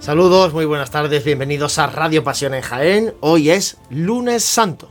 Saludos, 0.00 0.54
muy 0.54 0.64
buenas 0.64 0.90
tardes, 0.90 1.24
bienvenidos 1.24 1.78
a 1.78 1.86
Radio 1.86 2.24
Pasión 2.24 2.54
en 2.54 2.62
Jaén. 2.62 3.14
Hoy 3.20 3.50
es 3.50 3.76
lunes 3.90 4.42
santo. 4.42 4.88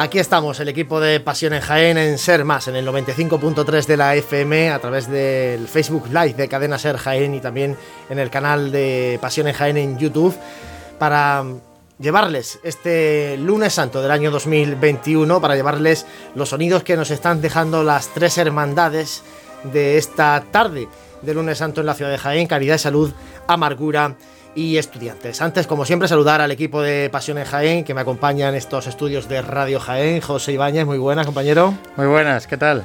Aquí 0.00 0.20
estamos, 0.20 0.60
el 0.60 0.68
equipo 0.68 1.00
de 1.00 1.18
Pasión 1.18 1.54
en 1.54 1.60
Jaén 1.60 1.98
en 1.98 2.18
Ser 2.18 2.44
Más, 2.44 2.68
en 2.68 2.76
el 2.76 2.86
95.3 2.86 3.84
de 3.84 3.96
la 3.96 4.14
FM, 4.14 4.70
a 4.70 4.78
través 4.78 5.10
del 5.10 5.66
Facebook 5.66 6.06
Live 6.06 6.34
de 6.34 6.46
Cadena 6.46 6.78
Ser 6.78 6.96
Jaén 6.98 7.34
y 7.34 7.40
también 7.40 7.76
en 8.08 8.20
el 8.20 8.30
canal 8.30 8.70
de 8.70 9.18
Pasión 9.20 9.48
en 9.48 9.54
Jaén 9.54 9.76
en 9.76 9.98
YouTube, 9.98 10.36
para 11.00 11.44
llevarles 11.98 12.60
este 12.62 13.36
lunes 13.38 13.74
santo 13.74 14.00
del 14.00 14.12
año 14.12 14.30
2021, 14.30 15.40
para 15.40 15.56
llevarles 15.56 16.06
los 16.36 16.50
sonidos 16.50 16.84
que 16.84 16.96
nos 16.96 17.10
están 17.10 17.40
dejando 17.40 17.82
las 17.82 18.14
tres 18.14 18.38
hermandades 18.38 19.24
de 19.64 19.98
esta 19.98 20.44
tarde 20.52 20.86
de 21.22 21.34
lunes 21.34 21.58
santo 21.58 21.80
en 21.80 21.86
la 21.86 21.94
ciudad 21.94 22.12
de 22.12 22.18
Jaén, 22.18 22.46
Caridad 22.46 22.76
y 22.76 22.78
Salud, 22.78 23.12
Amargura 23.48 24.14
y 24.58 24.76
estudiantes. 24.76 25.40
Antes, 25.40 25.68
como 25.68 25.84
siempre, 25.84 26.08
saludar 26.08 26.40
al 26.40 26.50
equipo 26.50 26.82
de 26.82 27.08
Pasión 27.10 27.38
en 27.38 27.44
Jaén 27.44 27.84
que 27.84 27.94
me 27.94 28.00
acompaña 28.00 28.48
en 28.48 28.56
estos 28.56 28.88
estudios 28.88 29.28
de 29.28 29.40
Radio 29.40 29.78
Jaén. 29.78 30.20
José 30.20 30.52
Ibáñez, 30.52 30.84
muy 30.84 30.98
buenas, 30.98 31.26
compañero. 31.26 31.74
Muy 31.96 32.08
buenas, 32.08 32.48
¿qué 32.48 32.56
tal? 32.56 32.82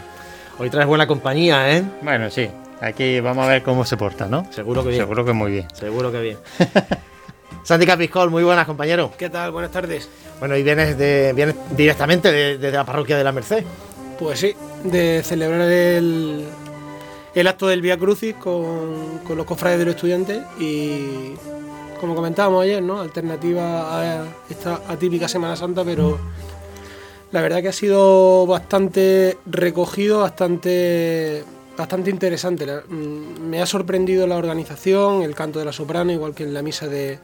Hoy 0.59 0.69
traes 0.69 0.85
buena 0.88 1.07
compañía, 1.07 1.75
¿eh? 1.75 1.84
Bueno, 2.03 2.29
sí. 2.29 2.47
Aquí 2.79 3.19
vamos 3.22 3.47
a 3.47 3.50
ver 3.50 3.63
cómo 3.63 3.85
se 3.85 3.97
porta, 3.97 4.28
¿no? 4.28 4.45
Seguro 4.51 4.84
que 4.84 4.89
bien. 4.89 5.01
Seguro 5.01 5.25
que 5.25 5.34
muy 5.34 5.51
bien. 5.51 5.67
Seguro 5.73 6.11
que 6.11 6.22
bien. 6.22 6.38
Santi 7.63 7.88
Capiscol, 7.88 8.29
muy 8.29 8.44
buenas, 8.44 8.67
compañero. 8.67 9.11
¿Qué 9.17 9.31
tal? 9.31 9.51
Buenas 9.51 9.72
tardes. 9.72 10.07
Bueno, 10.40 10.55
y 10.55 10.61
vienes, 10.61 10.95
de, 10.95 11.34
vienes 11.34 11.55
directamente 11.75 12.31
desde 12.31 12.59
de, 12.59 12.72
la 12.72 12.85
parroquia 12.85 13.17
de 13.17 13.23
la 13.23 13.31
Merced. 13.31 13.63
Pues 14.19 14.40
sí, 14.40 14.53
de 14.84 15.23
celebrar 15.23 15.61
el, 15.61 16.45
el 17.34 17.47
acto 17.47 17.66
del 17.66 17.81
Vía 17.81 17.97
Crucis 17.97 18.35
con, 18.35 19.22
con 19.25 19.38
los 19.38 19.45
cofrades 19.47 19.79
de 19.79 19.85
los 19.85 19.95
estudiantes 19.95 20.44
y 20.59 21.34
como 22.03 22.16
comentábamos 22.16 22.62
ayer, 22.66 22.84
¿no? 22.84 23.00
Alternativa 23.00 23.97
a 23.97 24.25
esta 24.50 24.81
atípica 24.90 25.30
Semana 25.30 25.56
Santa, 25.56 25.86
pero 25.86 26.19
la 27.31 27.41
verdad 27.41 27.62
que 27.62 27.69
ha 27.69 27.72
sido 27.72 28.46
bastante 28.46 29.38
recogido, 29.46 30.19
bastante, 30.19 31.46
bastante 31.78 32.09
interesante. 32.09 32.66
Mm, 32.90 33.47
me 33.47 33.62
ha 33.62 33.66
sorprendido 33.66 34.28
la 34.28 34.36
organización, 34.36 35.22
el 35.22 35.34
canto 35.34 35.59
de 35.59 35.66
la 35.66 35.72
soprano, 35.72 36.12
igual 36.12 36.36
que 36.36 36.44
en 36.44 36.53
la 36.53 36.62
misa 36.62 36.90
de, 36.90 37.19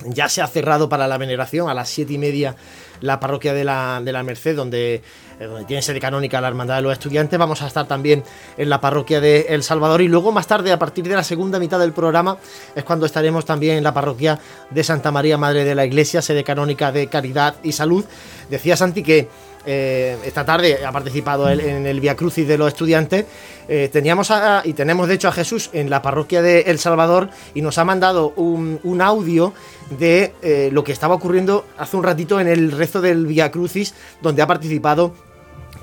ya 0.06 0.30
se 0.30 0.42
ha 0.42 0.48
cerrado 0.48 0.88
para 0.88 1.08
la 1.08 1.18
veneración 1.18 1.70
a 1.70 1.74
las 1.74 1.90
siete 1.90 2.14
y 2.14 2.18
media 2.18 2.56
la 3.02 3.20
parroquia 3.20 3.54
de 3.54 3.64
la, 3.64 4.02
de 4.04 4.12
la 4.12 4.24
Merced, 4.24 4.56
donde, 4.56 4.96
eh, 5.40 5.46
donde, 5.46 5.66
tiene 5.66 5.82
sede 5.82 6.00
canónica 6.00 6.42
la 6.42 6.48
Hermandad 6.48 6.78
de 6.78 6.82
los 6.82 6.94
Estudiantes. 6.94 7.38
Vamos 7.38 7.62
a 7.62 7.68
estar 7.68 7.88
también 7.88 8.24
en 8.58 8.70
la 8.70 8.82
parroquia 8.82 9.22
de 9.22 9.48
El 9.50 9.64
Salvador 9.64 10.02
y 10.02 10.08
luego 10.08 10.32
más 10.32 10.48
tarde, 10.48 10.72
a 10.72 10.80
partir 10.80 11.08
de 11.08 11.16
la 11.16 11.24
segunda 11.24 11.60
mitad 11.60 11.80
del 11.80 11.94
programa, 11.94 12.38
es 12.76 12.84
cuando 12.84 13.06
estaremos 13.06 13.46
también 13.46 13.78
en 13.78 13.84
la 13.84 13.94
parroquia 13.94 14.40
de 14.70 14.84
Santa 14.84 15.12
María, 15.12 15.38
Madre 15.38 15.66
de 15.66 15.76
la 15.76 15.86
Iglesia, 15.86 16.22
sede 16.22 16.44
canónica 16.44 16.92
de 16.92 17.08
Caridad 17.08 17.56
y 17.64 17.72
Salud. 17.72 18.06
Decía 18.50 18.76
Santi 18.76 19.04
que 19.04 19.28
eh, 19.66 20.18
esta 20.26 20.46
tarde 20.46 20.86
ha 20.86 20.92
participado 20.92 21.50
en 21.50 21.86
el 21.86 22.00
Via 22.00 22.16
Crucis 22.16 22.48
de 22.48 22.58
los 22.58 22.70
estudiantes. 22.70 23.26
Eh, 23.68 23.90
teníamos 23.92 24.32
a, 24.32 24.62
y 24.66 24.74
tenemos 24.74 25.08
de 25.08 25.16
hecho 25.16 25.28
a 25.28 25.32
Jesús 25.32 25.70
en 25.74 25.90
la 25.90 26.02
parroquia 26.02 26.42
de 26.42 26.62
El 26.62 26.80
Salvador 26.80 27.30
y 27.54 27.62
nos 27.62 27.78
ha 27.78 27.86
mandado 27.86 28.34
un, 28.36 29.00
audio 29.02 29.54
de 29.92 30.34
eh, 30.42 30.70
lo 30.72 30.84
que 30.84 30.92
estaba 30.92 31.16
ocurriendo 31.16 31.66
hace 31.78 31.96
un 31.96 32.04
ratito 32.04 32.40
en 32.40 32.48
el 32.48 32.72
resto 32.72 33.02
del 33.02 33.28
Via 33.28 33.52
Crucis, 33.52 33.94
donde 34.22 34.42
ha 34.42 34.48
participado 34.48 35.14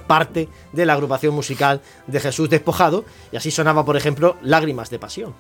parte 0.06 0.48
de 0.72 0.86
la 0.86 0.92
agrupación 0.94 1.34
musical 1.34 1.80
de 2.06 2.20
Jesús 2.20 2.50
Despojado, 2.50 3.04
y 3.32 3.36
así 3.36 3.50
sonaba, 3.50 3.84
por 3.84 3.96
ejemplo, 3.96 4.36
Lágrimas 4.42 4.90
de 4.90 4.98
Pasión. 4.98 5.34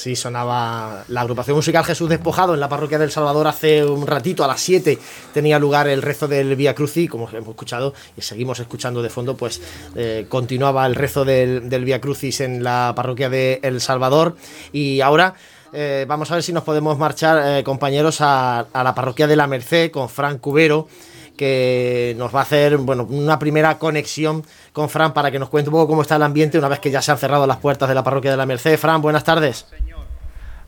Así 0.00 0.16
sonaba 0.16 1.04
la 1.08 1.20
agrupación 1.20 1.56
musical 1.56 1.84
Jesús 1.84 2.08
Despojado 2.08 2.54
en 2.54 2.60
la 2.60 2.70
parroquia 2.70 2.98
del 2.98 3.10
Salvador 3.10 3.46
hace 3.46 3.84
un 3.84 4.06
ratito, 4.06 4.42
a 4.42 4.46
las 4.46 4.58
7 4.62 4.98
tenía 5.34 5.58
lugar 5.58 5.88
el 5.88 6.00
rezo 6.00 6.26
del 6.26 6.56
Vía 6.56 6.74
Crucis, 6.74 7.10
como 7.10 7.28
hemos 7.28 7.50
escuchado 7.50 7.92
y 8.16 8.22
seguimos 8.22 8.58
escuchando 8.60 9.02
de 9.02 9.10
fondo, 9.10 9.36
pues 9.36 9.60
eh, 9.94 10.24
continuaba 10.26 10.86
el 10.86 10.94
rezo 10.94 11.26
del, 11.26 11.68
del 11.68 11.84
Vía 11.84 12.00
Crucis 12.00 12.40
en 12.40 12.64
la 12.64 12.94
parroquia 12.96 13.28
de 13.28 13.60
El 13.62 13.82
Salvador. 13.82 14.36
Y 14.72 15.02
ahora 15.02 15.34
eh, 15.72 16.04
vamos 16.08 16.30
a 16.30 16.34
ver 16.34 16.42
si 16.42 16.52
nos 16.52 16.64
podemos 16.64 16.98
marchar, 16.98 17.58
eh, 17.58 17.62
compañeros, 17.62 18.18
a, 18.20 18.66
la 18.72 18.94
parroquia 18.94 19.26
de 19.26 19.36
la 19.36 19.46
Merced 19.46 19.90
con 19.90 20.08
Fran 20.08 20.38
Cubero, 20.38 20.88
que 21.36 22.14
nos 22.18 22.34
va 22.34 22.40
a 22.40 22.42
hacer 22.42 22.76
bueno, 22.78 23.04
una 23.04 23.38
primera 23.38 23.78
conexión 23.78 24.42
con 24.72 24.88
Fran 24.88 25.12
para 25.12 25.30
que 25.30 25.38
nos 25.38 25.48
cuente 25.48 25.70
un 25.70 25.74
poco 25.74 25.88
cómo 25.88 26.02
está 26.02 26.16
el 26.16 26.22
ambiente 26.22 26.58
una 26.58 26.68
vez 26.68 26.78
que 26.78 26.90
ya 26.90 27.02
se 27.02 27.10
han 27.12 27.18
cerrado 27.18 27.46
las 27.46 27.58
puertas 27.58 27.88
de 27.88 27.94
la 27.94 28.04
parroquia 28.04 28.30
de 28.30 28.36
la 28.36 28.46
Merced. 28.46 28.78
Fran, 28.78 29.02
buenas 29.02 29.24
tardes. 29.24 29.66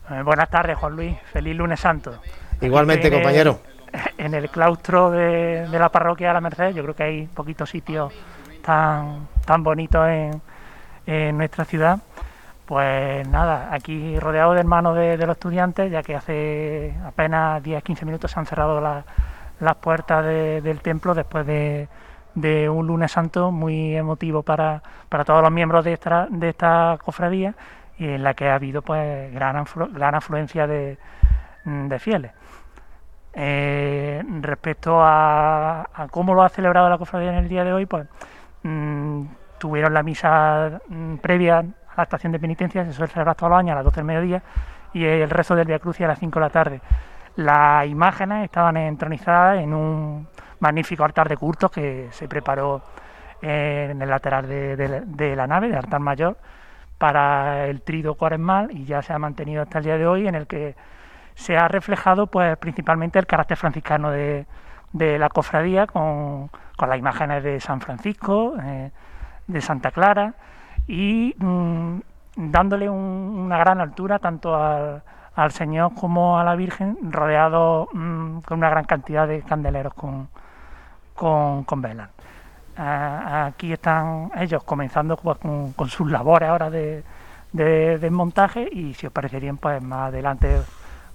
Eh, 0.09 0.21
buenas 0.23 0.49
tardes, 0.49 0.77
Juan 0.77 0.95
Luis. 0.95 1.15
Feliz 1.31 1.55
lunes 1.55 1.79
santo. 1.79 2.13
Igualmente, 2.61 3.07
en 3.07 3.13
compañero. 3.13 3.59
El, 3.91 4.01
en 4.25 4.33
el 4.33 4.49
claustro 4.49 5.11
de, 5.11 5.67
de, 5.67 5.79
la 5.79 5.89
parroquia 5.89 6.29
de 6.29 6.33
la 6.33 6.41
Merced, 6.41 6.73
yo 6.73 6.83
creo 6.83 6.95
que 6.95 7.03
hay 7.03 7.25
poquitos 7.27 7.69
sitios 7.69 8.11
tan, 8.63 9.27
tan 9.45 9.63
bonitos 9.63 10.07
en, 10.07 10.41
en 11.05 11.37
nuestra 11.37 11.65
ciudad. 11.65 11.99
Pues 12.65 13.27
nada, 13.27 13.69
aquí 13.71 14.17
rodeado 14.19 14.53
de 14.53 14.61
hermanos 14.61 14.95
de, 14.95 15.17
de, 15.17 15.25
los 15.25 15.35
estudiantes, 15.35 15.91
ya 15.91 16.01
que 16.01 16.15
hace 16.15 16.93
apenas 17.05 17.61
10-15 17.61 18.05
minutos 18.05 18.31
se 18.31 18.39
han 18.39 18.45
cerrado 18.45 18.79
la, 18.79 19.03
las 19.59 19.75
puertas 19.75 20.23
de, 20.25 20.61
del 20.61 20.81
templo 20.81 21.13
después 21.13 21.45
de, 21.45 21.87
un 22.69 22.87
lunes 22.87 23.11
santo 23.11 23.51
muy 23.51 23.95
emotivo 23.95 24.41
para, 24.43 24.81
para 25.09 25.23
todos 25.23 25.41
los 25.41 25.51
miembros 25.51 25.85
de 25.85 25.93
esta, 25.93 26.27
de 26.29 26.53
cofradía 27.03 27.53
y 27.97 28.07
en 28.07 28.23
la 28.23 28.33
que 28.33 28.49
ha 28.49 28.55
habido 28.55 28.81
pues 28.81 29.31
gran, 29.33 29.65
gran 29.91 30.15
afluencia 30.15 30.65
de, 30.65 30.97
de 31.63 31.99
fieles. 31.99 32.31
Eh, 33.35 34.23
respecto 34.41 35.01
a, 35.01 35.81
a, 35.93 36.07
cómo 36.09 36.33
lo 36.35 36.43
ha 36.43 36.49
celebrado 36.49 36.87
la 36.89 36.97
cofradía 36.97 37.29
en 37.29 37.37
el 37.37 37.49
día 37.49 37.63
de 37.63 37.73
hoy, 37.73 37.85
pues 37.85 38.07
mmm, 38.63 39.23
tuvieron 39.57 39.93
la 39.93 40.03
misa 40.03 40.81
mmm, 40.87 41.15
previa 41.15 41.59
a 41.59 41.63
la 41.97 42.03
estación 42.03 42.31
de 42.31 42.39
penitencia, 42.39 42.85
se 42.85 42.93
suele 42.93 43.11
celebrar 43.11 43.35
todos 43.35 43.51
los 43.51 43.59
años 43.59 43.73
a 43.73 43.75
las 43.75 43.85
12 43.85 43.95
del 43.97 44.05
mediodía, 44.05 44.43
y 44.93 45.05
el 45.05 45.29
rezo 45.29 45.55
del 45.55 45.67
Via 45.67 45.79
Crucis 45.79 46.05
a 46.05 46.09
las 46.09 46.19
5 46.19 46.39
de 46.39 46.45
la 46.45 46.49
tarde. 46.49 46.81
Las 47.35 47.87
imágenes 47.87 48.45
estaban 48.45 48.77
entronizadas 48.77 49.59
en 49.59 49.73
un 49.73 50.27
magnífico 50.59 51.03
altar 51.03 51.27
de 51.27 51.37
cultos 51.37 51.71
que 51.71 52.07
se 52.11 52.27
preparó 52.27 52.81
en 53.41 54.01
el 54.01 54.09
lateral 54.09 54.47
de, 54.47 55.33
la 55.35 55.47
nave, 55.47 55.67
del 55.67 55.77
altar 55.77 55.99
mayor, 55.99 56.37
para 56.97 57.67
el 57.67 57.81
trido 57.81 58.15
cuaresmal 58.15 58.71
y 58.71 58.85
ya 58.85 59.01
se 59.01 59.11
ha 59.11 59.19
mantenido 59.19 59.63
hasta 59.63 59.79
el 59.79 59.83
día 59.83 59.97
de 59.97 60.07
hoy, 60.07 60.27
en 60.27 60.35
el 60.35 60.47
que 60.47 60.75
se 61.35 61.57
ha 61.57 61.67
reflejado 61.67 62.27
pues 62.27 62.55
principalmente 62.57 63.19
el 63.19 63.25
carácter 63.25 63.57
franciscano 63.57 64.11
de, 64.11 64.45
la 64.93 65.27
cofradía 65.29 65.87
con, 65.87 66.49
las 66.79 66.97
imágenes 66.97 67.43
de 67.43 67.59
San 67.59 67.81
Francisco, 67.81 68.53
eh, 68.61 68.91
de 69.47 69.61
Santa 69.61 69.91
Clara 69.91 70.35
y 70.87 71.35
mmm, 71.37 71.99
dándole 72.35 72.89
un, 72.89 72.99
una 73.45 73.57
gran 73.57 73.81
altura 73.81 74.19
tanto 74.19 74.55
al, 74.55 75.01
al, 75.35 75.51
Señor 75.51 75.93
como 75.95 76.39
a 76.39 76.43
la 76.43 76.55
Virgen, 76.55 76.97
rodeado 77.11 77.89
mmm, 77.93 78.39
con 78.39 78.59
una 78.59 78.69
gran 78.69 78.85
cantidad 78.85 79.27
de 79.27 79.41
candeleros 79.41 79.93
con, 79.93 80.29
con, 81.15 81.63
con 81.63 81.81
velas. 81.81 82.09
Aquí 82.75 83.71
están 83.71 84.31
ellos 84.35 84.63
comenzando 84.63 85.15
pues, 85.17 85.37
con, 85.37 85.73
con, 85.73 85.89
sus 85.89 86.09
labores 86.09 86.49
ahora 86.49 86.69
de, 86.69 87.03
de, 87.51 87.99
de, 87.99 88.09
montaje 88.09 88.67
y 88.71 88.95
si 88.95 89.05
os 89.05 89.13
parecerían 89.13 89.57
pues 89.57 89.81
más 89.83 90.07
adelante 90.07 90.59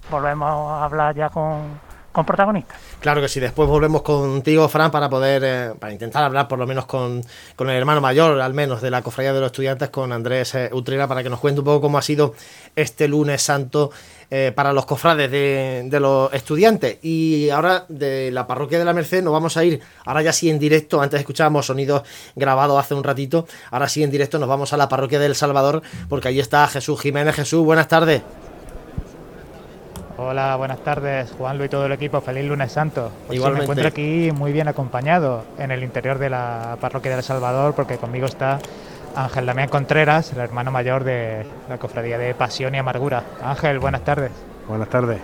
volvemos 0.09 0.49
a 0.71 0.85
hablar 0.85 1.15
ya 1.15 1.29
con, 1.29 1.79
con 2.11 2.25
protagonistas. 2.25 2.77
Claro 2.99 3.21
que 3.21 3.29
sí, 3.29 3.39
después 3.39 3.69
volvemos 3.69 4.01
contigo, 4.01 4.67
Fran, 4.67 4.91
para 4.91 5.09
poder, 5.09 5.43
eh, 5.45 5.73
para 5.79 5.93
intentar 5.93 6.23
hablar 6.23 6.47
por 6.47 6.59
lo 6.59 6.65
menos 6.65 6.85
con, 6.85 7.23
con, 7.55 7.69
el 7.69 7.77
hermano 7.77 8.01
mayor, 8.01 8.41
al 8.41 8.53
menos 8.53 8.81
de 8.81 8.91
la 8.91 9.01
cofradía 9.01 9.33
de 9.33 9.39
los 9.39 9.47
estudiantes, 9.47 9.89
con 9.89 10.11
Andrés 10.11 10.55
eh, 10.55 10.69
Utrera, 10.73 11.07
para 11.07 11.23
que 11.23 11.29
nos 11.29 11.39
cuente 11.39 11.61
un 11.61 11.65
poco 11.65 11.81
cómo 11.81 11.97
ha 11.97 12.01
sido 12.01 12.33
este 12.75 13.07
lunes 13.07 13.41
santo 13.41 13.91
eh, 14.31 14.51
para 14.55 14.73
los 14.73 14.85
cofrades 14.85 15.29
de, 15.31 15.83
de, 15.85 15.99
los 15.99 16.33
estudiantes. 16.33 16.97
Y 17.03 17.49
ahora 17.49 17.85
de 17.87 18.31
la 18.31 18.47
parroquia 18.47 18.79
de 18.79 18.85
la 18.85 18.93
Merced 18.93 19.23
nos 19.23 19.33
vamos 19.33 19.55
a 19.57 19.63
ir, 19.63 19.79
ahora 20.05 20.21
ya 20.21 20.33
sí 20.33 20.49
en 20.49 20.59
directo, 20.59 21.01
antes 21.01 21.19
escuchábamos 21.19 21.67
sonidos 21.67 22.03
grabados 22.35 22.79
hace 22.79 22.95
un 22.95 23.03
ratito, 23.03 23.47
ahora 23.71 23.87
sí 23.87 24.03
en 24.03 24.11
directo 24.11 24.39
nos 24.39 24.49
vamos 24.49 24.73
a 24.73 24.77
la 24.77 24.89
parroquia 24.89 25.19
del 25.19 25.35
Salvador, 25.35 25.81
porque 26.09 26.27
ahí 26.27 26.39
está 26.39 26.67
Jesús 26.67 26.99
Jiménez. 27.01 27.35
Jesús, 27.35 27.63
buenas 27.63 27.87
tardes. 27.87 28.21
Hola, 30.21 30.57
buenas 30.57 30.79
tardes, 30.79 31.31
Juanlo 31.31 31.63
y 31.63 31.69
todo 31.69 31.85
el 31.85 31.93
equipo. 31.93 32.19
Feliz 32.19 32.43
lunes 32.43 32.73
santo. 32.73 33.09
Pues 33.25 33.37
Igualmente. 33.37 33.59
Me 33.59 33.63
encuentro 33.63 33.87
aquí 33.87 34.31
muy 34.35 34.51
bien 34.51 34.67
acompañado 34.67 35.45
en 35.57 35.71
el 35.71 35.81
interior 35.81 36.19
de 36.19 36.29
la 36.29 36.75
parroquia 36.81 37.15
del 37.15 37.23
Salvador, 37.23 37.73
porque 37.73 37.95
conmigo 37.95 38.25
está 38.25 38.59
Ángel 39.15 39.45
Damián 39.45 39.69
Contreras, 39.69 40.33
el 40.33 40.39
hermano 40.39 40.71
mayor 40.71 41.05
de 41.05 41.45
la 41.69 41.77
cofradía 41.77 42.17
de 42.17 42.33
Pasión 42.35 42.75
y 42.75 42.79
Amargura. 42.79 43.23
Ángel, 43.41 43.79
buenas 43.79 44.03
tardes. 44.03 44.31
Buenas 44.67 44.89
tardes. 44.89 45.21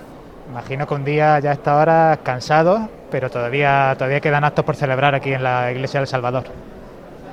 Imagino 0.49 0.87
que 0.87 0.93
un 0.93 1.03
día 1.03 1.39
ya 1.39 1.49
a 1.49 1.53
esta 1.53 1.75
hora 1.75 2.19
cansado, 2.23 2.87
pero 3.11 3.29
todavía, 3.29 3.95
todavía 3.97 4.21
quedan 4.21 4.45
actos 4.45 4.63
por 4.63 4.77
celebrar 4.77 5.13
aquí 5.13 5.33
en 5.33 5.43
la 5.43 5.73
iglesia 5.73 5.99
del 5.99 6.07
Salvador. 6.07 6.45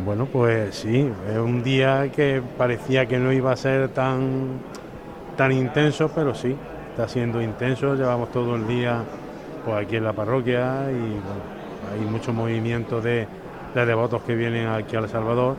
Bueno, 0.05 0.27
pues 0.27 0.75
sí, 0.75 1.09
es 1.31 1.39
un 1.39 1.63
día 1.63 2.11
que 2.11 2.43
parecía 2.59 3.07
que 3.07 3.19
no 3.19 3.31
iba 3.31 3.53
a 3.53 3.57
ser 3.57 3.91
tan, 3.91 4.59
tan 5.37 5.53
intenso, 5.53 6.11
pero 6.13 6.35
sí, 6.35 6.57
está 6.93 7.09
siendo 7.09 7.41
intenso, 7.41 7.95
llevamos 7.95 8.31
todo 8.31 8.55
el 8.55 8.69
día 8.69 9.03
pues, 9.65 9.87
aquí 9.87 9.97
en 9.97 10.05
la 10.05 10.13
parroquia 10.13 10.91
y 10.91 11.17
hay 11.91 12.07
mucho 12.11 12.35
movimiento 12.35 13.01
de, 13.01 13.27
de, 13.75 13.87
devotos 13.87 14.21
que 14.23 14.35
vienen 14.35 14.69
aquí 14.69 14.95
al 14.95 15.09
Salvador 15.09 15.57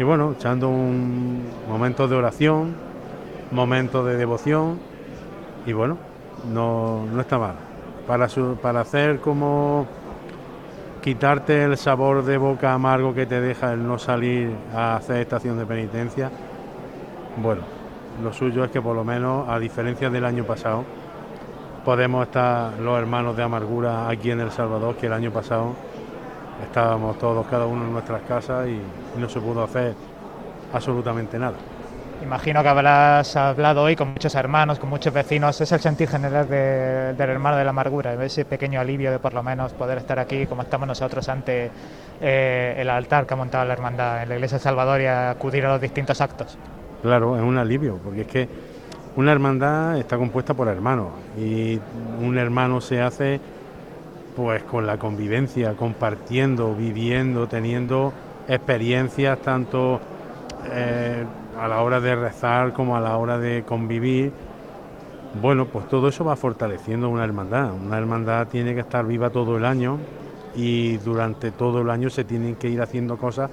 y 0.00 0.02
bueno, 0.02 0.32
echando 0.32 0.68
un 0.68 1.44
momento 1.68 2.08
de 2.08 2.16
oración, 2.16 2.74
momento 3.52 4.04
de 4.04 4.16
devoción 4.16 4.80
y 5.64 5.72
bueno, 5.72 5.96
no, 6.52 7.06
no 7.06 7.20
está 7.20 7.38
mal. 7.38 7.54
Para, 8.08 8.26
para 8.60 8.80
hacer 8.80 9.20
como 9.20 9.86
quitarte 11.02 11.62
el 11.64 11.76
sabor 11.76 12.24
de 12.24 12.36
boca 12.36 12.74
amargo 12.74 13.14
que 13.14 13.26
te 13.26 13.40
deja 13.40 13.72
el 13.72 13.86
no 13.86 13.98
salir 13.98 14.50
a 14.74 14.96
hacer 14.96 15.18
estación 15.18 15.56
de 15.56 15.66
penitencia, 15.66 16.32
bueno, 17.36 17.77
lo 18.22 18.32
suyo 18.32 18.64
es 18.64 18.70
que 18.70 18.80
por 18.80 18.94
lo 18.94 19.04
menos, 19.04 19.48
a 19.48 19.58
diferencia 19.58 20.10
del 20.10 20.24
año 20.24 20.44
pasado, 20.44 20.84
podemos 21.84 22.26
estar 22.26 22.72
los 22.78 22.98
hermanos 22.98 23.36
de 23.36 23.42
amargura 23.42 24.08
aquí 24.08 24.30
en 24.30 24.40
El 24.40 24.50
Salvador, 24.50 24.96
que 24.96 25.06
el 25.06 25.12
año 25.12 25.30
pasado 25.30 25.74
estábamos 26.62 27.18
todos, 27.18 27.46
cada 27.46 27.66
uno 27.66 27.84
en 27.84 27.92
nuestras 27.92 28.22
casas 28.22 28.66
y 28.68 28.80
no 29.18 29.28
se 29.28 29.40
pudo 29.40 29.62
hacer 29.62 29.94
absolutamente 30.72 31.38
nada. 31.38 31.56
Imagino 32.22 32.62
que 32.62 32.68
habrás 32.68 33.36
hablado 33.36 33.82
hoy 33.82 33.94
con 33.94 34.08
muchos 34.08 34.34
hermanos, 34.34 34.80
con 34.80 34.90
muchos 34.90 35.12
vecinos. 35.12 35.60
Es 35.60 35.70
el 35.70 35.78
sentir 35.78 36.08
general 36.08 36.48
de, 36.48 37.14
del 37.14 37.30
hermano 37.30 37.56
de 37.56 37.64
la 37.64 37.70
amargura, 37.70 38.12
ese 38.24 38.44
pequeño 38.44 38.80
alivio 38.80 39.12
de 39.12 39.20
por 39.20 39.34
lo 39.34 39.42
menos 39.42 39.72
poder 39.72 39.98
estar 39.98 40.18
aquí 40.18 40.46
como 40.46 40.62
estamos 40.62 40.88
nosotros 40.88 41.28
ante 41.28 41.70
eh, 42.20 42.74
el 42.76 42.90
altar 42.90 43.24
que 43.24 43.34
ha 43.34 43.36
montado 43.36 43.64
la 43.64 43.72
hermandad 43.72 44.24
en 44.24 44.30
la 44.30 44.34
iglesia 44.34 44.58
de 44.58 44.64
Salvador 44.64 45.00
y 45.00 45.06
acudir 45.06 45.64
a 45.66 45.68
los 45.68 45.80
distintos 45.80 46.20
actos. 46.20 46.58
Claro, 47.02 47.36
es 47.36 47.42
un 47.42 47.56
alivio, 47.58 47.96
porque 48.04 48.22
es 48.22 48.26
que 48.26 48.48
una 49.16 49.32
hermandad 49.32 49.98
está 49.98 50.16
compuesta 50.16 50.54
por 50.54 50.68
hermanos 50.68 51.08
y 51.40 51.78
un 52.24 52.38
hermano 52.38 52.80
se 52.80 53.00
hace 53.00 53.40
pues 54.36 54.62
con 54.64 54.86
la 54.86 54.96
convivencia, 54.98 55.74
compartiendo, 55.74 56.74
viviendo, 56.74 57.46
teniendo 57.46 58.12
experiencias 58.48 59.38
tanto 59.40 60.00
eh, 60.72 61.24
a 61.60 61.68
la 61.68 61.82
hora 61.82 62.00
de 62.00 62.14
rezar 62.14 62.72
como 62.72 62.96
a 62.96 63.00
la 63.00 63.16
hora 63.16 63.38
de 63.38 63.64
convivir. 63.64 64.30
Bueno, 65.42 65.66
pues 65.66 65.88
todo 65.88 66.08
eso 66.08 66.24
va 66.24 66.36
fortaleciendo 66.36 67.08
una 67.08 67.24
hermandad. 67.24 67.72
Una 67.72 67.98
hermandad 67.98 68.46
tiene 68.46 68.74
que 68.74 68.80
estar 68.80 69.04
viva 69.04 69.30
todo 69.30 69.56
el 69.56 69.64
año 69.64 69.98
y 70.56 70.96
durante 70.98 71.50
todo 71.50 71.80
el 71.80 71.90
año 71.90 72.10
se 72.10 72.24
tienen 72.24 72.54
que 72.54 72.68
ir 72.68 72.80
haciendo 72.80 73.16
cosas 73.16 73.50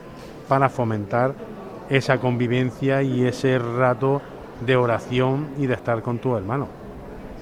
para 0.48 0.70
fomentar 0.70 1.34
esa 1.90 2.18
convivencia 2.20 3.02
y 3.02 3.26
ese 3.26 3.60
rato 3.60 4.22
de 4.66 4.76
oración 4.76 5.50
y 5.58 5.68
de 5.68 5.74
estar 5.74 6.02
con 6.02 6.20
tu 6.20 6.36
hermano. 6.36 6.68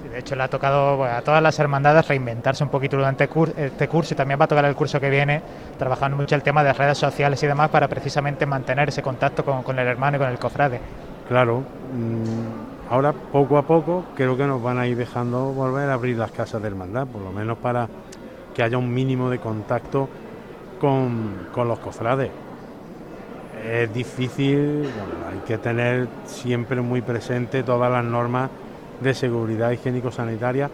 Sí, 0.01 0.09
de 0.09 0.19
hecho, 0.19 0.35
le 0.35 0.43
ha 0.43 0.47
tocado 0.47 0.97
bueno, 0.97 1.15
a 1.15 1.21
todas 1.21 1.41
las 1.41 1.57
hermandades 1.59 2.07
reinventarse 2.07 2.63
un 2.63 2.69
poquito 2.69 2.97
durante 2.97 3.29
este 3.55 3.88
curso 3.88 4.13
y 4.13 4.17
también 4.17 4.39
va 4.39 4.45
a 4.45 4.47
tocar 4.47 4.65
el 4.65 4.75
curso 4.75 5.00
que 5.00 5.09
viene, 5.09 5.41
trabajando 5.77 6.17
mucho 6.17 6.35
el 6.35 6.43
tema 6.43 6.63
de 6.63 6.73
redes 6.73 6.97
sociales 6.97 7.41
y 7.43 7.47
demás 7.47 7.69
para 7.69 7.88
precisamente 7.88 8.45
mantener 8.45 8.89
ese 8.89 9.01
contacto 9.01 9.45
con, 9.45 9.63
con 9.63 9.79
el 9.79 9.88
hermano 9.88 10.17
y 10.17 10.19
con 10.19 10.29
el 10.29 10.39
cofrade. 10.39 10.79
Claro, 11.27 11.59
mmm, 11.59 12.91
ahora 12.91 13.13
poco 13.13 13.57
a 13.57 13.62
poco 13.62 14.05
creo 14.15 14.35
que 14.35 14.45
nos 14.45 14.62
van 14.62 14.77
a 14.77 14.88
ir 14.88 14.97
dejando 14.97 15.53
volver 15.53 15.89
a 15.89 15.93
abrir 15.93 16.17
las 16.17 16.31
casas 16.31 16.62
de 16.62 16.67
hermandad, 16.67 17.07
por 17.07 17.21
lo 17.21 17.31
menos 17.31 17.57
para 17.59 17.88
que 18.53 18.62
haya 18.62 18.77
un 18.77 18.93
mínimo 18.93 19.29
de 19.29 19.39
contacto 19.39 20.09
con, 20.81 21.47
con 21.53 21.67
los 21.67 21.79
cofrades 21.79 22.29
es 23.63 23.93
difícil, 23.93 24.84
hay 25.32 25.39
que 25.48 25.58
tener 25.58 26.08
siempre 26.25 26.82
muy 26.82 27.01
presente 27.01 27.63
todas 27.63 27.91
las 27.91 28.03
normas 28.03 28.50
de 29.01 29.13
seguridad 29.13 29.72
higiénico-sanitaria 29.72 30.70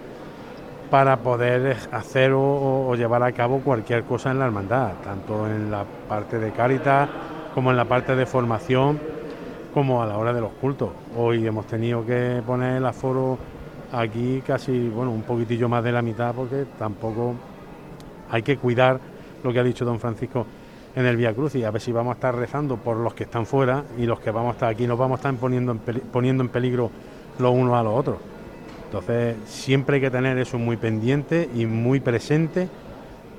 para 0.90 1.18
poder 1.18 1.78
hacer 1.92 2.32
o, 2.34 2.94
llevar 2.96 3.22
a 3.24 3.32
cabo 3.32 3.60
cualquier 3.60 4.04
cosa 4.04 4.32
en 4.32 4.40
la 4.40 4.46
hermandad, 4.46 4.94
tanto 5.04 5.48
en 5.48 5.70
la 5.70 5.86
parte 6.08 6.40
de 6.40 6.52
Cáritas 6.52 7.10
como 7.54 7.72
en 7.72 7.78
la 7.78 7.86
parte 7.86 8.16
de 8.16 8.26
formación, 8.26 9.00
como 9.74 10.02
a 10.02 10.08
la 10.08 10.18
hora 10.18 10.34
de 10.34 10.42
los 10.42 10.52
cultos. 10.54 10.90
Hoy 11.16 11.46
hemos 11.46 11.68
tenido 11.68 12.06
que 12.06 12.42
poner 12.46 12.78
el 12.78 12.86
aforo 12.86 13.38
aquí 13.92 14.42
casi, 14.46 14.90
bueno, 14.90 15.12
un 15.12 15.22
poquitillo 15.22 15.70
más 15.70 15.84
de 15.84 15.92
la 15.92 16.02
mitad 16.02 16.34
porque 16.34 16.66
tampoco 16.78 17.36
hay 18.32 18.42
que 18.42 18.58
cuidar 18.58 19.00
lo 19.44 19.54
que 19.54 19.60
ha 19.60 19.64
dicho 19.64 19.86
don 19.86 20.00
Francisco 20.00 20.46
en 21.00 21.06
el 21.06 21.16
Vía 21.16 21.34
Cruz 21.34 21.56
y 21.56 21.64
a 21.64 21.72
ver 21.72 21.82
si 21.82 21.94
vamos 21.94 22.12
a 22.12 22.16
estar 22.16 22.36
rezando 22.36 22.76
por 22.76 22.98
los 22.98 23.14
que 23.14 23.24
están 23.24 23.46
fuera 23.46 23.86
y 23.98 24.06
los 24.06 24.20
que 24.20 24.32
vamos 24.32 24.50
a 24.50 24.54
estar 24.54 24.70
aquí 24.70 24.86
nos 24.86 25.00
vamos 25.00 25.18
a 25.18 25.20
estar 25.20 25.34
poniendo 25.36 25.72
en, 25.72 25.80
poniendo 25.80 26.44
en 26.44 26.50
peligro 26.50 26.92
los 27.40 27.54
unos 27.54 27.74
a 27.76 27.84
los 27.84 27.98
otros. 27.98 28.18
Entonces 28.86 29.38
siempre 29.46 29.96
hay 29.96 30.02
que 30.02 30.12
tener 30.12 30.38
eso 30.38 30.58
muy 30.58 30.76
pendiente 30.76 31.50
y 31.56 31.66
muy 31.66 32.02
presente 32.02 32.68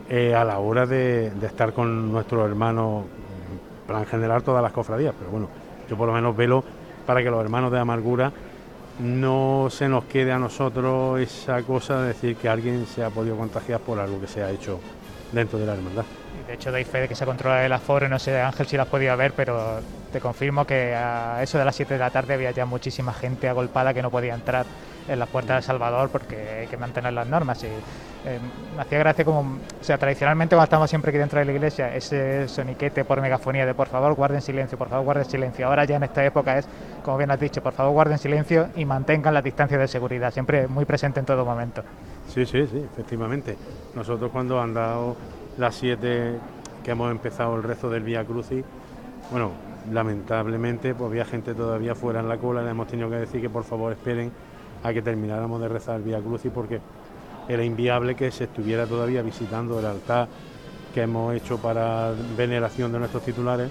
eh, 0.08 0.34
a 0.34 0.42
la 0.42 0.58
hora 0.58 0.86
de, 0.86 1.32
estar 1.42 1.74
con 1.74 2.10
nuestros 2.10 2.48
hermanos, 2.48 3.04
para 3.86 4.00
en 4.00 4.06
general 4.06 4.42
todas 4.42 4.62
las 4.62 4.72
cofradías, 4.72 5.14
pero 5.18 5.30
bueno, 5.30 5.48
yo 5.88 5.98
por 5.98 6.06
lo 6.06 6.14
menos 6.14 6.34
velo 6.34 6.64
para 7.04 7.22
que 7.22 7.30
los 7.30 7.42
hermanos 7.42 7.70
de 7.72 7.78
amargura 7.78 8.32
no 9.00 9.68
se 9.70 9.88
nos 9.88 10.04
quede 10.04 10.32
a 10.32 10.38
nosotros 10.38 11.20
esa 11.20 11.62
cosa 11.62 12.00
de 12.00 12.08
decir 12.08 12.36
que 12.36 12.48
alguien 12.48 12.86
se 12.86 13.04
ha 13.04 13.10
podido 13.10 13.36
contagiar 13.36 13.80
por 13.80 13.98
algo 13.98 14.18
que 14.18 14.28
se 14.28 14.42
ha 14.42 14.50
hecho 14.50 14.80
dentro 15.32 15.58
de 15.58 15.66
la 15.66 15.74
hermandad. 15.74 16.04
De 16.50 16.56
hecho, 16.56 16.72
doy 16.72 16.82
fe 16.82 17.02
de 17.02 17.06
que 17.06 17.14
se 17.14 17.24
controla 17.24 17.64
el 17.64 17.72
aforo, 17.72 18.08
no 18.08 18.18
sé, 18.18 18.40
Ángel, 18.40 18.66
si 18.66 18.74
lo 18.74 18.82
has 18.82 18.88
podido 18.88 19.16
ver, 19.16 19.32
pero 19.36 19.78
te 20.12 20.18
confirmo 20.20 20.64
que 20.64 20.96
a 20.96 21.40
eso 21.44 21.58
de 21.58 21.64
las 21.64 21.76
7 21.76 21.94
de 21.94 22.00
la 22.00 22.10
tarde 22.10 22.34
había 22.34 22.50
ya 22.50 22.66
muchísima 22.66 23.12
gente 23.12 23.48
agolpada 23.48 23.94
que 23.94 24.02
no 24.02 24.10
podía 24.10 24.34
entrar 24.34 24.66
en 25.06 25.16
las 25.20 25.28
puertas 25.28 25.58
de 25.58 25.62
Salvador 25.62 26.08
porque 26.10 26.62
hay 26.62 26.66
que 26.66 26.76
mantener 26.76 27.12
las 27.12 27.28
normas. 27.28 27.62
Y, 27.62 27.68
eh, 27.68 28.40
me 28.74 28.82
hacía 28.82 28.98
gracia 28.98 29.24
como, 29.24 29.42
o 29.42 29.84
sea, 29.84 29.96
tradicionalmente 29.96 30.56
cuando 30.56 30.64
estamos 30.64 30.90
siempre 30.90 31.10
aquí 31.10 31.18
dentro 31.18 31.38
de 31.38 31.44
la 31.44 31.52
iglesia, 31.52 31.94
ese 31.94 32.48
soniquete 32.48 33.04
por 33.04 33.20
megafonía 33.20 33.64
de 33.64 33.72
por 33.72 33.86
favor 33.86 34.14
guarden 34.14 34.42
silencio, 34.42 34.76
por 34.76 34.88
favor 34.88 35.04
guarden 35.04 35.26
silencio. 35.26 35.68
Ahora 35.68 35.84
ya 35.84 35.98
en 35.98 36.02
esta 36.02 36.24
época 36.24 36.58
es, 36.58 36.66
como 37.04 37.16
bien 37.16 37.30
has 37.30 37.38
dicho, 37.38 37.62
por 37.62 37.74
favor 37.74 37.92
guarden 37.92 38.18
silencio 38.18 38.70
y 38.74 38.84
mantengan 38.84 39.34
la 39.34 39.40
distancia 39.40 39.78
de 39.78 39.86
seguridad, 39.86 40.32
siempre 40.32 40.66
muy 40.66 40.84
presente 40.84 41.20
en 41.20 41.26
todo 41.26 41.44
momento. 41.44 41.84
Sí, 42.26 42.44
sí, 42.44 42.66
sí, 42.66 42.84
efectivamente. 42.92 43.56
Nosotros 43.94 44.32
cuando 44.32 44.60
han 44.60 44.74
dado 44.74 45.16
las 45.58 45.74
7 45.76 46.38
que 46.84 46.90
hemos 46.90 47.10
empezado 47.10 47.56
el 47.56 47.62
rezo 47.62 47.90
del 47.90 48.02
Vía 48.02 48.24
Crucis, 48.24 48.64
bueno, 49.30 49.52
lamentablemente 49.92 50.94
pues 50.94 51.10
había 51.10 51.24
gente 51.24 51.54
todavía 51.54 51.94
fuera 51.94 52.20
en 52.20 52.28
la 52.28 52.38
cola, 52.38 52.62
le 52.62 52.70
hemos 52.70 52.88
tenido 52.88 53.10
que 53.10 53.16
decir 53.16 53.40
que 53.40 53.50
por 53.50 53.64
favor 53.64 53.92
esperen 53.92 54.32
a 54.82 54.92
que 54.92 55.02
termináramos 55.02 55.60
de 55.60 55.68
rezar 55.68 55.96
el 55.96 56.02
Vía 56.02 56.20
Crucis 56.20 56.50
porque 56.54 56.80
era 57.48 57.64
inviable 57.64 58.14
que 58.14 58.30
se 58.30 58.44
estuviera 58.44 58.86
todavía 58.86 59.22
visitando 59.22 59.78
el 59.78 59.86
altar 59.86 60.28
que 60.94 61.02
hemos 61.02 61.34
hecho 61.34 61.58
para 61.58 62.12
veneración 62.36 62.92
de 62.92 62.98
nuestros 62.98 63.24
titulares 63.24 63.70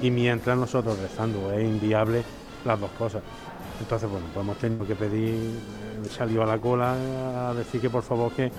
y 0.00 0.10
mientras 0.10 0.56
nosotros 0.56 0.98
rezando. 0.98 1.52
Es 1.52 1.64
inviable 1.64 2.22
las 2.64 2.78
dos 2.80 2.90
cosas. 2.92 3.22
Entonces, 3.80 4.10
bueno, 4.10 4.26
pues 4.32 4.44
hemos 4.44 4.58
tenido 4.58 4.86
que 4.86 4.94
pedir, 4.94 5.34
eh, 5.34 6.08
salió 6.08 6.42
a 6.42 6.46
la 6.46 6.58
cola 6.58 6.96
a 7.48 7.54
decir 7.54 7.80
que 7.80 7.90
por 7.90 8.02
favor 8.02 8.32
que 8.32 8.50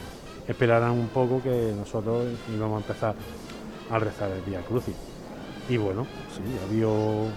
esperaran 0.50 0.92
un 0.92 1.08
poco 1.10 1.42
que 1.42 1.74
nosotros 1.78 2.26
íbamos 2.54 2.82
a 2.82 2.88
empezar 2.88 3.16
a 3.92 4.00
rezar 4.00 4.32
el 4.32 4.42
Vía 4.42 4.62
Crucis. 4.62 4.96
Y 5.70 5.78
bueno, 5.78 6.08
sí, 6.36 6.42
había 6.68 6.88
un 6.88 7.32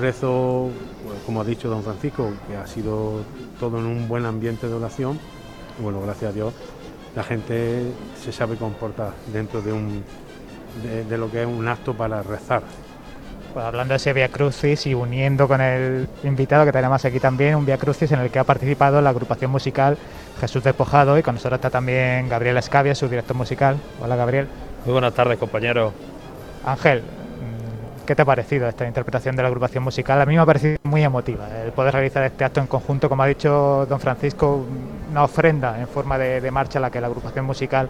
rezo, 0.00 0.70
pues, 1.06 1.20
como 1.26 1.42
ha 1.42 1.44
dicho 1.44 1.68
don 1.68 1.82
Francisco, 1.82 2.32
que 2.48 2.56
ha 2.56 2.66
sido 2.66 3.20
todo 3.60 3.78
en 3.78 3.84
un 3.84 4.08
buen 4.08 4.24
ambiente 4.24 4.66
de 4.66 4.74
oración. 4.74 5.20
Bueno, 5.78 6.00
gracias 6.00 6.30
a 6.30 6.34
Dios, 6.34 6.54
la 7.14 7.22
gente 7.22 7.92
se 8.22 8.32
sabe 8.32 8.56
comportar 8.56 9.12
dentro 9.30 9.60
de, 9.60 9.72
un, 9.72 10.02
de, 10.82 11.18
lo 11.18 11.30
que 11.30 11.42
es 11.42 11.46
un 11.46 11.68
acto 11.68 11.94
para 11.94 12.22
rezar. 12.22 12.62
Pues 13.52 13.66
hablando 13.66 13.92
de 13.92 13.96
ese 13.96 14.14
Via 14.14 14.30
Crucis 14.30 14.86
y 14.86 14.94
uniendo 14.94 15.46
con 15.46 15.60
el 15.60 16.08
invitado 16.24 16.64
que 16.64 16.72
tenemos 16.72 17.04
aquí 17.04 17.20
también, 17.20 17.54
un 17.54 17.66
Via 17.66 17.76
Crucis 17.76 18.10
en 18.12 18.20
el 18.20 18.30
que 18.30 18.38
ha 18.38 18.44
participado 18.44 19.02
la 19.02 19.10
agrupación 19.10 19.50
musical 19.50 19.98
Jesús 20.40 20.64
Despojado 20.64 21.18
y 21.18 21.22
con 21.22 21.34
nosotros 21.34 21.58
está 21.58 21.70
también 21.70 22.28
Gabriel 22.28 22.56
Escavia, 22.56 22.94
su 22.94 23.08
director 23.08 23.36
musical. 23.36 23.76
Hola 24.00 24.16
Gabriel. 24.16 24.48
Muy 24.84 24.92
buenas 24.92 25.14
tardes 25.14 25.38
compañeros. 25.38 25.92
Ángel, 26.64 27.02
¿Qué 28.06 28.16
te 28.16 28.22
ha 28.22 28.24
parecido 28.24 28.68
esta 28.68 28.86
interpretación 28.86 29.36
de 29.36 29.42
la 29.42 29.48
agrupación 29.48 29.84
musical? 29.84 30.20
A 30.20 30.26
mí 30.26 30.34
me 30.34 30.40
ha 30.40 30.46
parecido 30.46 30.76
muy 30.82 31.04
emotiva 31.04 31.48
el 31.64 31.70
poder 31.70 31.94
realizar 31.94 32.24
este 32.24 32.44
acto 32.44 32.60
en 32.60 32.66
conjunto, 32.66 33.08
como 33.08 33.22
ha 33.22 33.26
dicho 33.26 33.86
don 33.88 34.00
Francisco, 34.00 34.66
una 35.10 35.22
ofrenda 35.22 35.80
en 35.80 35.86
forma 35.86 36.18
de, 36.18 36.50
marcha 36.50 36.80
a 36.80 36.82
la 36.82 36.90
que 36.90 37.00
la 37.00 37.06
agrupación 37.06 37.44
musical 37.44 37.88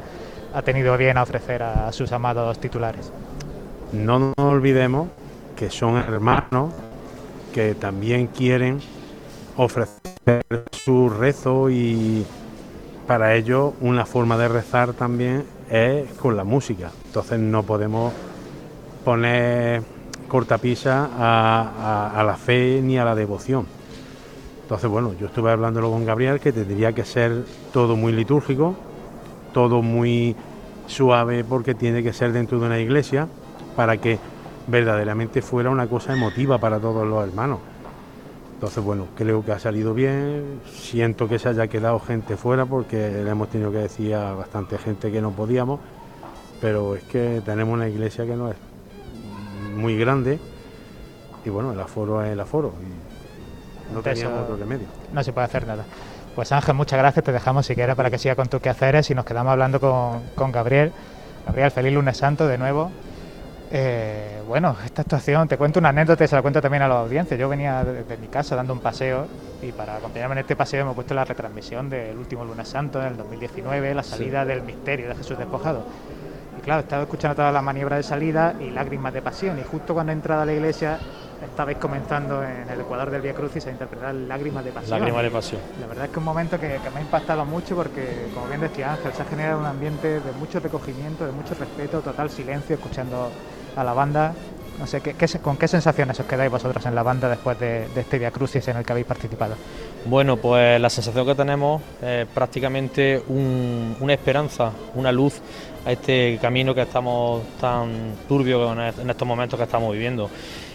ha 0.52 0.60
tenido 0.60 0.98
bien 0.98 1.16
a 1.16 1.22
ofrecer 1.22 1.62
a 1.62 1.90
sus 1.92 2.12
amados 2.12 2.58
titulares. 2.58 3.10
No 3.92 4.18
nos 4.18 4.34
olvidemos 4.36 5.08
que 5.56 5.70
son 5.70 5.96
hermanos 5.96 6.74
que 7.54 7.74
también 7.74 8.26
quieren 8.26 8.80
ofrecer 9.56 10.44
su 10.72 11.08
rezo 11.08 11.70
y 11.70 12.24
para 13.06 13.34
ellos 13.34 13.74
una 13.80 14.06
forma 14.06 14.38
de 14.38 14.48
rezar 14.48 14.92
también 14.92 15.44
es 15.70 16.12
con 16.14 16.36
la 16.36 16.44
música. 16.44 16.90
Entonces 17.06 17.38
no 17.38 17.62
podemos 17.62 18.12
poner 19.04 19.82
cortapisa 20.28 21.10
a, 21.18 22.22
la 22.24 22.36
fe 22.36 22.80
ni 22.82 22.98
a 22.98 23.04
la 23.04 23.14
devoción. 23.14 23.66
Entonces, 24.62 24.88
bueno, 24.88 25.12
yo 25.20 25.26
estuve 25.26 25.50
hablándolo 25.50 25.90
con 25.90 26.06
Gabriel 26.06 26.40
que 26.40 26.52
tendría 26.52 26.92
que 26.92 27.04
ser 27.04 27.44
todo 27.72 27.96
muy 27.96 28.12
litúrgico, 28.12 28.74
todo 29.52 29.82
muy 29.82 30.34
suave 30.86 31.44
porque 31.44 31.74
tiene 31.74 32.02
que 32.02 32.12
ser 32.12 32.32
dentro 32.32 32.58
de 32.58 32.66
una 32.66 32.78
iglesia 32.78 33.28
para 33.76 33.98
que 33.98 34.18
verdaderamente 34.66 35.42
fuera 35.42 35.68
una 35.68 35.86
cosa 35.86 36.14
emotiva 36.14 36.58
para 36.58 36.78
todos 36.78 37.06
los 37.06 37.22
hermanos. 37.26 37.58
Entonces, 38.62 38.84
bueno, 38.84 39.08
creo 39.16 39.44
que 39.44 39.50
ha 39.50 39.58
salido 39.58 39.92
bien. 39.92 40.60
Siento 40.72 41.28
que 41.28 41.40
se 41.40 41.48
haya 41.48 41.66
quedado 41.66 41.98
gente 41.98 42.36
fuera 42.36 42.64
porque 42.64 43.10
le 43.10 43.28
hemos 43.28 43.48
tenido 43.48 43.72
que 43.72 43.78
decir 43.78 44.14
a 44.14 44.34
bastante 44.34 44.78
gente 44.78 45.10
que 45.10 45.20
no 45.20 45.32
podíamos, 45.32 45.80
pero 46.60 46.94
es 46.94 47.02
que 47.02 47.42
tenemos 47.44 47.74
una 47.74 47.88
iglesia 47.88 48.24
que 48.24 48.36
no 48.36 48.52
es 48.52 48.56
muy 49.74 49.98
grande 49.98 50.38
y 51.44 51.50
bueno, 51.50 51.72
el 51.72 51.80
aforo 51.80 52.24
es 52.24 52.30
el 52.30 52.38
aforo 52.38 52.72
y 53.90 53.92
no 53.94 54.00
teníamos 54.00 54.44
otro 54.44 54.56
remedio. 54.56 54.86
No 55.12 55.24
se 55.24 55.32
puede 55.32 55.46
hacer 55.46 55.66
nada. 55.66 55.84
Pues 56.36 56.52
Ángel, 56.52 56.76
muchas 56.76 57.00
gracias, 57.00 57.24
te 57.24 57.32
dejamos 57.32 57.66
si 57.66 57.74
quieres 57.74 57.96
para 57.96 58.12
que 58.12 58.18
siga 58.18 58.36
con 58.36 58.46
tus 58.46 58.60
quehaceres 58.60 59.10
y 59.10 59.16
nos 59.16 59.24
quedamos 59.24 59.50
hablando 59.50 59.80
con, 59.80 60.22
con 60.36 60.52
Gabriel. 60.52 60.92
Gabriel, 61.46 61.72
feliz 61.72 61.94
lunes 61.94 62.16
santo 62.16 62.46
de 62.46 62.58
nuevo. 62.58 62.92
Eh, 63.74 64.42
bueno, 64.46 64.76
esta 64.84 65.00
actuación, 65.00 65.48
te 65.48 65.56
cuento 65.56 65.78
una 65.78 65.88
anécdota 65.88 66.24
y 66.24 66.28
se 66.28 66.36
la 66.36 66.42
cuento 66.42 66.60
también 66.60 66.82
a 66.82 66.88
la 66.88 67.00
audiencia. 67.00 67.38
Yo 67.38 67.48
venía 67.48 67.82
de, 67.82 68.16
mi 68.18 68.26
casa 68.28 68.54
dando 68.54 68.74
un 68.74 68.80
paseo 68.80 69.26
y 69.62 69.72
para 69.72 69.96
acompañarme 69.96 70.34
en 70.34 70.38
este 70.40 70.56
paseo 70.56 70.84
me 70.84 70.92
he 70.92 70.94
puesto 70.94 71.14
la 71.14 71.24
retransmisión 71.24 71.88
del 71.88 72.18
último 72.18 72.44
lunes 72.44 72.68
santo 72.68 73.00
en 73.00 73.08
el 73.08 73.16
2019, 73.16 73.94
la 73.94 74.02
salida 74.02 74.44
del 74.44 74.62
misterio 74.62 75.08
de 75.08 75.14
Jesús 75.14 75.38
despojado 75.38 75.86
claro, 76.62 76.80
estaba 76.82 77.02
escuchando 77.02 77.36
todas 77.36 77.52
las 77.52 77.62
maniobras 77.62 77.98
de 77.98 78.02
salida 78.02 78.54
y 78.60 78.70
lágrimas 78.70 79.12
de 79.12 79.22
pasión. 79.22 79.58
Y 79.58 79.62
justo 79.62 79.94
cuando 79.94 80.12
he 80.12 80.14
entrado 80.14 80.42
a 80.42 80.46
la 80.46 80.52
iglesia, 80.52 80.98
estabais 81.44 81.76
comenzando 81.76 82.42
en 82.42 82.68
el 82.70 82.80
Ecuador 82.80 83.10
del 83.10 83.20
Vía 83.20 83.34
Crucis 83.34 83.66
a 83.66 83.70
interpretar 83.70 84.14
lágrimas 84.14 84.64
de 84.64 84.72
pasión. 84.72 84.98
Lágrimas 84.98 85.22
de 85.24 85.30
pasión. 85.30 85.60
La 85.80 85.86
verdad 85.86 86.04
es 86.04 86.10
que 86.10 86.14
es 86.14 86.18
un 86.18 86.24
momento 86.24 86.58
que, 86.58 86.68
me 86.68 87.00
ha 87.00 87.02
impactado 87.02 87.44
mucho 87.44 87.74
porque, 87.74 88.28
como 88.32 88.46
bien 88.46 88.60
decía 88.60 88.92
Ángel, 88.92 89.12
se 89.12 89.22
ha 89.22 89.24
generado 89.26 89.58
un 89.58 89.66
ambiente 89.66 90.20
de 90.20 90.32
mucho 90.38 90.60
recogimiento, 90.60 91.26
de 91.26 91.32
mucho 91.32 91.54
respeto, 91.54 92.00
total 92.00 92.30
silencio, 92.30 92.76
escuchando 92.76 93.30
a 93.76 93.84
la 93.84 93.92
banda. 93.92 94.34
No 94.78 94.86
sé, 94.86 95.00
¿qué, 95.00 95.14
con 95.40 95.56
qué 95.56 95.68
sensaciones 95.68 96.18
os 96.18 96.26
quedáis 96.26 96.50
vosotros 96.50 96.84
en 96.86 96.94
la 96.94 97.02
banda 97.02 97.28
después 97.28 97.58
de, 97.60 97.86
este 97.94 98.18
Via 98.18 98.30
Crucis 98.30 98.66
en 98.68 98.78
el 98.78 98.84
que 98.84 98.92
habéis 98.92 99.06
participado? 99.06 99.54
Bueno, 100.06 100.38
pues 100.38 100.80
la 100.80 100.90
sensación 100.90 101.26
que 101.26 101.34
tenemos 101.34 101.82
es 102.00 102.26
prácticamente 102.26 103.22
una 103.28 104.12
esperanza, 104.12 104.72
una 104.94 105.12
luz 105.12 105.40
a 105.84 105.92
este 105.92 106.38
camino 106.40 106.74
que 106.74 106.82
estamos 106.82 107.42
tan 107.60 108.14
turbio 108.26 108.72
en 108.72 109.10
estos 109.10 109.28
momentos 109.28 109.58
que 109.58 109.64
estamos 109.64 109.92
viviendo. 109.92 110.30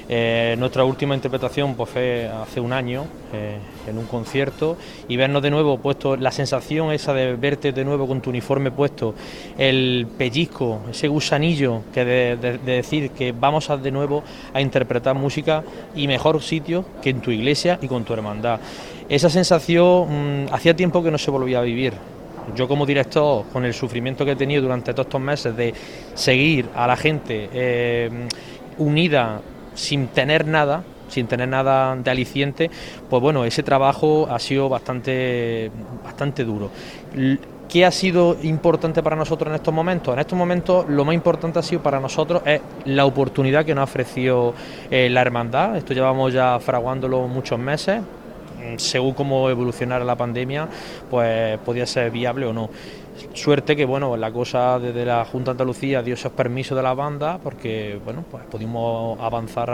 Eh, 0.09 0.55
nuestra 0.57 0.85
última 0.85 1.15
interpretación 1.15 1.75
pues, 1.75 1.89
fue 1.89 2.29
hace 2.29 2.61
un 2.61 2.71
año 2.71 3.05
eh, 3.33 3.57
en 3.87 3.97
un 3.97 4.05
concierto 4.05 4.77
y 5.09 5.17
vernos 5.17 5.41
de 5.41 5.49
nuevo 5.49 5.77
puesto, 5.79 6.15
la 6.15 6.31
sensación 6.31 6.93
esa 6.93 7.13
de 7.13 7.35
verte 7.35 7.73
de 7.73 7.83
nuevo 7.83 8.07
con 8.07 8.21
tu 8.21 8.29
uniforme 8.29 8.71
puesto, 8.71 9.15
el 9.57 10.07
pellizco, 10.17 10.81
ese 10.89 11.09
gusanillo 11.09 11.81
que 11.93 12.05
de, 12.05 12.57
decir 12.59 13.11
que 13.11 13.33
vamos 13.33 13.69
a 13.69 13.75
de 13.75 13.91
nuevo 13.91 14.23
a 14.53 14.61
interpretar 14.61 15.13
música 15.15 15.63
y 15.93 16.07
mejor 16.07 16.41
sitio 16.41 16.85
que 17.01 17.09
en 17.09 17.19
tu 17.19 17.31
iglesia 17.31 17.77
y 17.81 17.87
con 17.87 18.05
tu 18.05 18.13
hermandad. 18.13 18.61
Esa 19.09 19.29
sensación 19.29 20.45
mm, 20.45 20.53
hacía 20.53 20.73
tiempo 20.73 21.03
que 21.03 21.11
no 21.11 21.17
se 21.17 21.31
volvía 21.31 21.59
a 21.59 21.63
vivir. 21.63 21.93
Yo 22.55 22.65
como 22.65 22.85
director, 22.85 23.43
con 23.51 23.65
el 23.65 23.73
sufrimiento 23.73 24.23
que 24.23 24.31
he 24.31 24.35
tenido 24.37 24.61
durante 24.61 24.93
todos 24.93 25.07
estos 25.07 25.19
meses 25.19 25.57
de 25.57 25.73
seguir 26.13 26.69
a 26.73 26.87
la 26.87 26.95
gente, 26.95 27.49
eh, 27.51 28.09
unida 28.77 29.41
sin 29.77 30.07
tener 30.07 30.45
nada, 30.45 30.83
sin 31.07 31.27
tener 31.27 31.47
nada 31.47 31.95
de 31.95 32.11
aliciente, 32.11 32.69
pues 33.09 33.21
bueno, 33.21 33.45
ese 33.45 33.63
trabajo 33.63 34.27
ha 34.29 34.39
sido 34.39 34.67
bastante, 34.67 35.71
bastante 36.03 36.43
duro. 36.43 36.69
¿Qué 37.69 37.85
ha 37.85 37.91
sido 37.91 38.37
importante 38.43 39.03
para 39.03 39.15
nosotros 39.17 39.49
en 39.49 39.55
estos 39.55 39.73
momentos? 39.73 40.13
En 40.13 40.19
estos 40.19 40.37
momentos 40.37 40.87
lo 40.89 41.03
más 41.03 41.13
importante 41.13 41.59
ha 41.59 41.61
sido 41.61 41.83
para 41.83 41.99
nosotros 41.99 42.41
es 42.45 42.61
la 42.85 43.05
oportunidad 43.05 43.65
que 43.65 43.75
nos 43.75 43.81
ha 43.81 43.83
ofrecido 43.83 44.53
eh, 44.89 45.09
la 45.09 45.21
hermandad. 45.21 45.75
Esto 45.75 45.93
llevamos 45.93 46.33
ya 46.33 46.59
fraguándolo 46.59 47.27
muchos 47.27 47.59
meses. 47.59 48.01
Mm, 48.01 48.77
según 48.77 49.13
cómo 49.13 49.49
evolucionara 49.49 50.05
la 50.05 50.15
pandemia, 50.15 50.67
pues 51.09 51.57
podía 51.59 51.85
ser 51.85 52.09
viable 52.09 52.45
o 52.45 52.53
no. 52.53 52.69
Suerte 53.33 53.75
que 53.75 53.85
bueno, 53.85 54.15
la 54.17 54.31
cosa 54.31 54.79
desde 54.79 55.05
la 55.05 55.25
Junta 55.25 55.51
de 55.51 55.51
Andalucía 55.51 56.01
dio 56.01 56.13
esos 56.13 56.31
permisos 56.31 56.75
de 56.75 56.83
la 56.83 56.93
banda 56.93 57.39
porque 57.41 57.99
bueno, 58.03 58.23
pues 58.29 58.43
pudimos 58.45 59.19
avanzar 59.19 59.67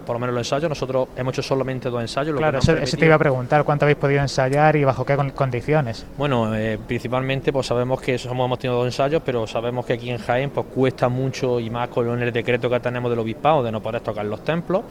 por 0.00 0.16
lo 0.16 0.20
menos 0.20 0.34
los 0.34 0.46
ensayos. 0.46 0.68
Nosotros 0.68 1.08
hemos 1.16 1.34
hecho 1.34 1.42
solamente 1.42 1.90
dos 1.90 2.00
ensayos. 2.00 2.36
claro, 2.36 2.58
eso, 2.58 2.96
te 2.96 3.04
iba 3.04 3.14
a 3.14 3.18
preguntar, 3.18 3.64
¿cuánto 3.64 3.84
habéis 3.84 3.98
podido 3.98 4.20
ensayar 4.20 4.76
y 4.76 4.84
bajo 4.84 5.04
qué 5.04 5.16
condiciones? 5.34 6.06
Bueno, 6.16 6.54
eh, 6.54 6.78
principalmente 6.86 7.52
pues 7.52 7.66
sabemos 7.66 8.00
que 8.00 8.18
somos, 8.18 8.46
hemos 8.46 8.58
tenido 8.58 8.78
dos 8.78 8.86
ensayos, 8.86 9.22
pero 9.24 9.46
sabemos 9.46 9.86
que 9.86 9.94
aquí 9.94 10.10
en 10.10 10.18
Jaén 10.18 10.50
pues 10.50 10.66
cuesta 10.74 11.08
mucho 11.08 11.60
y 11.60 11.70
más 11.70 11.88
con 11.88 12.20
el 12.20 12.32
decreto 12.32 12.68
que 12.68 12.80
tenemos 12.80 13.10
del 13.10 13.18
obispado 13.18 13.62
de 13.62 13.72
no 13.72 13.82
poder 13.82 14.00
tocar 14.00 14.24
los 14.24 14.44
templos. 14.44 14.82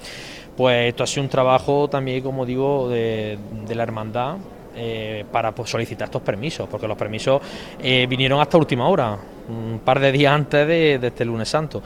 Pues 0.56 0.90
esto 0.90 1.04
ha 1.04 1.08
sido 1.08 1.24
un 1.24 1.30
trabajo 1.30 1.88
también, 1.90 2.22
como 2.22 2.46
digo, 2.46 2.90
de, 2.90 3.38
de 3.68 3.76
la 3.76 3.84
hermandad 3.84 4.38
eh, 4.76 5.26
para 5.32 5.54
pues, 5.54 5.70
solicitar 5.70 6.08
estos 6.08 6.22
permisos, 6.22 6.68
porque 6.70 6.88
los 6.88 6.98
permisos 6.98 7.42
eh, 7.82 8.06
vinieron 8.10 8.40
hasta 8.40 8.58
última 8.58 8.88
hora, 8.88 9.18
un 9.50 9.80
par 9.84 10.00
de 10.00 10.12
días 10.12 10.34
antes 10.34 10.68
de, 10.68 10.96
este 11.02 11.26
lunes 11.26 11.50
santo. 11.50 11.82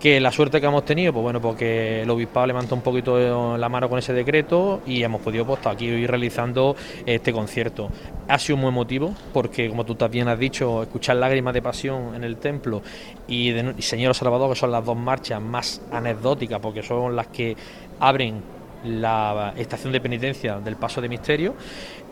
Que 0.00 0.20
la 0.20 0.30
suerte 0.30 0.60
que 0.60 0.66
hemos 0.66 0.84
tenido, 0.84 1.12
pues 1.12 1.22
bueno, 1.22 1.40
porque 1.40 2.02
el 2.02 2.10
obispado 2.10 2.46
levantó 2.46 2.74
un 2.74 2.82
poquito 2.82 3.56
la 3.56 3.68
mano 3.68 3.88
con 3.88 3.98
ese 3.98 4.12
decreto 4.12 4.82
y 4.84 5.02
hemos 5.02 5.22
podido 5.22 5.46
pues, 5.46 5.66
aquí 5.66 5.86
ir 5.86 6.10
realizando 6.10 6.76
este 7.06 7.32
concierto. 7.32 7.88
Ha 8.28 8.38
sido 8.38 8.58
muy 8.58 8.68
emotivo, 8.68 9.14
porque 9.32 9.68
como 9.68 9.84
tú 9.84 9.94
también 9.94 10.28
has 10.28 10.38
dicho, 10.38 10.82
escuchar 10.82 11.16
lágrimas 11.16 11.54
de 11.54 11.62
pasión 11.62 12.14
en 12.14 12.24
el 12.24 12.36
templo 12.36 12.82
y 13.28 13.54
Señor 13.78 14.14
Salvador, 14.14 14.50
que 14.50 14.56
son 14.56 14.72
las 14.72 14.84
dos 14.84 14.96
marchas 14.96 15.40
más 15.40 15.80
anecdóticas, 15.90 16.60
porque 16.60 16.82
son 16.82 17.16
las 17.16 17.28
que 17.28 17.56
abren 18.00 18.42
la 18.84 19.54
estación 19.56 19.92
de 19.92 20.00
penitencia 20.00 20.60
del 20.60 20.76
Paso 20.76 21.00
de 21.00 21.08
Misterio 21.08 21.54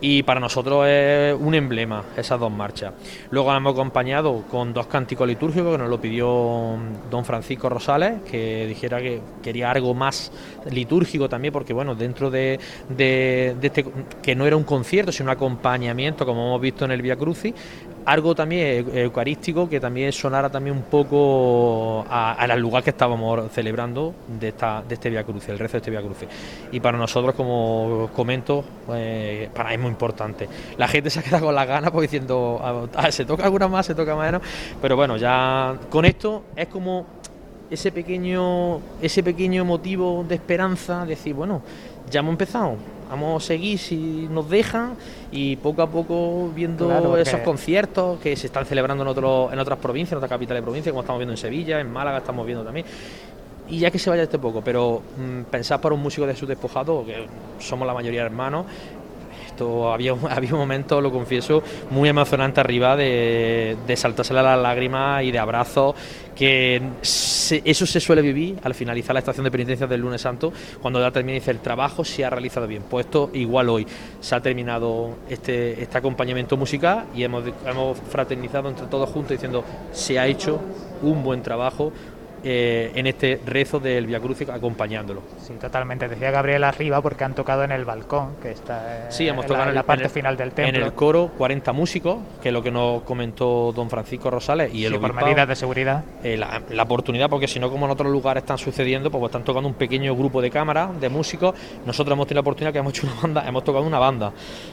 y 0.00 0.24
para 0.24 0.40
nosotros 0.40 0.84
es 0.88 1.34
un 1.38 1.54
emblema 1.54 2.02
esas 2.16 2.38
dos 2.38 2.50
marchas. 2.50 2.92
Luego 3.30 3.54
hemos 3.54 3.72
acompañado 3.72 4.42
con 4.50 4.72
dos 4.72 4.88
cánticos 4.88 5.28
litúrgicos 5.28 5.72
que 5.72 5.78
nos 5.78 5.88
lo 5.88 6.00
pidió 6.00 6.76
don 7.08 7.24
Francisco 7.24 7.68
Rosales, 7.68 8.20
que 8.28 8.66
dijera 8.66 9.00
que 9.00 9.20
quería 9.40 9.70
algo 9.70 9.94
más 9.94 10.32
litúrgico 10.70 11.28
también, 11.28 11.52
porque 11.52 11.72
bueno, 11.72 11.94
dentro 11.94 12.30
de, 12.30 12.58
de, 12.88 13.56
este, 13.62 13.86
que 14.20 14.34
no 14.34 14.44
era 14.44 14.56
un 14.56 14.64
concierto, 14.64 15.12
sino 15.12 15.30
un 15.30 15.36
acompañamiento, 15.36 16.26
como 16.26 16.48
hemos 16.48 16.60
visto 16.60 16.84
en 16.84 16.90
el 16.90 17.00
Via 17.00 17.14
Crucis, 17.14 17.54
algo 18.04 18.34
también 18.34 18.86
eucarístico 18.94 19.68
que 19.68 19.80
también 19.80 20.12
sonara 20.12 20.50
también 20.50 20.76
un 20.76 20.82
poco 20.82 22.04
al 22.08 22.60
lugar 22.60 22.82
que 22.82 22.90
estábamos 22.90 23.50
celebrando 23.52 24.14
de, 24.40 24.48
esta, 24.48 24.82
de 24.86 24.94
este 24.94 25.10
Via 25.10 25.24
Crucis, 25.24 25.48
el 25.50 25.58
rezo 25.58 25.72
de 25.72 25.78
este 25.78 25.90
Via 25.90 26.02
Crucis. 26.02 26.28
Y 26.72 26.80
para 26.80 26.98
nosotros, 26.98 27.34
como 27.34 28.10
comento, 28.14 28.64
pues, 28.86 29.48
para 29.50 29.72
es 29.72 29.80
muy 29.80 29.90
importante. 29.90 30.48
La 30.76 30.88
gente 30.88 31.10
se 31.10 31.20
ha 31.20 31.22
quedado 31.22 31.46
con 31.46 31.54
las 31.54 31.66
ganas 31.66 31.90
pues 31.90 32.10
diciendo, 32.10 32.60
ah, 32.62 32.86
ah, 32.94 33.10
se 33.10 33.24
toca 33.24 33.44
alguna 33.44 33.68
más, 33.68 33.86
se 33.86 33.94
toca 33.94 34.16
menos, 34.16 34.42
pero 34.80 34.96
bueno, 34.96 35.16
ya 35.16 35.76
con 35.90 36.04
esto 36.04 36.44
es 36.56 36.68
como 36.68 37.06
ese 37.70 37.90
pequeño, 37.90 38.80
ese 39.00 39.22
pequeño 39.22 39.64
motivo 39.64 40.24
de 40.28 40.34
esperanza, 40.34 41.06
decir, 41.06 41.34
bueno, 41.34 41.62
ya 42.10 42.20
hemos 42.20 42.32
empezado, 42.32 42.76
vamos 43.20 43.44
a 43.44 43.46
seguir 43.46 43.78
si 43.78 43.96
nos 44.30 44.48
dejan 44.48 44.94
y 45.30 45.56
poco 45.56 45.82
a 45.82 45.90
poco 45.90 46.50
viendo 46.54 47.16
esos 47.16 47.40
conciertos 47.40 48.18
que 48.20 48.36
se 48.36 48.46
están 48.46 48.64
celebrando 48.64 49.02
en, 49.02 49.08
otro, 49.08 49.50
en 49.52 49.58
otras 49.58 49.78
provincias, 49.78 50.12
en 50.12 50.18
otras 50.18 50.30
capitales 50.30 50.62
de 50.62 50.64
provincia, 50.64 50.92
como 50.92 51.02
estamos 51.02 51.18
viendo 51.18 51.32
en 51.32 51.38
Sevilla, 51.38 51.80
en 51.80 51.90
Málaga 51.90 52.18
estamos 52.18 52.46
viendo 52.46 52.64
también. 52.64 52.86
Y 53.68 53.78
ya 53.78 53.90
que 53.90 53.98
se 53.98 54.10
vaya 54.10 54.24
este 54.24 54.38
poco, 54.38 54.62
pero 54.62 55.02
mm, 55.16 55.42
pensar 55.50 55.80
para 55.80 55.94
un 55.94 56.02
músico 56.02 56.26
de 56.26 56.34
su 56.34 56.46
despojado, 56.46 57.04
que 57.04 57.26
somos 57.58 57.86
la 57.86 57.94
mayoría 57.94 58.22
hermanos, 58.22 58.66
había, 59.92 60.12
había 60.30 60.52
un 60.52 60.60
momento, 60.60 61.00
lo 61.00 61.10
confieso, 61.10 61.62
muy 61.90 62.08
emocionante 62.08 62.60
arriba 62.60 62.96
de, 62.96 63.76
de 63.86 63.96
saltársela 63.96 64.42
las 64.42 64.58
lágrimas 64.58 65.24
y 65.24 65.30
de 65.30 65.38
abrazos, 65.38 65.94
que 66.34 66.80
eso 67.02 67.86
se 67.86 68.00
suele 68.00 68.22
vivir 68.22 68.58
al 68.62 68.74
finalizar 68.74 69.14
la 69.14 69.20
estación 69.20 69.44
de 69.44 69.50
penitencia 69.50 69.86
del 69.86 70.00
lunes 70.00 70.20
santo, 70.20 70.52
cuando 70.80 71.00
ya 71.00 71.10
termina 71.10 71.36
y 71.36 71.40
dice 71.40 71.50
el 71.50 71.60
trabajo 71.60 72.04
se 72.04 72.24
ha 72.24 72.30
realizado 72.30 72.66
bien. 72.66 72.82
Pues 72.88 73.06
esto 73.06 73.30
igual 73.34 73.68
hoy 73.68 73.86
se 74.20 74.34
ha 74.34 74.40
terminado 74.40 75.16
este, 75.28 75.82
este 75.82 75.98
acompañamiento 75.98 76.56
musical 76.56 77.06
y 77.14 77.22
hemos, 77.22 77.44
hemos 77.66 77.98
fraternizado 77.98 78.68
entre 78.68 78.86
todos 78.86 79.08
juntos 79.10 79.32
diciendo 79.32 79.64
se 79.92 80.18
ha 80.18 80.26
hecho 80.26 80.60
un 81.02 81.22
buen 81.22 81.42
trabajo, 81.42 81.92
eh, 82.44 82.92
en 82.94 83.06
este 83.06 83.40
rezo 83.44 83.78
del 83.78 84.06
Via 84.06 84.20
Crucis 84.20 84.48
acompañándolo. 84.48 85.22
Sí, 85.42 85.54
totalmente. 85.54 86.08
Decía 86.08 86.30
Gabriel 86.30 86.64
arriba 86.64 87.00
porque 87.00 87.24
han 87.24 87.34
tocado 87.34 87.64
en 87.64 87.72
el 87.72 87.84
balcón, 87.84 88.36
que 88.42 88.50
está 88.50 89.10
sí, 89.10 89.28
hemos 89.28 89.46
tocado 89.46 89.68
en, 89.68 89.74
la, 89.74 89.82
parte 89.82 90.08
final 90.08 90.36
del 90.36 90.52
templo. 90.52 90.78
En 90.78 90.84
el 90.84 90.92
coro 90.92 91.30
40 91.38 91.72
músicos, 91.72 92.18
que 92.42 92.48
es 92.48 92.52
lo 92.52 92.62
que 92.62 92.70
nos 92.70 93.02
comentó 93.02 93.72
don 93.72 93.88
Francisco 93.88 94.30
Rosales 94.30 94.72
y 94.74 94.84
el 94.84 94.94
sí, 94.94 94.98
por 94.98 95.12
medidas 95.12 95.48
de 95.48 95.56
seguridad. 95.56 96.04
Eh, 96.22 96.36
la, 96.36 96.82
oportunidad, 96.82 97.28
porque 97.30 97.46
si 97.46 97.60
no, 97.60 97.70
como 97.70 97.86
en 97.86 97.92
otros 97.92 98.10
lugares 98.10 98.42
están 98.42 98.58
sucediendo, 98.58 99.10
pues, 99.10 99.20
pues 99.20 99.30
están 99.30 99.44
tocando 99.44 99.68
un 99.68 99.74
pequeño 99.74 100.14
grupo 100.16 100.42
de 100.42 100.50
cámaras, 100.50 101.00
de 101.00 101.08
músicos. 101.08 101.54
Nosotros 101.86 102.14
hemos 102.14 102.26
tenido 102.26 102.38
la 102.38 102.42
oportunidad 102.42 102.72
que 102.72 102.78
hemos 102.78 102.92
hecho 102.92 103.06
una 103.06 103.20
banda, 103.22 103.48
hemos 103.48 103.64
tocado 103.64 103.86
una 103.86 103.98
banda, 103.98 104.32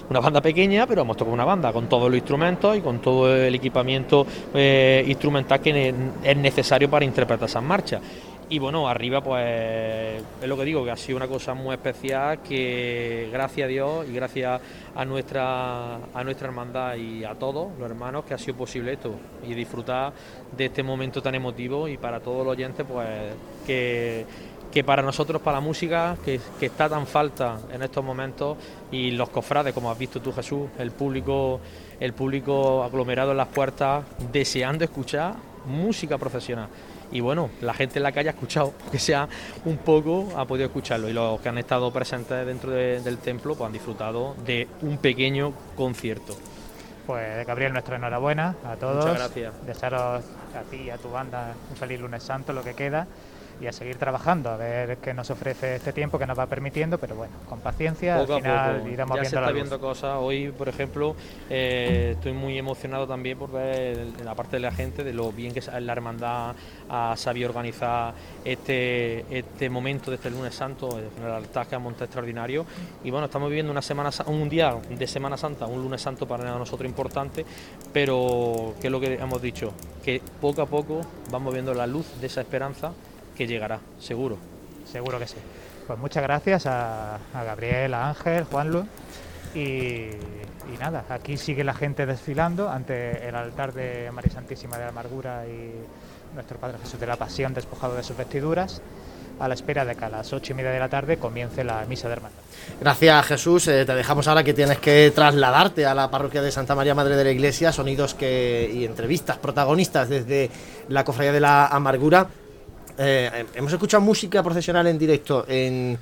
una 0.10 0.20
banda 0.20 0.42
pequeña, 0.42 0.88
pero 0.88 1.04
hemos 1.04 1.18
tocado 1.18 1.34
una 1.34 1.46
banda 1.46 1.72
con 1.72 1.88
todos 1.88 2.10
los 2.10 2.18
instrumentos 2.18 2.78
y 2.78 2.82
con 2.82 3.00
todo 3.00 3.34
el 3.36 3.54
equipamiento 3.54 4.26
eh, 4.54 5.04
instrumental 5.08 5.60
que 5.60 5.94
es 6.24 6.38
necesario 6.38 6.90
para 6.90 7.06
interpretar 7.06 7.50
esas 7.60 7.68
marchas. 7.68 8.02
Y 8.52 8.58
bueno, 8.58 8.90
arriba 8.90 9.22
pues 9.22 10.24
es 10.42 10.48
lo 10.48 10.58
que 10.58 10.66
digo, 10.66 10.84
que 10.84 10.90
ha 10.90 10.98
sido 10.98 11.18
una 11.18 11.28
cosa 11.28 11.54
muy 11.54 11.76
especial 11.76 12.40
que 12.42 13.30
gracias 13.32 13.66
a 13.66 13.68
Dios 13.68 14.08
y 14.10 14.14
gracias 14.14 14.60
a 14.96 15.06
nuestra, 15.06 15.98
a 15.98 16.24
nuestra 16.24 16.48
hermandad 16.48 16.96
y 16.96 17.24
a 17.24 17.36
todos 17.36 17.68
los 17.78 17.88
hermanos 17.88 18.26
que 18.26 18.34
ha 18.34 18.40
sido 18.40 18.58
posible 18.58 18.94
esto 18.94 19.14
y 19.48 19.54
disfrutar 19.54 20.14
de 20.58 20.66
este 20.66 20.82
momento 20.82 21.22
tan 21.22 21.36
emotivo 21.36 21.88
y 21.88 21.98
para 21.98 22.22
todos 22.22 22.44
los 22.44 22.54
oyentes 22.54 22.88
pues 22.92 23.08
que, 23.68 24.26
que 24.72 24.84
para 24.84 25.04
nosotros, 25.04 25.44
para 25.44 25.58
la 25.58 25.62
música, 25.62 26.18
que, 26.26 26.40
que, 26.60 26.66
está 26.66 26.90
tan 26.90 27.06
falta 27.06 27.60
en 27.72 27.84
estos 27.84 28.04
momentos 28.04 28.58
y 28.92 29.12
los 29.12 29.30
cofrades, 29.30 29.76
como 29.76 29.92
has 29.92 29.98
visto 30.00 30.20
tú 30.24 30.34
Jesús, 30.34 30.70
el 30.80 30.90
público, 30.90 31.60
el 32.00 32.14
público 32.14 32.84
aglomerado 32.84 33.30
en 33.30 33.38
las 33.38 33.50
puertas 33.50 34.06
deseando 34.32 34.86
escuchar 34.86 35.36
música 35.68 36.18
profesional 36.18 36.68
y 37.12 37.20
bueno, 37.22 37.50
la 37.62 37.74
gente 37.74 38.00
en 38.00 38.04
la 38.04 38.12
calle 38.12 38.30
ha 38.30 38.32
escuchado, 38.32 38.74
que 38.92 39.00
sea 39.00 39.28
un 39.66 39.78
poco, 39.78 40.28
ha 40.36 40.46
podido 40.46 40.68
escucharlo 40.68 41.10
y 41.10 41.14
los 41.14 41.40
que 41.42 41.50
han 41.50 41.58
estado 41.58 41.92
presentes 41.92 42.46
dentro 42.46 42.72
del 42.72 43.18
templo 43.18 43.56
pues 43.56 43.68
han 43.68 43.74
disfrutado 43.74 44.36
de 44.46 44.68
un 44.82 44.98
pequeño 44.98 45.54
concierto. 45.76 46.36
Pues 47.06 47.46
Gabriel, 47.48 47.74
nuestra 47.74 47.96
enhorabuena 47.96 48.56
a 48.64 48.76
todos. 48.76 48.98
Muchas 48.98 49.18
gracias. 49.18 49.66
Desearos 49.66 50.24
a 50.56 50.62
ti 50.70 50.78
y 50.78 50.90
a 50.92 50.98
tu 50.98 51.10
banda 51.10 51.54
un 51.72 51.76
feliz 51.76 52.00
lunes 52.00 52.22
santo, 52.22 52.54
lo 52.54 52.64
que 52.64 52.76
queda 52.76 53.08
y 53.62 53.68
a 53.68 53.74
seguir 53.74 53.98
trabajando, 53.98 54.50
a 54.50 54.58
ver 54.58 54.98
qué 54.98 55.14
nos 55.14 55.30
ofrece 55.30 55.76
este 55.76 55.92
tiempo 55.92 56.18
que 56.18 56.26
nos 56.26 56.38
va 56.38 56.46
permitiendo, 56.46 56.98
pero 56.98 57.16
bueno, 57.16 57.34
con 57.48 57.60
paciencia, 57.60 58.16
al 58.16 58.26
final 58.26 58.88
iremos 58.88 59.16
ya 59.18 59.22
viendo 59.22 59.30
se 59.30 59.36
está 59.36 59.52
viendo 59.52 59.80
cosas. 59.80 60.18
Hoy, 60.20 60.52
por 60.52 60.70
ejemplo, 60.70 61.16
eh, 61.50 62.14
estoy 62.16 62.34
muy 62.34 62.58
emocionado 62.58 63.08
también 63.08 63.38
por 63.38 63.52
ver 63.52 63.98
la 64.24 64.34
parte 64.36 64.58
de 64.58 64.62
la 64.62 64.72
gente 64.72 65.04
de 65.04 65.14
lo 65.14 65.32
bien 65.32 65.54
que 65.54 65.62
la 65.80 65.92
hermandad 65.92 66.56
ha 66.90 67.16
sabido 67.18 67.50
organizar 67.50 68.14
este, 68.46 69.26
este 69.38 69.70
momento 69.70 70.10
de 70.10 70.16
este 70.16 70.30
lunes 70.30 70.56
santo, 70.56 70.98
el 70.98 71.32
altar 71.32 71.68
que 71.68 71.76
ha 71.76 71.80
montado 71.80 72.06
extraordinario. 72.06 72.66
Y 73.04 73.12
bueno, 73.12 73.26
estamos 73.26 73.50
viviendo 73.50 73.72
una 73.72 73.82
semana, 73.82 74.10
un 74.28 74.48
día 74.48 74.76
de 74.90 75.08
Semana 75.08 75.38
Santa, 75.38 75.66
un 75.66 75.82
lunes 75.82 76.02
santo 76.02 76.28
para 76.28 76.46
nosotros 76.58 76.90
importante, 76.90 77.46
pero 77.92 78.74
que 78.80 78.88
es 78.88 78.92
lo 78.92 79.00
que 79.00 79.16
hemos 79.16 79.42
dicho, 79.42 79.74
que 80.04 80.22
poco 80.40 80.62
a 80.62 80.66
poco 80.66 81.02
vamos 81.30 81.54
viendo 81.54 81.74
la 81.74 81.88
luz 81.88 82.06
de 82.22 82.28
esa 82.28 82.42
esperanza 82.42 82.94
que 83.40 83.48
llegará, 83.48 83.80
seguro. 84.02 84.38
Seguro 84.92 85.18
que 85.18 85.26
sí. 85.26 85.38
Pues 85.88 85.98
muchas 85.98 86.22
gracias 86.24 86.66
a, 86.66 87.20
Gabriel, 87.34 87.94
a 87.94 88.10
Ángel, 88.10 88.44
Juanlu. 88.44 88.86
Y, 89.56 89.60
y, 89.60 90.78
nada, 90.78 91.06
aquí 91.08 91.38
sigue 91.38 91.64
la 91.64 91.74
gente 91.74 92.06
desfilando 92.06 92.70
ante 92.70 93.30
el 93.30 93.36
altar 93.36 93.72
de 93.72 94.12
María 94.12 94.34
Santísima 94.34 94.78
de 94.78 94.84
la 94.84 94.90
Amargura 94.90 95.46
y 95.48 95.72
nuestro 96.36 96.58
Padre 96.58 96.80
Jesús 96.84 97.00
de 97.00 97.08
la 97.08 97.16
Pasión 97.16 97.54
despojado 97.54 97.96
de 97.96 98.04
sus 98.04 98.18
vestiduras 98.18 98.82
a 99.40 99.48
la 99.48 99.54
espera 99.54 99.86
de 99.86 99.96
que 99.96 100.04
a 100.04 100.10
las 100.10 100.34
ocho 100.34 100.52
y 100.52 100.56
media 100.56 100.72
de 100.72 100.80
la 100.80 100.90
tarde 100.90 101.16
comience 101.16 101.64
la 101.64 101.86
misa 101.86 102.10
de 102.10 102.16
hermandad. 102.16 102.40
Gracias 102.82 103.26
Jesús, 103.26 103.70
eh, 103.70 103.86
te 103.86 103.96
dejamos 103.96 104.28
ahora 104.28 104.44
que 104.44 104.54
tienes 104.54 104.80
que 104.80 105.14
trasladarte 105.16 105.86
a 105.86 105.96
la 105.96 106.12
parroquia 106.12 106.42
de 106.42 106.52
Santa 106.52 106.76
María 106.76 106.94
Madre 106.94 107.16
de 107.16 107.24
la 107.24 107.32
Iglesia, 107.32 107.72
sonidos 107.72 108.16
que, 108.16 108.70
y 108.74 108.84
entrevistas 108.84 109.38
protagonistas 109.38 110.10
desde 110.10 110.52
la 110.90 111.06
Cofradía 111.06 111.32
de 111.32 111.40
la 111.40 111.68
Amargura 111.68 112.28
eh, 113.00 113.46
hemos 113.56 113.74
escuchado 113.74 114.02
música 114.02 114.44
profesional 114.44 114.86
en 114.88 115.00
directo 115.00 115.46
en, 115.48 115.98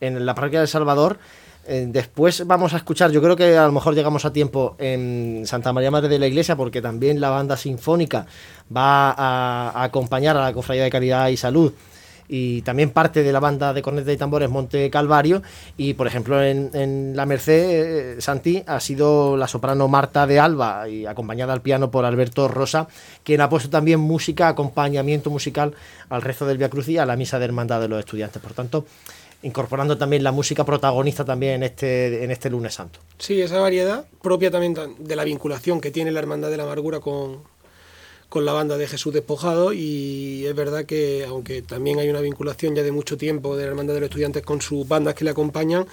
en 0.00 0.26
la 0.26 0.34
parroquia 0.34 0.60
de 0.60 0.66
Salvador. 0.66 1.18
Eh, 1.66 1.86
después 1.88 2.46
vamos 2.46 2.74
a 2.74 2.76
escuchar, 2.76 3.10
yo 3.10 3.22
creo 3.22 3.34
que 3.34 3.56
a 3.56 3.64
lo 3.66 3.72
mejor 3.72 3.94
llegamos 3.94 4.24
a 4.26 4.32
tiempo 4.32 4.76
en 4.78 5.44
Santa 5.46 5.72
María 5.72 5.90
Madre 5.90 6.10
de 6.10 6.18
la 6.18 6.26
Iglesia, 6.26 6.56
porque 6.56 6.82
también 6.82 7.20
la 7.20 7.30
banda 7.30 7.56
sinfónica 7.56 8.26
va 8.74 9.10
a, 9.10 9.70
a 9.70 9.82
acompañar 9.84 10.36
a 10.36 10.42
la 10.42 10.52
Cofradía 10.52 10.84
de 10.84 10.90
Caridad 10.90 11.28
y 11.28 11.38
Salud 11.38 11.72
y 12.28 12.62
también 12.62 12.90
parte 12.90 13.22
de 13.22 13.32
la 13.32 13.40
banda 13.40 13.72
de 13.72 13.82
corneta 13.82 14.12
y 14.12 14.16
tambores 14.16 14.50
Monte 14.50 14.90
Calvario 14.90 15.42
y 15.76 15.94
por 15.94 16.06
ejemplo 16.06 16.42
en, 16.42 16.70
en 16.74 17.16
La 17.16 17.26
Merced 17.26 18.16
eh, 18.16 18.20
Santi 18.20 18.62
ha 18.66 18.80
sido 18.80 19.36
la 19.36 19.48
soprano 19.48 19.88
Marta 19.88 20.26
de 20.26 20.40
Alba 20.40 20.88
y 20.88 21.06
acompañada 21.06 21.52
al 21.52 21.62
piano 21.62 21.90
por 21.90 22.04
Alberto 22.04 22.48
Rosa 22.48 22.88
quien 23.22 23.40
ha 23.40 23.48
puesto 23.48 23.70
también 23.70 24.00
música, 24.00 24.48
acompañamiento 24.48 25.30
musical 25.30 25.74
al 26.08 26.22
rezo 26.22 26.46
del 26.46 26.58
Via 26.58 26.70
Cruz 26.70 26.88
y 26.88 26.98
a 26.98 27.06
la 27.06 27.16
misa 27.16 27.38
de 27.38 27.44
hermandad 27.44 27.80
de 27.80 27.88
los 27.88 27.98
estudiantes 27.98 28.40
por 28.42 28.52
tanto 28.52 28.86
incorporando 29.42 29.98
también 29.98 30.24
la 30.24 30.32
música 30.32 30.64
protagonista 30.64 31.24
también 31.24 31.56
en 31.56 31.62
este, 31.64 32.24
en 32.24 32.30
este 32.30 32.48
lunes 32.48 32.74
santo. 32.74 32.98
Sí, 33.18 33.42
esa 33.42 33.60
variedad 33.60 34.06
propia 34.22 34.50
también 34.50 34.74
de 34.98 35.16
la 35.16 35.24
vinculación 35.24 35.82
que 35.82 35.90
tiene 35.90 36.10
la 36.10 36.20
Hermandad 36.20 36.50
de 36.50 36.56
la 36.56 36.62
Amargura 36.62 37.00
con, 37.00 37.42
con 38.28 38.44
la 38.44 38.52
banda 38.52 38.76
de 38.76 38.86
Jesús 38.86 39.12
Despojado 39.12 39.72
y 39.72 40.44
es 40.46 40.54
verdad 40.54 40.84
que 40.84 41.24
aunque 41.26 41.62
también 41.62 41.98
hay 41.98 42.08
una 42.08 42.20
vinculación 42.20 42.74
ya 42.74 42.82
de 42.82 42.92
mucho 42.92 43.16
tiempo 43.16 43.56
de 43.56 43.64
la 43.64 43.70
Hermandad 43.70 43.94
de 43.94 44.00
los 44.00 44.08
Estudiantes 44.08 44.42
con 44.42 44.60
sus 44.60 44.86
bandas 44.88 45.14
que 45.14 45.24
le 45.24 45.30
acompañan, 45.30 45.86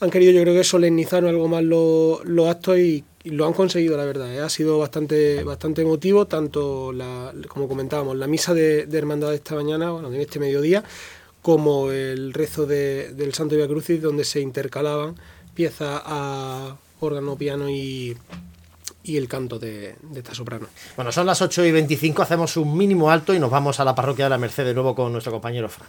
han 0.00 0.10
querido 0.10 0.32
yo 0.32 0.42
creo 0.42 0.54
que 0.54 0.64
solemnizar 0.64 1.24
algo 1.24 1.48
más 1.48 1.62
los, 1.62 2.24
los 2.24 2.48
actos 2.48 2.78
y, 2.78 3.04
lo 3.24 3.46
han 3.46 3.52
conseguido 3.52 3.96
la 3.98 4.06
verdad. 4.06 4.32
¿eh? 4.32 4.40
Ha 4.40 4.48
sido 4.48 4.78
bastante, 4.78 5.44
bastante 5.44 5.82
emotivo, 5.82 6.26
tanto 6.26 6.92
la, 6.92 7.34
como 7.48 7.68
comentábamos, 7.68 8.16
la 8.16 8.26
misa 8.26 8.54
de, 8.54 8.86
de 8.86 8.98
hermandad 8.98 9.30
de 9.30 9.34
esta 9.34 9.54
mañana, 9.54 9.90
bueno, 9.90 10.10
en 10.10 10.18
este 10.18 10.38
mediodía, 10.38 10.82
como 11.42 11.90
el 11.90 12.32
rezo 12.32 12.64
de, 12.64 13.12
del 13.12 13.34
Santo 13.34 13.56
Via 13.56 13.68
Crucis, 13.68 14.00
donde 14.00 14.24
se 14.24 14.40
intercalaban 14.40 15.16
piezas 15.54 16.00
a 16.06 16.76
órgano, 17.00 17.36
piano 17.36 17.68
y, 17.68 18.16
y 19.08 19.16
el 19.16 19.26
canto 19.26 19.58
de, 19.58 19.96
esta 20.14 20.34
soprano. 20.34 20.66
Bueno, 20.96 21.10
son 21.12 21.26
las 21.26 21.40
8 21.40 21.64
y 21.64 21.72
25, 21.72 22.22
hacemos 22.22 22.56
un 22.56 22.76
mínimo 22.76 23.10
alto 23.10 23.34
y 23.34 23.38
nos 23.38 23.50
vamos 23.50 23.80
a 23.80 23.84
la 23.84 23.94
parroquia 23.94 24.26
de 24.26 24.30
la 24.30 24.38
Merced 24.38 24.64
de 24.64 24.74
nuevo 24.74 24.94
con 24.94 25.10
nuestro 25.12 25.32
compañero 25.32 25.68
Fran. 25.68 25.88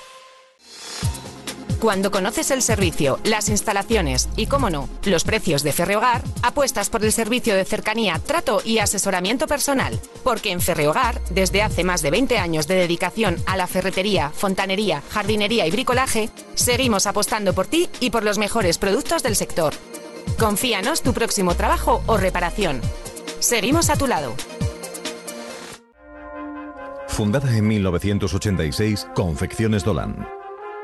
Cuando 1.81 2.11
conoces 2.11 2.51
el 2.51 2.61
servicio, 2.61 3.19
las 3.23 3.49
instalaciones 3.49 4.29
y, 4.35 4.45
cómo 4.45 4.69
no, 4.69 4.87
los 5.03 5.23
precios 5.23 5.63
de 5.63 5.73
Ferrehogar, 5.73 6.21
apuestas 6.43 6.91
por 6.91 7.03
el 7.03 7.11
servicio 7.11 7.55
de 7.55 7.65
cercanía, 7.65 8.21
trato 8.23 8.61
y 8.63 8.77
asesoramiento 8.77 9.47
personal. 9.47 9.99
Porque 10.23 10.51
en 10.51 10.61
Ferrehogar, 10.61 11.19
desde 11.31 11.63
hace 11.63 11.83
más 11.83 12.03
de 12.03 12.11
20 12.11 12.37
años 12.37 12.67
de 12.67 12.75
dedicación 12.75 13.37
a 13.47 13.57
la 13.57 13.65
ferretería, 13.65 14.29
fontanería, 14.29 15.01
jardinería 15.09 15.65
y 15.65 15.71
bricolaje, 15.71 16.29
seguimos 16.53 17.07
apostando 17.07 17.53
por 17.55 17.65
ti 17.65 17.89
y 17.99 18.11
por 18.11 18.23
los 18.23 18.37
mejores 18.37 18.77
productos 18.77 19.23
del 19.23 19.35
sector. 19.35 19.73
Confíanos 20.37 21.01
tu 21.01 21.13
próximo 21.13 21.55
trabajo 21.55 22.03
o 22.05 22.15
reparación. 22.15 22.79
Seguimos 23.39 23.89
a 23.89 23.95
tu 23.95 24.05
lado. 24.05 24.35
Fundada 27.07 27.57
en 27.57 27.67
1986, 27.67 29.07
Confecciones 29.15 29.83
Dolan 29.83 30.40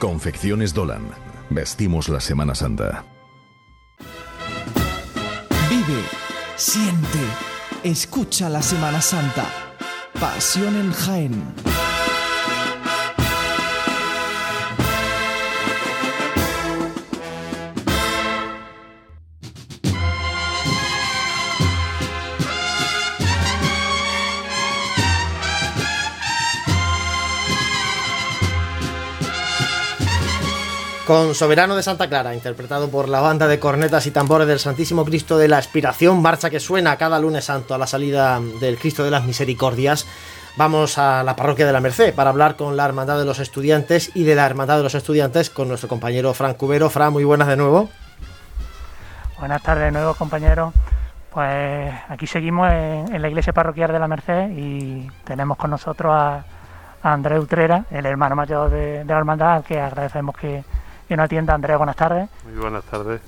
Confecciones 0.00 0.72
Dolan. 0.72 1.10
Vestimos 1.50 2.08
la 2.08 2.20
Semana 2.20 2.54
Santa. 2.54 3.04
Vive, 5.68 6.00
siente, 6.56 7.18
escucha 7.84 8.48
la 8.48 8.62
Semana 8.62 9.02
Santa. 9.02 9.44
Pasión 10.18 10.74
en 10.76 10.90
Jaén. 10.90 11.69
Con 31.10 31.34
Soberano 31.34 31.74
de 31.74 31.82
Santa 31.82 32.08
Clara, 32.08 32.36
interpretado 32.36 32.88
por 32.88 33.08
la 33.08 33.18
banda 33.18 33.48
de 33.48 33.58
cornetas 33.58 34.06
y 34.06 34.12
tambores 34.12 34.46
del 34.46 34.60
Santísimo 34.60 35.04
Cristo 35.04 35.38
de 35.38 35.48
la 35.48 35.58
Expiración, 35.58 36.22
marcha 36.22 36.50
que 36.50 36.60
suena 36.60 36.96
cada 36.98 37.18
lunes 37.18 37.46
santo 37.46 37.74
a 37.74 37.78
la 37.78 37.88
salida 37.88 38.38
del 38.60 38.78
Cristo 38.78 39.02
de 39.02 39.10
las 39.10 39.24
Misericordias. 39.24 40.06
Vamos 40.56 40.98
a 40.98 41.24
la 41.24 41.34
parroquia 41.34 41.66
de 41.66 41.72
la 41.72 41.80
Merced 41.80 42.14
para 42.14 42.30
hablar 42.30 42.54
con 42.54 42.76
la 42.76 42.84
Hermandad 42.84 43.18
de 43.18 43.24
los 43.24 43.40
Estudiantes 43.40 44.12
y 44.14 44.22
de 44.22 44.36
la 44.36 44.46
Hermandad 44.46 44.76
de 44.76 44.84
los 44.84 44.94
Estudiantes 44.94 45.50
con 45.50 45.66
nuestro 45.66 45.88
compañero 45.88 46.32
Fran 46.32 46.54
Cubero. 46.54 46.88
Fran, 46.88 47.12
muy 47.12 47.24
buenas 47.24 47.48
de 47.48 47.56
nuevo. 47.56 47.88
Buenas 49.40 49.62
tardes 49.64 49.86
de 49.86 49.90
nuevo, 49.90 50.14
compañeros. 50.14 50.72
Pues 51.32 51.92
aquí 52.08 52.28
seguimos 52.28 52.70
en, 52.70 53.20
la 53.20 53.28
iglesia 53.28 53.52
parroquial 53.52 53.90
de 53.90 53.98
la 53.98 54.06
Merced 54.06 54.50
y 54.50 55.10
tenemos 55.24 55.58
con 55.58 55.70
nosotros 55.70 56.12
a, 56.14 56.44
Andrés 57.02 57.40
Utrera, 57.40 57.86
el 57.90 58.06
hermano 58.06 58.36
mayor 58.36 58.70
de, 58.70 59.02
de 59.02 59.12
la 59.12 59.18
hermandad, 59.18 59.64
que 59.64 59.80
agradecemos 59.80 60.36
que, 60.36 60.62
que 61.10 61.16
nos 61.16 61.24
atienda. 61.24 61.54
Andrés, 61.54 61.76
buenas 61.76 61.96
tardes. 61.96 62.30
Muy 62.44 62.54
buenas 62.54 62.84
tardes. 62.84 63.20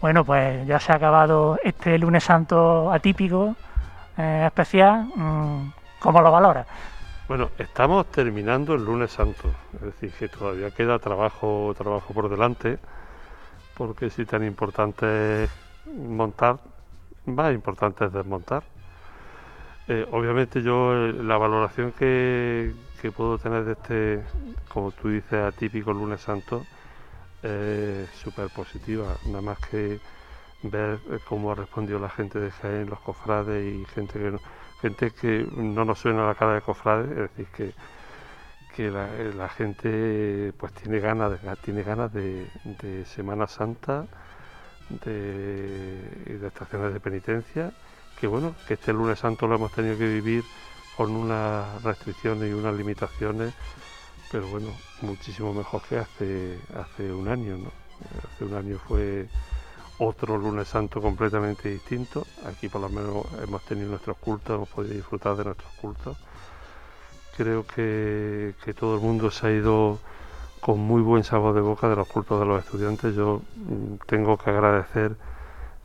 Bueno, 0.00 0.24
pues 0.24 0.64
ya 0.64 0.78
se 0.78 0.92
ha 0.92 0.94
acabado 0.94 1.58
este 1.64 1.98
lunes 1.98 2.22
santo 2.22 2.92
atípico, 2.92 3.56
eh, 4.16 4.44
especial. 4.46 5.08
¿Cómo 5.98 6.22
lo 6.22 6.30
valora? 6.30 6.64
Bueno, 7.26 7.50
estamos 7.58 8.06
terminando 8.12 8.74
el 8.74 8.84
lunes 8.84 9.10
santo, 9.10 9.50
es 9.74 9.80
decir, 9.80 10.12
que 10.12 10.28
todavía 10.28 10.70
queda 10.70 11.00
trabajo, 11.00 11.74
trabajo 11.76 12.14
por 12.14 12.28
delante, 12.28 12.78
porque 13.76 14.08
si 14.08 14.24
tan 14.24 14.44
importante 14.44 15.44
es 15.44 15.50
montar, 15.86 16.58
más 17.26 17.52
importante 17.52 18.04
es 18.04 18.12
desmontar. 18.12 18.62
Eh, 19.88 20.06
obviamente 20.12 20.62
yo 20.62 20.94
eh, 20.94 21.12
la 21.12 21.38
valoración 21.38 21.90
que, 21.90 22.72
que 23.02 23.10
puedo 23.10 23.36
tener 23.38 23.64
de 23.64 23.72
este, 23.72 24.22
como 24.68 24.92
tú 24.92 25.08
dices, 25.08 25.42
atípico 25.42 25.92
lunes 25.92 26.20
santo, 26.20 26.64
eh, 27.46 28.06
súper 28.14 28.48
positiva, 28.48 29.18
nada 29.26 29.42
más 29.42 29.58
que 29.58 30.00
ver 30.62 30.98
cómo 31.28 31.52
ha 31.52 31.54
respondido 31.54 31.98
la 31.98 32.08
gente 32.08 32.40
de 32.40 32.50
Jaén, 32.50 32.88
los 32.88 33.00
cofrades 33.00 33.62
y 33.62 33.84
gente 33.94 34.18
que 34.18 34.30
no, 34.30 34.38
gente 34.80 35.10
que 35.10 35.46
no 35.54 35.84
nos 35.84 35.98
suena 35.98 36.26
la 36.26 36.34
cara 36.34 36.54
de 36.54 36.62
cofrades, 36.62 37.10
es 37.10 37.16
decir, 37.16 37.46
que, 37.54 37.74
que 38.74 38.90
la, 38.90 39.08
la, 39.36 39.48
gente 39.50 40.54
pues 40.56 40.72
tiene 40.72 41.00
ganas 41.00 41.32
de, 41.32 41.56
tiene 41.56 41.82
ganas 41.82 42.10
de, 42.14 42.48
de 42.64 43.04
Semana 43.04 43.46
Santa, 43.46 44.06
de, 45.04 46.38
de 46.38 46.46
estaciones 46.46 46.94
de 46.94 47.00
penitencia, 47.00 47.72
que 48.18 48.26
bueno, 48.26 48.54
que 48.66 48.74
este 48.74 48.94
lunes 48.94 49.18
santo 49.18 49.46
lo 49.46 49.56
hemos 49.56 49.72
tenido 49.72 49.98
que 49.98 50.08
vivir 50.08 50.44
con 50.96 51.10
unas 51.10 51.82
restricciones 51.82 52.50
y 52.50 52.54
unas 52.54 52.74
limitaciones 52.74 53.52
pero 54.34 54.48
bueno, 54.48 54.66
muchísimo 55.02 55.54
mejor 55.54 55.80
que 55.82 55.96
hace, 55.96 56.58
hace 56.76 57.12
un 57.12 57.28
año. 57.28 57.56
Hace 58.24 58.44
un 58.44 58.54
año 58.54 58.78
fue 58.78 59.28
otro 59.98 60.36
lunes 60.36 60.66
santo 60.66 61.00
completamente 61.00 61.68
distinto. 61.68 62.26
Aquí 62.44 62.68
por 62.68 62.80
lo 62.80 62.88
menos 62.88 63.26
hemos 63.40 63.64
tenido 63.64 63.90
nuestros 63.90 64.16
cultos, 64.16 64.56
hemos 64.56 64.68
podido 64.70 64.94
disfrutar 64.94 65.36
de 65.36 65.44
nuestros 65.44 65.72
cultos. 65.74 66.16
creo 67.36 67.64
que, 67.64 68.54
todo 68.76 68.96
el 68.96 69.02
mundo 69.02 69.30
se 69.30 69.46
ha 69.46 69.50
ido 69.52 70.00
con 70.58 70.80
muy 70.80 71.00
buen 71.00 71.22
sabor 71.22 71.54
de 71.54 71.60
boca 71.60 71.88
de 71.88 71.94
los 71.94 72.08
cultos 72.08 72.40
de 72.40 72.46
los 72.46 72.64
estudiantes. 72.64 73.14
Yo 73.14 73.40
mm, 73.54 74.04
tengo 74.04 74.36
que 74.36 74.50
agradecer 74.50 75.14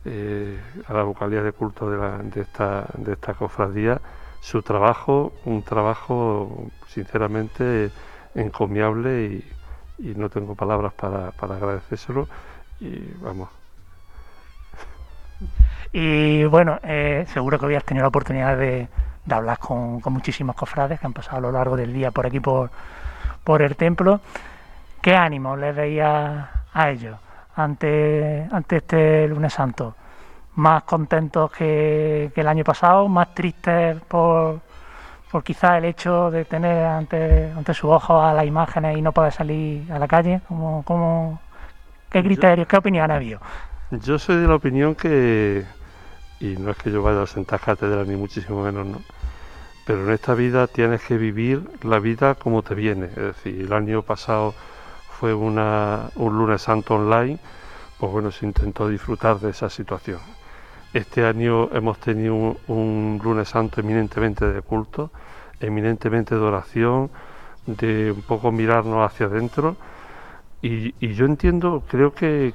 eh, 0.04 0.58
a 0.88 0.92
la 0.92 1.04
vocalía 1.04 1.44
de 1.44 1.52
culto 1.52 1.88
de 1.88 2.40
esta, 2.40 2.88
de 2.96 3.12
esta 3.12 3.32
cofradía 3.32 4.00
su 4.40 4.62
trabajo, 4.62 5.32
un 5.44 5.62
trabajo 5.62 6.68
sinceramente 6.88 7.92
encomiable 8.34 9.44
y, 9.98 10.14
no 10.16 10.30
tengo 10.30 10.54
palabras 10.54 10.92
para, 10.94 11.28
agradecérselo. 11.28 12.26
Y 12.80 13.12
vamos, 13.20 13.50
Y 15.92 16.44
bueno, 16.44 16.78
eh, 16.82 17.26
seguro 17.28 17.58
que 17.58 17.66
habías 17.66 17.84
tenido 17.84 18.04
la 18.04 18.08
oportunidad 18.08 18.56
de, 18.56 18.88
hablar 19.30 19.58
con, 19.58 20.00
muchísimos 20.06 20.56
cofrades 20.56 20.98
que 20.98 21.06
han 21.06 21.12
pasado 21.12 21.36
a 21.36 21.40
lo 21.40 21.52
largo 21.52 21.76
del 21.76 21.92
día 21.92 22.10
por 22.10 22.26
aquí, 22.26 22.40
por, 22.40 22.70
por 23.44 23.62
el 23.62 23.76
templo. 23.76 24.20
¿Qué 25.02 25.14
ánimo 25.14 25.56
les 25.56 25.74
veía 25.74 26.50
a 26.72 26.90
ellos 26.90 27.18
ante, 27.56 28.48
ante 28.50 28.76
este 28.76 29.28
lunes 29.28 29.52
santo? 29.52 29.94
¿Más 30.56 30.82
contentos 30.84 31.50
que, 31.52 32.32
que 32.34 32.40
el 32.40 32.48
año 32.48 32.64
pasado? 32.64 33.08
¿Más 33.08 33.34
tristes 33.34 34.00
por, 34.08 34.60
por 35.30 35.44
quizá 35.44 35.78
el 35.78 35.84
hecho 35.84 36.30
de 36.30 36.44
tener 36.44 36.84
ante, 36.84 37.52
ante 37.52 37.72
sus 37.74 37.90
ojos 37.90 38.22
a 38.22 38.32
las 38.32 38.44
imágenes 38.44 38.96
y 38.96 39.02
no 39.02 39.12
poder 39.12 39.32
salir 39.32 39.90
a 39.92 39.98
la 39.98 40.08
calle? 40.08 40.40
¿Cómo, 40.48 40.82
cómo, 40.84 41.40
¿Qué 42.10 42.22
criterios, 42.22 42.66
qué 42.66 42.76
opinión 42.76 43.10
ha 43.10 43.16
habido? 43.16 43.40
Yo 43.92 44.18
soy 44.18 44.36
de 44.36 44.48
la 44.48 44.56
opinión 44.56 44.94
que, 44.94 45.64
y 46.40 46.56
no 46.56 46.70
es 46.70 46.76
que 46.76 46.90
yo 46.90 47.02
vaya 47.02 47.22
a 47.22 47.26
sentar 47.26 47.60
cátedra 47.60 48.04
ni 48.04 48.16
muchísimo 48.16 48.62
menos, 48.62 48.86
¿no? 48.86 48.98
Pero 49.86 50.04
en 50.06 50.12
esta 50.12 50.34
vida 50.34 50.66
tienes 50.66 51.02
que 51.02 51.16
vivir 51.16 51.68
la 51.82 51.98
vida 51.98 52.34
como 52.34 52.62
te 52.62 52.74
viene. 52.74 53.06
Es 53.06 53.16
decir, 53.16 53.60
el 53.60 53.72
año 53.72 54.02
pasado 54.02 54.54
fue 55.18 55.34
una, 55.34 56.10
un 56.16 56.36
lunes 56.36 56.62
santo 56.62 56.94
online, 56.94 57.38
pues 57.98 58.12
bueno, 58.12 58.30
se 58.30 58.46
intentó 58.46 58.88
disfrutar 58.88 59.38
de 59.38 59.50
esa 59.50 59.68
situación. 59.70 60.20
Este 60.92 61.24
año 61.24 61.70
hemos 61.72 61.98
tenido 61.98 62.34
un, 62.34 62.58
un 62.66 63.20
lunes 63.22 63.48
santo 63.48 63.80
eminentemente 63.80 64.44
de 64.44 64.60
culto, 64.60 65.10
eminentemente 65.60 66.34
de 66.34 66.40
oración, 66.40 67.10
de 67.64 68.10
un 68.12 68.22
poco 68.22 68.50
mirarnos 68.50 68.98
hacia 69.06 69.26
adentro. 69.26 69.76
Y, 70.62 70.92
yo 71.14 71.24
entiendo, 71.26 71.82
creo 71.88 72.12
que, 72.12 72.52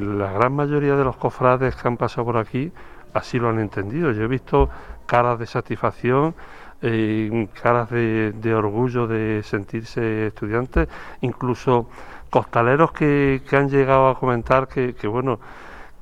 la 0.00 0.32
gran 0.32 0.52
mayoría 0.54 0.96
de 0.96 1.04
los 1.04 1.16
cofrades 1.16 1.76
que 1.76 1.88
han 1.88 1.96
pasado 1.96 2.26
por 2.26 2.36
aquí 2.36 2.70
así 3.14 3.38
lo 3.38 3.48
han 3.48 3.58
entendido. 3.58 4.12
Yo 4.12 4.24
he 4.24 4.26
visto 4.28 4.68
caras 5.06 5.38
de 5.38 5.46
satisfacción, 5.46 6.34
eh, 6.82 7.48
caras 7.62 7.90
de, 7.90 8.32
de 8.32 8.54
orgullo 8.54 9.06
de 9.06 9.42
sentirse 9.42 10.26
estudiantes, 10.26 10.88
incluso 11.22 11.88
costaleros 12.28 12.92
que, 12.92 13.42
que 13.48 13.56
han 13.56 13.70
llegado 13.70 14.08
a 14.08 14.18
comentar 14.18 14.68
que, 14.68 14.94
que 14.94 15.06
bueno, 15.06 15.40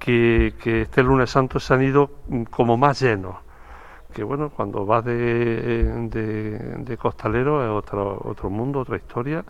que, 0.07 0.83
este 0.83 1.03
lunes 1.03 1.31
santo 1.31 1.59
se 1.59 1.75
han 1.75 1.83
ido 1.83 2.11
mm, 2.29 2.45
como 2.45 2.77
más 2.77 3.01
llenos. 3.01 3.37
Que 4.14 4.23
bueno, 4.25 4.51
cuando 4.51 4.87
vas 4.87 5.05
de, 5.05 6.09
de, 6.09 6.59
de 6.79 6.97
costalero 6.97 7.62
es 7.62 7.71
otro, 7.71 8.21
otro 8.25 8.49
mundo, 8.49 8.81
otra 8.81 8.97
historia, 8.97 9.45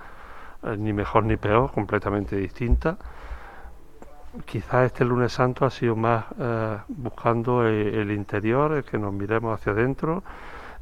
eh, 0.64 0.76
ni 0.78 0.92
mejor 0.92 1.24
ni 1.24 1.36
peor, 1.36 1.70
completamente 1.72 2.36
distinta 2.36 2.98
quizás 4.44 4.84
este 4.84 5.02
lunes 5.02 5.32
santo 5.32 5.64
ha 5.64 5.70
sido 5.70 5.96
más 5.96 6.26
eh, 6.38 6.76
buscando 6.88 7.66
el, 7.66 7.94
el 7.94 8.10
interior, 8.10 8.72
el 8.72 8.84
que 8.84 8.98
nos 8.98 9.10
miremos 9.10 9.58
hacia 9.58 9.72
adentro, 9.72 10.22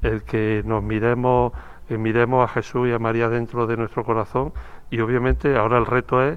el 0.03 0.25
que 0.25 0.63
nos 0.65 0.83
miremos, 0.83 1.53
que 1.87 1.97
miremos 1.97 2.45
a 2.45 2.53
Jesús 2.53 2.89
y 2.89 2.93
a 2.93 2.99
María 2.99 3.29
dentro 3.29 3.69
de 3.69 3.77
nuestro 3.77 4.03
corazón 4.05 4.53
y 4.91 4.99
obviamente 5.01 5.57
ahora 5.57 5.79
el 5.79 5.87
reto 5.87 6.21
es 6.21 6.37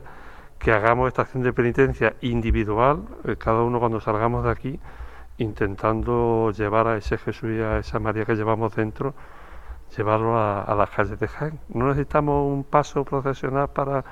que 0.60 0.72
hagamos 0.72 1.08
esta 1.08 1.24
acción 1.24 1.44
de 1.44 1.54
penitencia 1.54 2.16
individual, 2.22 3.04
eh, 3.26 3.36
cada 3.38 3.62
uno 3.64 3.80
cuando 3.80 4.00
salgamos 4.00 4.44
de 4.44 4.52
aquí, 4.52 4.80
intentando 5.38 6.52
llevar 6.52 6.88
a 6.88 6.98
ese 6.98 7.18
Jesús 7.18 7.52
y 7.52 7.62
a 7.62 7.78
esa 7.78 8.00
María 8.00 8.26
que 8.26 8.36
llevamos 8.36 8.76
dentro, 8.76 9.14
llevarlo 9.96 10.38
a, 10.38 10.64
a 10.64 10.76
las 10.76 10.90
calles 10.90 11.20
de 11.20 11.28
Jaén. 11.28 11.60
No 11.70 11.88
necesitamos 11.88 12.52
un 12.52 12.64
paso 12.64 13.04
procesional 13.06 13.70
para 13.70 14.04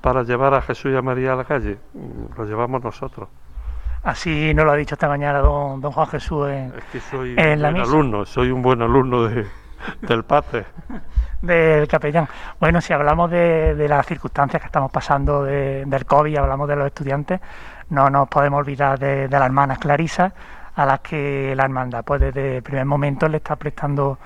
para 0.00 0.22
llevar 0.22 0.54
a 0.54 0.62
Jesús 0.62 0.92
y 0.92 0.96
a 0.96 1.02
María 1.02 1.32
a 1.32 1.36
la 1.36 1.44
calle, 1.44 1.78
mm, 1.94 2.38
lo 2.38 2.44
llevamos 2.44 2.82
nosotros. 2.82 3.28
Así 4.02 4.54
nos 4.54 4.64
lo 4.64 4.72
ha 4.72 4.76
dicho 4.76 4.94
esta 4.94 5.08
mañana 5.08 5.40
don, 5.40 5.80
don 5.80 5.90
Juan 5.92 6.06
Jesús 6.06 6.48
en, 6.48 6.72
Es 6.76 6.84
que 6.92 7.00
soy 7.00 7.34
en 7.36 7.54
un 7.54 7.62
la 7.62 7.70
buen 7.70 7.82
misa 7.82 7.92
alumno, 7.92 8.24
soy 8.24 8.50
un 8.50 8.62
buen 8.62 8.80
alumno 8.80 9.24
de, 9.24 9.46
del 10.02 10.24
padre. 10.24 10.64
del 11.42 11.86
capellán. 11.86 12.26
Bueno, 12.58 12.80
si 12.80 12.92
hablamos 12.92 13.30
de, 13.30 13.74
de 13.74 13.88
las 13.88 14.04
circunstancias 14.06 14.60
que 14.60 14.66
estamos 14.66 14.90
pasando 14.90 15.44
de- 15.44 15.84
del 15.86 16.04
COVID, 16.04 16.36
hablamos 16.36 16.68
de 16.68 16.76
los 16.76 16.86
estudiantes, 16.86 17.40
no 17.90 18.10
nos 18.10 18.28
podemos 18.28 18.58
olvidar 18.58 18.98
de, 18.98 19.28
de 19.28 19.38
las 19.38 19.46
hermanas 19.46 19.78
Clarisas, 19.78 20.32
a 20.74 20.84
las 20.86 21.00
que 21.00 21.54
la 21.56 21.64
hermandad 21.64 22.04
pues 22.04 22.20
desde 22.20 22.56
el 22.58 22.62
primer 22.62 22.84
momento 22.84 23.28
le 23.28 23.36
está 23.38 23.56
prestando 23.56 24.18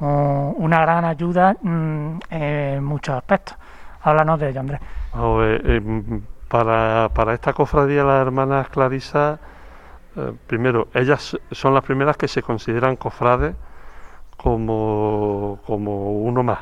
un- 0.00 0.54
una 0.58 0.80
gran 0.80 1.04
ayuda 1.04 1.56
mm, 1.62 2.18
en 2.30 2.84
muchos 2.84 3.14
aspectos. 3.16 3.56
Háblanos 4.02 4.38
de 4.40 4.48
ello, 4.50 4.60
Andrés. 4.60 4.80
Eh, 5.42 6.20
para, 6.48 7.08
para 7.14 7.34
esta 7.34 7.52
cofradía 7.52 8.04
las 8.04 8.22
hermanas 8.22 8.68
Clarisa, 8.68 9.38
eh, 10.16 10.32
primero, 10.46 10.88
ellas 10.94 11.36
son 11.50 11.74
las 11.74 11.84
primeras 11.84 12.16
que 12.16 12.26
se 12.28 12.42
consideran 12.42 12.96
cofrades 12.96 13.54
como, 14.38 15.60
como 15.66 16.12
uno 16.22 16.42
más. 16.42 16.60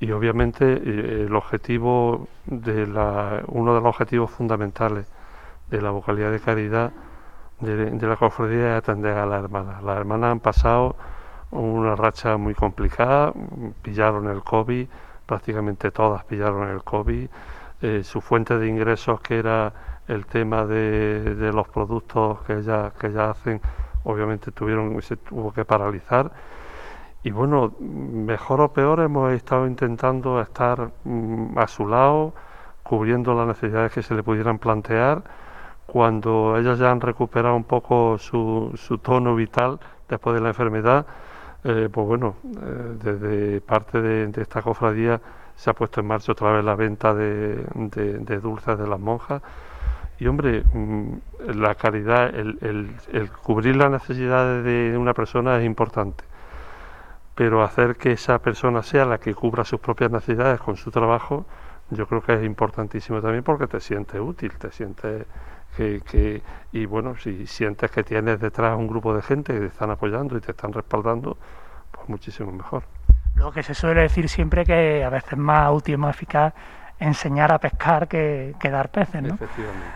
Y 0.00 0.10
obviamente 0.10 0.64
eh, 0.66 1.26
el 1.26 1.34
objetivo 1.34 2.28
de 2.44 2.86
la, 2.86 3.42
uno 3.46 3.74
de 3.74 3.80
los 3.80 3.88
objetivos 3.88 4.30
fundamentales 4.30 5.06
de 5.70 5.80
la 5.80 5.90
vocalidad 5.90 6.32
de 6.32 6.40
caridad 6.40 6.92
de, 7.60 8.06
la 8.06 8.16
cofradía 8.16 8.72
es 8.72 8.78
atender 8.82 9.16
a 9.16 9.24
las 9.26 9.44
hermanas. 9.44 9.82
Las 9.84 9.96
hermanas 9.96 10.32
han 10.32 10.40
pasado 10.40 10.96
una 11.52 11.94
racha 11.94 12.36
muy 12.36 12.54
complicada, 12.54 13.32
pillaron 13.82 14.28
el 14.28 14.42
COVID, 14.42 14.88
prácticamente 15.26 15.92
todas 15.92 16.24
pillaron 16.24 16.68
el 16.68 16.82
COVID. 16.82 17.28
Eh, 17.82 18.02
su 18.04 18.20
fuente 18.20 18.58
de 18.58 18.68
ingresos, 18.68 19.20
que 19.20 19.38
era 19.38 19.72
el 20.08 20.26
tema 20.26 20.66
de, 20.66 21.36
de 21.36 21.52
los 21.52 21.68
productos 21.68 22.40
que 22.42 22.54
ellas, 22.58 22.92
que 22.94 23.06
ellas 23.08 23.38
hacen, 23.38 23.60
obviamente 24.04 24.50
tuvieron, 24.50 25.00
se 25.02 25.16
tuvo 25.16 25.52
que 25.52 25.64
paralizar. 25.64 26.32
Y 27.24 27.30
bueno, 27.30 27.72
mejor 27.80 28.60
o 28.60 28.72
peor 28.72 29.00
hemos 29.00 29.32
estado 29.32 29.66
intentando 29.66 30.40
estar 30.40 30.90
mm, 31.04 31.56
a 31.58 31.66
su 31.68 31.86
lado, 31.86 32.32
cubriendo 32.82 33.34
las 33.34 33.46
necesidades 33.46 33.92
que 33.92 34.02
se 34.02 34.14
le 34.14 34.22
pudieran 34.22 34.58
plantear. 34.58 35.22
Cuando 35.86 36.56
ellas 36.58 36.78
ya 36.78 36.90
han 36.90 37.00
recuperado 37.00 37.54
un 37.56 37.64
poco 37.64 38.18
su, 38.18 38.72
su 38.76 38.98
tono 38.98 39.34
vital 39.36 39.78
después 40.08 40.34
de 40.34 40.40
la 40.42 40.48
enfermedad, 40.50 41.06
eh, 41.64 41.88
pues 41.92 42.06
bueno, 42.06 42.36
eh, 42.44 42.96
desde 43.02 43.60
parte 43.60 44.00
de, 44.02 44.42
esta 44.42 44.62
cofradía 44.62 45.20
se 45.56 45.70
ha 45.70 45.74
puesto 45.74 46.00
en 46.00 46.06
marcha 46.08 46.32
otra 46.32 46.52
vez 46.52 46.64
la 46.64 46.74
venta 46.76 47.14
de, 47.14 47.64
dulces 48.42 48.78
de 48.78 48.86
las 48.88 48.98
monjas. 49.00 49.42
Y 50.18 50.26
hombre, 50.26 50.64
mm, 50.72 51.12
la 51.54 51.74
caridad, 51.74 52.34
el, 52.34 52.58
el- 52.62 52.96
el 53.12 53.30
cubrir 53.32 53.76
las 53.76 53.90
necesidades 53.90 54.64
de 54.64 54.96
una 54.98 55.14
persona 55.14 55.58
es 55.58 55.64
importante, 55.66 56.24
pero 57.34 57.62
hacer 57.62 57.96
que 57.96 58.12
esa 58.12 58.38
persona 58.40 58.82
sea 58.82 59.04
la 59.06 59.18
que 59.18 59.34
cubra 59.34 59.64
sus 59.64 59.80
propias 59.80 60.10
necesidades 60.10 60.60
con 60.60 60.76
su 60.76 60.90
trabajo, 60.90 61.46
yo 61.90 62.06
creo 62.06 62.22
que 62.22 62.34
es 62.34 62.44
importantísimo 62.44 63.20
también 63.20 63.42
porque 63.44 63.66
te 63.66 63.80
sientes 63.80 64.20
útil, 64.20 64.52
te 64.58 64.70
sientes 64.70 65.26
que, 65.76 66.00
que- 66.02 66.42
y 66.72 66.86
bueno, 66.86 67.16
si 67.16 67.46
sientes 67.46 67.90
que 67.90 68.02
tienes 68.04 68.40
detrás 68.40 68.76
un 68.76 68.86
grupo 68.86 69.14
de 69.14 69.22
gente 69.22 69.52
que 69.54 69.60
te 69.60 69.66
están 69.66 69.90
apoyando 69.90 70.36
y 70.36 70.40
te 70.40 70.50
están 70.52 70.72
respaldando, 70.72 71.36
pues 71.90 72.08
muchísimo 72.08 72.52
mejor. 72.52 72.82
Lo 73.36 73.50
que 73.50 73.62
se 73.62 73.74
suele 73.74 74.02
decir 74.02 74.28
siempre 74.28 74.64
que 74.64 75.02
a 75.04 75.08
veces 75.08 75.32
es 75.32 75.38
más 75.38 75.70
útil, 75.72 75.98
más 75.98 76.14
eficaz 76.14 76.52
enseñar 76.98 77.52
a 77.52 77.58
pescar 77.58 78.06
que, 78.06 78.54
que 78.60 78.70
dar 78.70 78.90
peces, 78.90 79.22
¿no? 79.22 79.34
Efectivamente. 79.34 79.88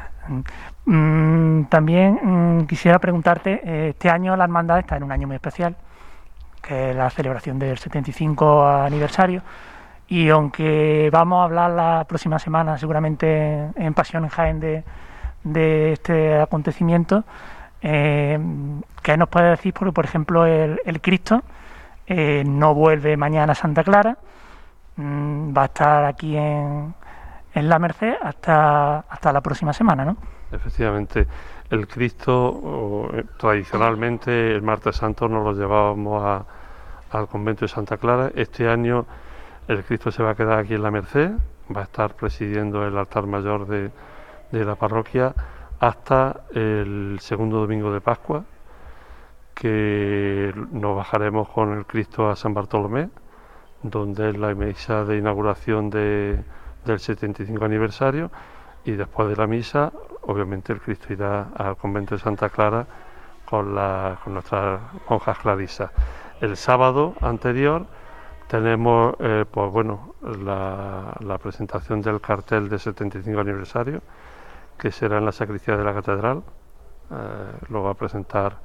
Mm, 0.86 1.64
también 1.64 2.18
mm, 2.22 2.66
quisiera 2.66 2.98
preguntarte, 2.98 3.60
eh, 3.64 3.88
este 3.90 4.10
año 4.10 4.36
la 4.36 4.44
hermandad 4.44 4.78
está 4.80 4.96
en 4.96 5.04
un 5.04 5.12
año 5.12 5.26
muy 5.26 5.36
especial, 5.36 5.76
que 6.66 6.90
es 6.90 6.96
la 6.96 7.10
celebración 7.10 7.58
del 7.58 7.78
75 7.78 8.66
aniversario, 8.66 9.42
y 10.08 10.28
aunque 10.28 11.08
vamos 11.12 11.40
a 11.40 11.44
hablar 11.44 11.70
la 11.72 12.04
próxima 12.08 12.38
semana 12.38 12.78
seguramente 12.78 13.70
en 13.74 13.94
Pasión 13.94 14.24
en 14.24 14.30
Jaén 14.30 14.60
de, 14.60 15.92
este 15.92 16.40
acontecimiento, 16.40 17.24
eh, 17.82 18.38
¿qué 19.02 19.16
nos 19.16 19.28
puede 19.28 19.50
decir? 19.50 19.74
Porque, 19.74 19.92
por 19.92 20.04
ejemplo, 20.04 20.46
el, 20.46 20.80
el 20.84 21.00
Cristo 21.00 21.42
eh, 22.06 22.44
no 22.46 22.74
vuelve 22.74 23.16
mañana 23.16 23.52
a 23.52 23.54
Santa 23.56 23.82
Clara, 23.82 24.16
mm, 24.96 25.56
va 25.56 25.62
a 25.62 25.66
estar 25.66 26.04
aquí 26.04 26.36
en, 26.36 26.94
en 27.54 27.68
La 27.68 27.78
Merced 27.78 28.14
hasta, 28.22 29.00
hasta 29.00 29.32
la 29.32 29.40
próxima 29.40 29.72
semana, 29.72 30.04
¿no? 30.04 30.16
Efectivamente, 30.52 31.26
el 31.70 31.88
Cristo, 31.88 33.10
eh, 33.12 33.24
tradicionalmente 33.38 34.52
el 34.54 34.62
martes 34.62 34.96
santo 34.96 35.28
nos 35.28 35.44
lo 35.44 35.52
llevábamos 35.52 36.22
a, 36.24 36.44
al 37.10 37.28
convento 37.28 37.64
de 37.64 37.68
Santa 37.68 37.96
Clara. 37.96 38.30
Este 38.34 38.68
año 38.68 39.06
el 39.68 39.84
Cristo 39.84 40.10
se 40.10 40.22
va 40.22 40.30
a 40.30 40.34
quedar 40.34 40.58
aquí 40.58 40.74
en 40.74 40.82
la 40.82 40.90
Merced, 40.90 41.32
va 41.74 41.80
a 41.80 41.84
estar 41.84 42.14
presidiendo 42.14 42.86
el 42.86 42.96
altar 42.96 43.26
mayor 43.26 43.66
de, 43.66 43.90
de 44.52 44.64
la 44.64 44.76
parroquia 44.76 45.34
hasta 45.80 46.42
el 46.54 47.18
segundo 47.20 47.58
domingo 47.58 47.92
de 47.92 48.00
Pascua, 48.00 48.44
que 49.54 50.52
nos 50.70 50.96
bajaremos 50.96 51.48
con 51.48 51.72
el 51.76 51.86
Cristo 51.86 52.28
a 52.28 52.36
San 52.36 52.54
Bartolomé, 52.54 53.08
donde 53.82 54.30
es 54.30 54.38
la 54.38 54.54
misa 54.54 55.04
de 55.04 55.18
inauguración 55.18 55.90
de, 55.90 56.42
del 56.84 57.00
75 57.00 57.64
aniversario, 57.64 58.30
y 58.86 58.92
después 58.92 59.28
de 59.28 59.36
la 59.36 59.48
misa, 59.48 59.92
obviamente 60.22 60.72
el 60.72 60.80
Cristo 60.80 61.12
irá 61.12 61.48
al 61.56 61.76
convento 61.76 62.14
de 62.14 62.20
Santa 62.20 62.48
Clara 62.48 62.86
con, 63.44 63.74
la, 63.74 64.18
con 64.22 64.34
nuestras 64.34 64.80
monjas 65.10 65.38
clarisas. 65.38 65.90
El 66.40 66.56
sábado 66.56 67.14
anterior 67.20 67.86
tenemos 68.46 69.16
eh, 69.18 69.44
pues 69.50 69.72
bueno, 69.72 70.14
la, 70.22 71.38
presentación 71.42 72.00
del 72.00 72.20
cartel 72.20 72.68
de 72.68 72.78
75 72.78 73.40
aniversario, 73.40 74.02
que 74.78 74.92
será 74.92 75.18
en 75.18 75.24
la 75.24 75.32
sacristía 75.32 75.76
de 75.76 75.82
la 75.82 75.92
catedral. 75.92 76.44
Eh, 77.10 77.74
va 77.74 77.90
a 77.90 77.94
presentar 77.94 78.56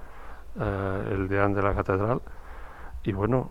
eh, 0.59 1.09
el 1.13 1.27
deán 1.29 1.53
de 1.55 1.63
la 1.63 1.73
catedral. 1.73 2.21
Y 3.03 3.11
bueno, 3.13 3.49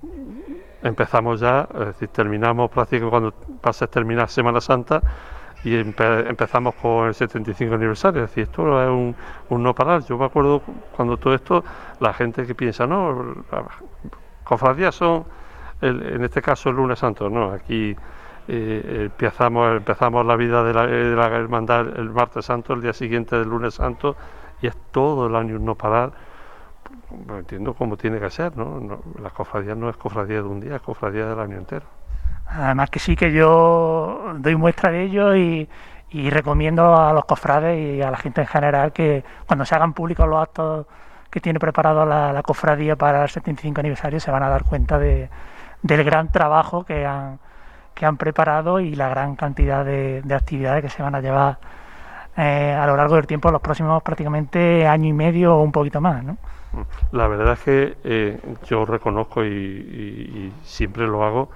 empezamos 0.83 1.41
ya, 1.41 1.67
es 1.75 1.87
decir, 1.87 2.09
terminamos 2.11 2.71
prácticamente 2.71 3.11
cuando 3.11 3.33
pasa 3.61 3.87
a 3.87 3.89
terminar 3.89 4.29
Semana 4.29 4.61
Santa 4.61 5.03
y 5.65 5.77
empe 5.77 6.29
empezamos 6.29 6.75
con 6.77 7.09
el 7.09 7.15
75 7.15 7.75
aniversario. 7.75 8.25
Es 8.25 8.31
decir, 8.31 8.45
esto 8.45 8.83
es 8.83 8.89
un, 8.89 9.15
un, 9.51 9.63
no 9.63 9.75
parar. 9.75 10.03
Yo 10.05 10.17
me 10.17 10.25
acuerdo 10.25 10.63
cuando 10.97 11.17
todo 11.17 11.35
esto, 11.35 11.65
la 12.01 12.13
gente 12.13 12.47
que 12.47 12.55
piensa, 12.55 12.87
no, 12.87 13.35
cofradías 14.45 14.95
son, 14.95 15.25
el, 15.81 16.03
en 16.15 16.25
este 16.25 16.43
caso, 16.43 16.71
el 16.71 16.77
lunes 16.77 16.99
santo, 16.99 17.29
no, 17.29 17.53
aquí 17.53 17.97
eh, 18.49 19.03
empezamos, 19.05 19.77
empezamos 19.77 20.25
la 20.27 20.37
vida 20.37 20.65
de 20.65 20.75
la, 20.75 20.87
de 20.87 21.15
la, 21.15 21.27
hermandad 21.27 21.99
el 21.99 22.11
martes 22.11 22.47
santo, 22.47 22.73
el 22.73 22.83
día 22.83 22.93
siguiente 22.93 23.37
del 23.37 23.49
lunes 23.49 23.75
santo, 23.75 24.17
y 24.63 24.67
es 24.67 24.77
todo 24.91 25.27
el 25.27 25.37
año 25.37 25.57
un 25.57 25.65
no 25.65 25.75
parar. 25.75 26.13
Entiendo 27.29 27.75
cómo 27.75 27.97
tiene 27.97 28.19
que 28.19 28.31
ser, 28.31 28.57
¿no? 28.57 28.81
no 28.81 29.01
la 29.21 29.31
cofradía 29.31 29.75
no 29.75 29.89
es 29.89 29.97
cofradía 29.97 30.43
de 30.43 30.49
un 30.49 30.61
día, 30.61 30.77
es 30.77 30.83
cofradía 30.83 31.27
del 31.27 31.39
año 31.39 31.57
entero. 31.57 32.00
Además 32.53 32.91
que 32.91 32.99
sí 32.99 33.15
que 33.15 33.33
yo 33.33 34.35
doy 34.39 34.57
muestra 34.57 34.91
de 34.91 35.05
ello 35.05 35.37
y, 35.37 35.69
recomiendo 36.31 36.97
a 36.97 37.13
los 37.13 37.25
cofrades 37.25 37.97
y 37.97 38.03
a 38.03 38.11
la 38.11 38.17
gente 38.17 38.41
en 38.41 38.47
general 38.49 38.93
que 38.93 39.23
cuando 39.47 39.65
se 39.65 39.77
hagan 39.77 39.93
públicos 39.93 40.29
los 40.29 40.43
actos 40.43 40.87
que 41.31 41.41
tiene 41.41 41.61
preparado 41.61 42.05
la, 42.05 42.43
cofradía 42.43 42.97
para 42.97 43.23
el 43.23 43.29
75 43.29 43.79
aniversario 43.79 44.19
se 44.19 44.33
van 44.33 44.43
a 44.43 44.49
dar 44.49 44.65
cuenta 44.65 44.99
de, 44.99 45.31
del 45.83 46.03
gran 46.03 46.33
trabajo 46.33 46.85
que 46.85 47.07
han, 47.07 47.39
que 47.95 48.07
han 48.07 48.17
preparado 48.17 48.81
y 48.81 48.97
la 48.97 49.09
gran 49.09 49.37
cantidad 49.37 49.85
de, 49.85 50.23
de 50.23 50.35
actividades 50.35 50.83
que 50.83 50.91
se 50.91 51.01
van 51.01 51.15
a 51.15 51.21
llevar 51.21 51.59
eh, 52.37 52.73
a 52.73 52.85
lo 52.87 52.97
largo 52.97 53.15
del 53.15 53.29
tiempo, 53.29 53.53
los 53.53 53.61
próximos 53.61 54.03
prácticamente 54.03 54.89
año 54.89 55.09
y 55.09 55.13
medio 55.13 55.55
o 55.55 55.63
un 55.63 55.71
poquito 55.71 56.01
más. 56.01 56.25
¿no? 56.25 56.37
La 57.13 57.29
verdad 57.29 57.53
es 57.53 57.61
que 57.61 57.97
eh, 58.03 58.41
yo 58.67 58.85
reconozco 58.85 59.45
y 59.45 60.53
siempre 60.65 61.07
lo 61.07 61.23
hago 61.23 61.51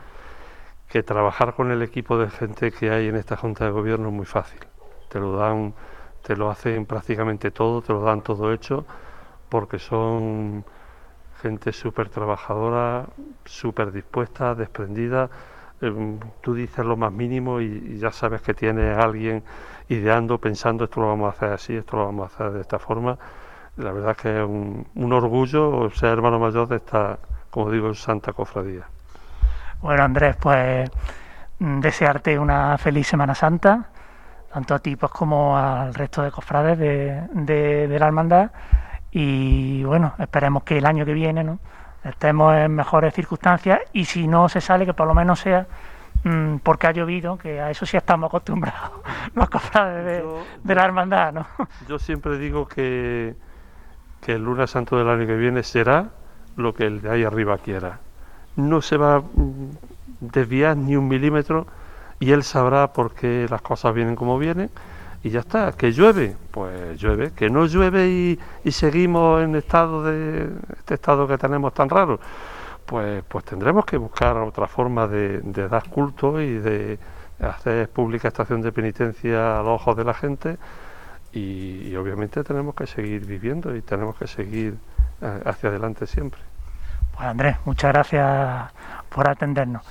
que 0.94 1.02
trabajar 1.02 1.54
con 1.56 1.72
el 1.72 1.82
equipo 1.82 2.18
de 2.18 2.30
gente 2.30 2.70
que 2.70 2.88
hay 2.88 3.08
en 3.08 3.16
esta 3.16 3.36
Junta 3.36 3.64
de 3.64 3.72
Gobierno 3.72 4.10
es 4.10 4.14
muy 4.14 4.26
fácil. 4.26 4.60
Te 5.08 5.18
lo 5.18 5.36
dan, 5.36 5.74
te 6.22 6.36
lo 6.36 6.48
hacen 6.48 6.86
prácticamente 6.86 7.50
todo, 7.50 7.82
te 7.82 7.92
lo 7.92 8.02
dan 8.02 8.22
todo 8.22 8.52
hecho, 8.52 8.86
porque 9.48 9.80
son 9.80 10.64
gente 11.42 11.72
súper 11.72 12.10
trabajadora, 12.10 13.08
súper 13.44 13.90
dispuesta, 13.90 14.54
desprendida. 14.54 15.30
Eh, 15.80 16.20
tú 16.40 16.54
dices 16.54 16.84
lo 16.84 16.96
más 16.96 17.10
mínimo 17.10 17.60
y, 17.60 17.64
y, 17.64 17.98
ya 17.98 18.12
sabes 18.12 18.40
que 18.42 18.54
tiene 18.54 18.90
a 18.92 19.00
alguien 19.00 19.42
ideando, 19.88 20.38
pensando 20.38 20.84
esto 20.84 21.00
lo 21.00 21.08
vamos 21.08 21.26
a 21.26 21.36
hacer 21.36 21.52
así, 21.52 21.74
esto 21.74 21.96
lo 21.96 22.04
vamos 22.04 22.30
a 22.30 22.34
hacer 22.34 22.52
de 22.52 22.60
esta 22.60 22.78
forma. 22.78 23.18
La 23.78 23.90
verdad 23.90 24.12
es 24.12 24.18
que 24.18 24.38
es 24.38 24.46
un, 24.46 24.86
un 24.94 25.12
orgullo 25.12 25.90
ser 25.90 26.10
hermano 26.10 26.38
mayor 26.38 26.68
de 26.68 26.76
esta, 26.76 27.18
como 27.50 27.68
digo, 27.72 27.92
santa 27.94 28.32
cofradía. 28.32 28.93
Bueno, 29.84 30.02
Andrés, 30.02 30.34
pues 30.36 30.90
desearte 31.58 32.38
una 32.38 32.78
feliz 32.78 33.06
Semana 33.06 33.34
Santa, 33.34 33.90
tanto 34.50 34.74
a 34.74 34.78
ti 34.78 34.96
pues, 34.96 35.12
como 35.12 35.58
al 35.58 35.92
resto 35.92 36.22
de 36.22 36.30
cofrades 36.30 36.78
de, 36.78 37.28
de, 37.34 37.86
de, 37.86 37.98
la 37.98 38.06
hermandad. 38.06 38.50
Y 39.10 39.84
bueno, 39.84 40.14
esperemos 40.18 40.62
que 40.62 40.78
el 40.78 40.86
año 40.86 41.04
que 41.04 41.12
viene 41.12 41.44
¿no? 41.44 41.58
estemos 42.02 42.56
en 42.56 42.74
mejores 42.74 43.12
circunstancias 43.12 43.78
y 43.92 44.06
si 44.06 44.26
no 44.26 44.48
se 44.48 44.62
sale, 44.62 44.86
que 44.86 44.94
por 44.94 45.06
lo 45.06 45.12
menos 45.12 45.40
sea 45.40 45.66
mmm, 46.22 46.56
porque 46.62 46.86
ha 46.86 46.92
llovido, 46.92 47.36
que 47.36 47.60
a 47.60 47.70
eso 47.70 47.84
sí 47.84 47.98
estamos 47.98 48.28
acostumbrados 48.28 48.90
los 49.34 49.50
cofrades 49.50 50.02
de, 50.02 50.20
yo, 50.20 50.44
de 50.62 50.74
la 50.74 50.84
hermandad. 50.86 51.30
¿no? 51.34 51.46
Yo 51.90 51.98
siempre 51.98 52.38
digo 52.38 52.66
que, 52.66 53.36
que 54.22 54.32
el 54.32 54.44
lunes 54.44 54.70
santo 54.70 54.96
del 54.96 55.10
año 55.10 55.26
que 55.26 55.36
viene 55.36 55.62
será 55.62 56.08
lo 56.56 56.72
que 56.72 56.86
el 56.86 57.02
de 57.02 57.10
ahí 57.10 57.22
arriba 57.22 57.58
quiera 57.58 57.98
no 58.56 58.82
se 58.82 58.96
va 58.96 59.16
a 59.16 59.22
desviar 60.20 60.76
ni 60.76 60.96
un 60.96 61.08
milímetro 61.08 61.66
y 62.20 62.32
él 62.32 62.42
sabrá 62.42 62.92
por 62.92 63.12
qué 63.14 63.46
las 63.50 63.62
cosas 63.62 63.94
vienen 63.94 64.16
como 64.16 64.38
vienen 64.38 64.70
y 65.22 65.30
ya 65.30 65.40
está. 65.40 65.72
Que 65.72 65.92
llueve, 65.92 66.36
pues 66.50 67.00
llueve. 67.00 67.32
Que 67.32 67.50
no 67.50 67.66
llueve 67.66 68.08
y, 68.08 68.38
y 68.64 68.70
seguimos 68.70 69.42
en 69.42 69.56
estado 69.56 70.04
de 70.04 70.48
este 70.78 70.94
estado 70.94 71.26
que 71.26 71.38
tenemos 71.38 71.74
tan 71.74 71.88
raro, 71.88 72.20
pues, 72.86 73.24
pues 73.26 73.44
tendremos 73.44 73.84
que 73.86 73.96
buscar 73.96 74.36
otra 74.36 74.68
forma 74.68 75.08
de, 75.08 75.40
dar 75.68 75.88
culto 75.88 76.40
y 76.40 76.58
de 76.58 76.98
hacer 77.40 77.88
pública 77.88 78.28
estación 78.28 78.60
de 78.62 78.72
penitencia 78.72 79.58
a 79.60 79.62
los 79.62 79.80
ojos 79.80 79.96
de 79.96 80.04
la 80.04 80.14
gente 80.14 80.56
y, 81.32 81.88
y 81.88 81.96
obviamente 81.96 82.44
tenemos 82.44 82.74
que 82.74 82.86
seguir 82.86 83.26
viviendo 83.26 83.74
y 83.74 83.82
tenemos 83.82 84.16
que 84.16 84.26
seguir 84.26 84.76
eh, 85.20 85.40
hacia 85.44 85.70
adelante 85.70 86.06
siempre. 86.06 86.40
Pues 87.14 87.28
Andrés, 87.28 87.56
muchas 87.64 87.92
gracias 87.92 88.72
por 89.08 89.28
atendernos. 89.28 89.82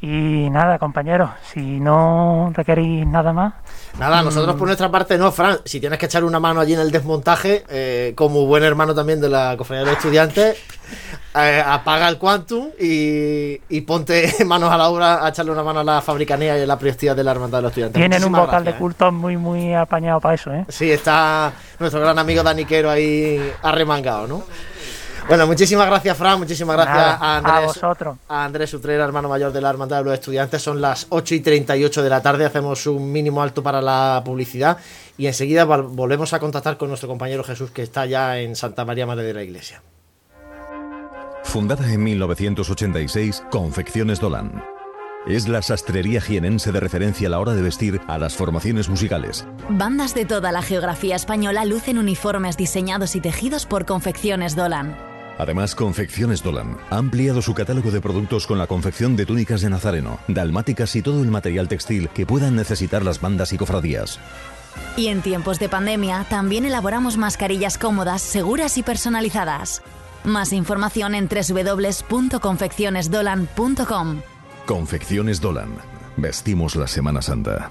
Y 0.00 0.48
nada, 0.50 0.78
compañeros, 0.78 1.28
si 1.52 1.80
no 1.80 2.52
requerís 2.54 3.04
nada 3.04 3.32
más. 3.32 3.54
Nada, 3.98 4.22
nosotros 4.22 4.54
por 4.54 4.68
nuestra 4.68 4.88
parte 4.92 5.18
no, 5.18 5.32
Fran. 5.32 5.58
Si 5.64 5.80
tienes 5.80 5.98
que 5.98 6.06
echar 6.06 6.22
una 6.22 6.38
mano 6.38 6.60
allí 6.60 6.72
en 6.74 6.78
el 6.78 6.92
desmontaje, 6.92 7.64
eh, 7.68 8.12
como 8.14 8.46
buen 8.46 8.62
hermano 8.62 8.94
también 8.94 9.20
de 9.20 9.28
la 9.28 9.56
cofradía 9.56 9.80
de 9.80 9.86
los 9.86 9.96
estudiantes, 9.96 10.56
eh, 11.34 11.62
apaga 11.66 12.08
el 12.08 12.16
Quantum 12.16 12.68
y, 12.78 13.60
y, 13.68 13.80
ponte 13.80 14.32
manos 14.46 14.70
a 14.70 14.76
la 14.76 14.88
obra 14.88 15.26
a 15.26 15.30
echarle 15.30 15.50
una 15.50 15.64
mano 15.64 15.80
a 15.80 15.84
la 15.84 16.00
fabricanía 16.00 16.56
y 16.56 16.62
a 16.62 16.66
la 16.66 16.78
priestía 16.78 17.16
de 17.16 17.24
la 17.24 17.32
hermandad 17.32 17.58
de 17.58 17.62
los 17.62 17.70
estudiantes. 17.70 17.98
Tienen 17.98 18.20
Muchísimas 18.20 18.40
un 18.40 18.46
vocal 18.46 18.62
gracias, 18.62 18.74
de 18.76 18.78
culto 18.78 19.08
eh. 19.08 19.10
muy, 19.10 19.36
muy 19.36 19.74
apañado 19.74 20.20
para 20.20 20.36
eso, 20.36 20.52
¿eh? 20.52 20.64
Sí, 20.68 20.92
está 20.92 21.50
nuestro 21.80 22.00
gran 22.00 22.16
amigo 22.20 22.44
Daniquero 22.44 22.88
ahí 22.88 23.52
arremangado, 23.62 24.28
¿no? 24.28 24.44
Bueno, 25.28 25.46
muchísimas 25.46 25.86
gracias, 25.86 26.16
Fran. 26.16 26.38
Muchísimas 26.38 26.74
gracias 26.74 26.96
Nada, 26.96 27.18
a 27.20 27.36
Andrés. 27.36 27.54
A 27.54 27.66
vosotros. 27.66 28.16
A 28.28 28.44
Andrés 28.46 28.72
Utrera, 28.72 29.04
hermano 29.04 29.28
mayor 29.28 29.52
de 29.52 29.60
la 29.60 29.68
Hermandad 29.68 29.98
de 29.98 30.04
los 30.04 30.14
Estudiantes. 30.14 30.62
Son 30.62 30.80
las 30.80 31.06
8 31.10 31.34
y 31.34 31.40
38 31.40 32.02
de 32.02 32.08
la 32.08 32.22
tarde. 32.22 32.46
Hacemos 32.46 32.86
un 32.86 33.12
mínimo 33.12 33.42
alto 33.42 33.62
para 33.62 33.82
la 33.82 34.22
publicidad. 34.24 34.78
Y 35.18 35.26
enseguida 35.26 35.64
volvemos 35.64 36.32
a 36.32 36.38
contactar 36.38 36.78
con 36.78 36.88
nuestro 36.88 37.08
compañero 37.08 37.44
Jesús, 37.44 37.70
que 37.70 37.82
está 37.82 38.06
ya 38.06 38.38
en 38.38 38.56
Santa 38.56 38.86
María 38.86 39.04
Madre 39.04 39.24
de 39.24 39.34
la 39.34 39.42
Iglesia. 39.42 39.82
Fundada 41.44 41.92
en 41.92 42.02
1986, 42.02 43.44
Confecciones 43.50 44.20
Dolan. 44.20 44.62
Es 45.26 45.46
la 45.46 45.60
sastrería 45.60 46.20
jienense 46.20 46.72
de 46.72 46.80
referencia 46.80 47.28
a 47.28 47.30
la 47.32 47.40
hora 47.40 47.52
de 47.52 47.60
vestir 47.60 48.00
a 48.06 48.16
las 48.16 48.34
formaciones 48.34 48.88
musicales. 48.88 49.46
Bandas 49.68 50.14
de 50.14 50.24
toda 50.24 50.52
la 50.52 50.62
geografía 50.62 51.16
española 51.16 51.64
lucen 51.66 51.98
uniformes 51.98 52.56
diseñados 52.56 53.14
y 53.14 53.20
tejidos 53.20 53.66
por 53.66 53.84
Confecciones 53.84 54.56
Dolan. 54.56 55.07
Además, 55.38 55.74
Confecciones 55.74 56.42
Dolan 56.42 56.76
ha 56.90 56.96
ampliado 56.96 57.40
su 57.40 57.54
catálogo 57.54 57.90
de 57.92 58.00
productos 58.00 58.46
con 58.46 58.58
la 58.58 58.66
confección 58.66 59.16
de 59.16 59.24
túnicas 59.24 59.62
de 59.62 59.70
nazareno, 59.70 60.18
dalmáticas 60.26 60.96
y 60.96 61.02
todo 61.02 61.22
el 61.22 61.30
material 61.30 61.68
textil 61.68 62.08
que 62.08 62.26
puedan 62.26 62.56
necesitar 62.56 63.04
las 63.04 63.20
bandas 63.20 63.52
y 63.52 63.56
cofradías. 63.56 64.18
Y 64.96 65.06
en 65.06 65.22
tiempos 65.22 65.60
de 65.60 65.68
pandemia 65.68 66.26
también 66.28 66.64
elaboramos 66.64 67.16
mascarillas 67.16 67.78
cómodas, 67.78 68.20
seguras 68.20 68.76
y 68.78 68.82
personalizadas. 68.82 69.82
Más 70.24 70.52
información 70.52 71.14
en 71.14 71.28
www.confeccionesdolan.com. 71.28 74.22
Confecciones 74.66 75.40
Dolan. 75.40 75.76
Vestimos 76.16 76.74
la 76.74 76.88
Semana 76.88 77.22
Santa. 77.22 77.70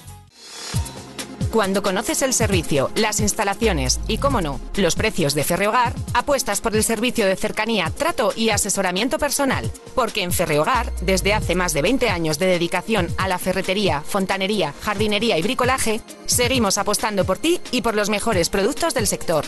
Cuando 1.51 1.83
conoces 1.83 2.21
el 2.21 2.33
servicio, 2.33 2.91
las 2.95 3.19
instalaciones 3.19 3.99
y, 4.07 4.19
cómo 4.19 4.39
no, 4.39 4.61
los 4.75 4.95
precios 4.95 5.33
de 5.33 5.43
Ferrehogar, 5.43 5.93
apuestas 6.13 6.61
por 6.61 6.73
el 6.73 6.83
servicio 6.83 7.25
de 7.25 7.35
cercanía, 7.35 7.91
trato 7.93 8.31
y 8.33 8.51
asesoramiento 8.51 9.19
personal. 9.19 9.69
Porque 9.93 10.23
en 10.23 10.31
Ferrehogar, 10.31 10.93
desde 11.01 11.33
hace 11.33 11.55
más 11.55 11.73
de 11.73 11.81
20 11.81 12.09
años 12.09 12.39
de 12.39 12.45
dedicación 12.45 13.09
a 13.17 13.27
la 13.27 13.37
ferretería, 13.37 13.99
fontanería, 13.99 14.73
jardinería 14.81 15.37
y 15.37 15.41
bricolaje, 15.41 15.99
seguimos 16.25 16.77
apostando 16.77 17.25
por 17.25 17.37
ti 17.37 17.59
y 17.71 17.81
por 17.81 17.95
los 17.95 18.09
mejores 18.09 18.47
productos 18.49 18.93
del 18.93 19.07
sector. 19.07 19.43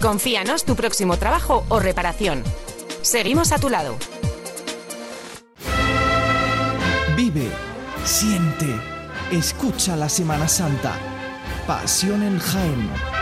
Confíanos 0.00 0.64
tu 0.64 0.76
próximo 0.76 1.16
trabajo 1.16 1.64
o 1.70 1.80
reparación. 1.80 2.44
Seguimos 3.02 3.50
a 3.50 3.58
tu 3.58 3.68
lado. 3.68 3.96
Vive, 7.16 7.50
siente, 8.04 8.68
escucha 9.32 9.96
la 9.96 10.08
Semana 10.08 10.46
Santa. 10.46 11.11
Pasión 11.66 12.24
en 12.24 12.38
Jaén. 12.40 13.21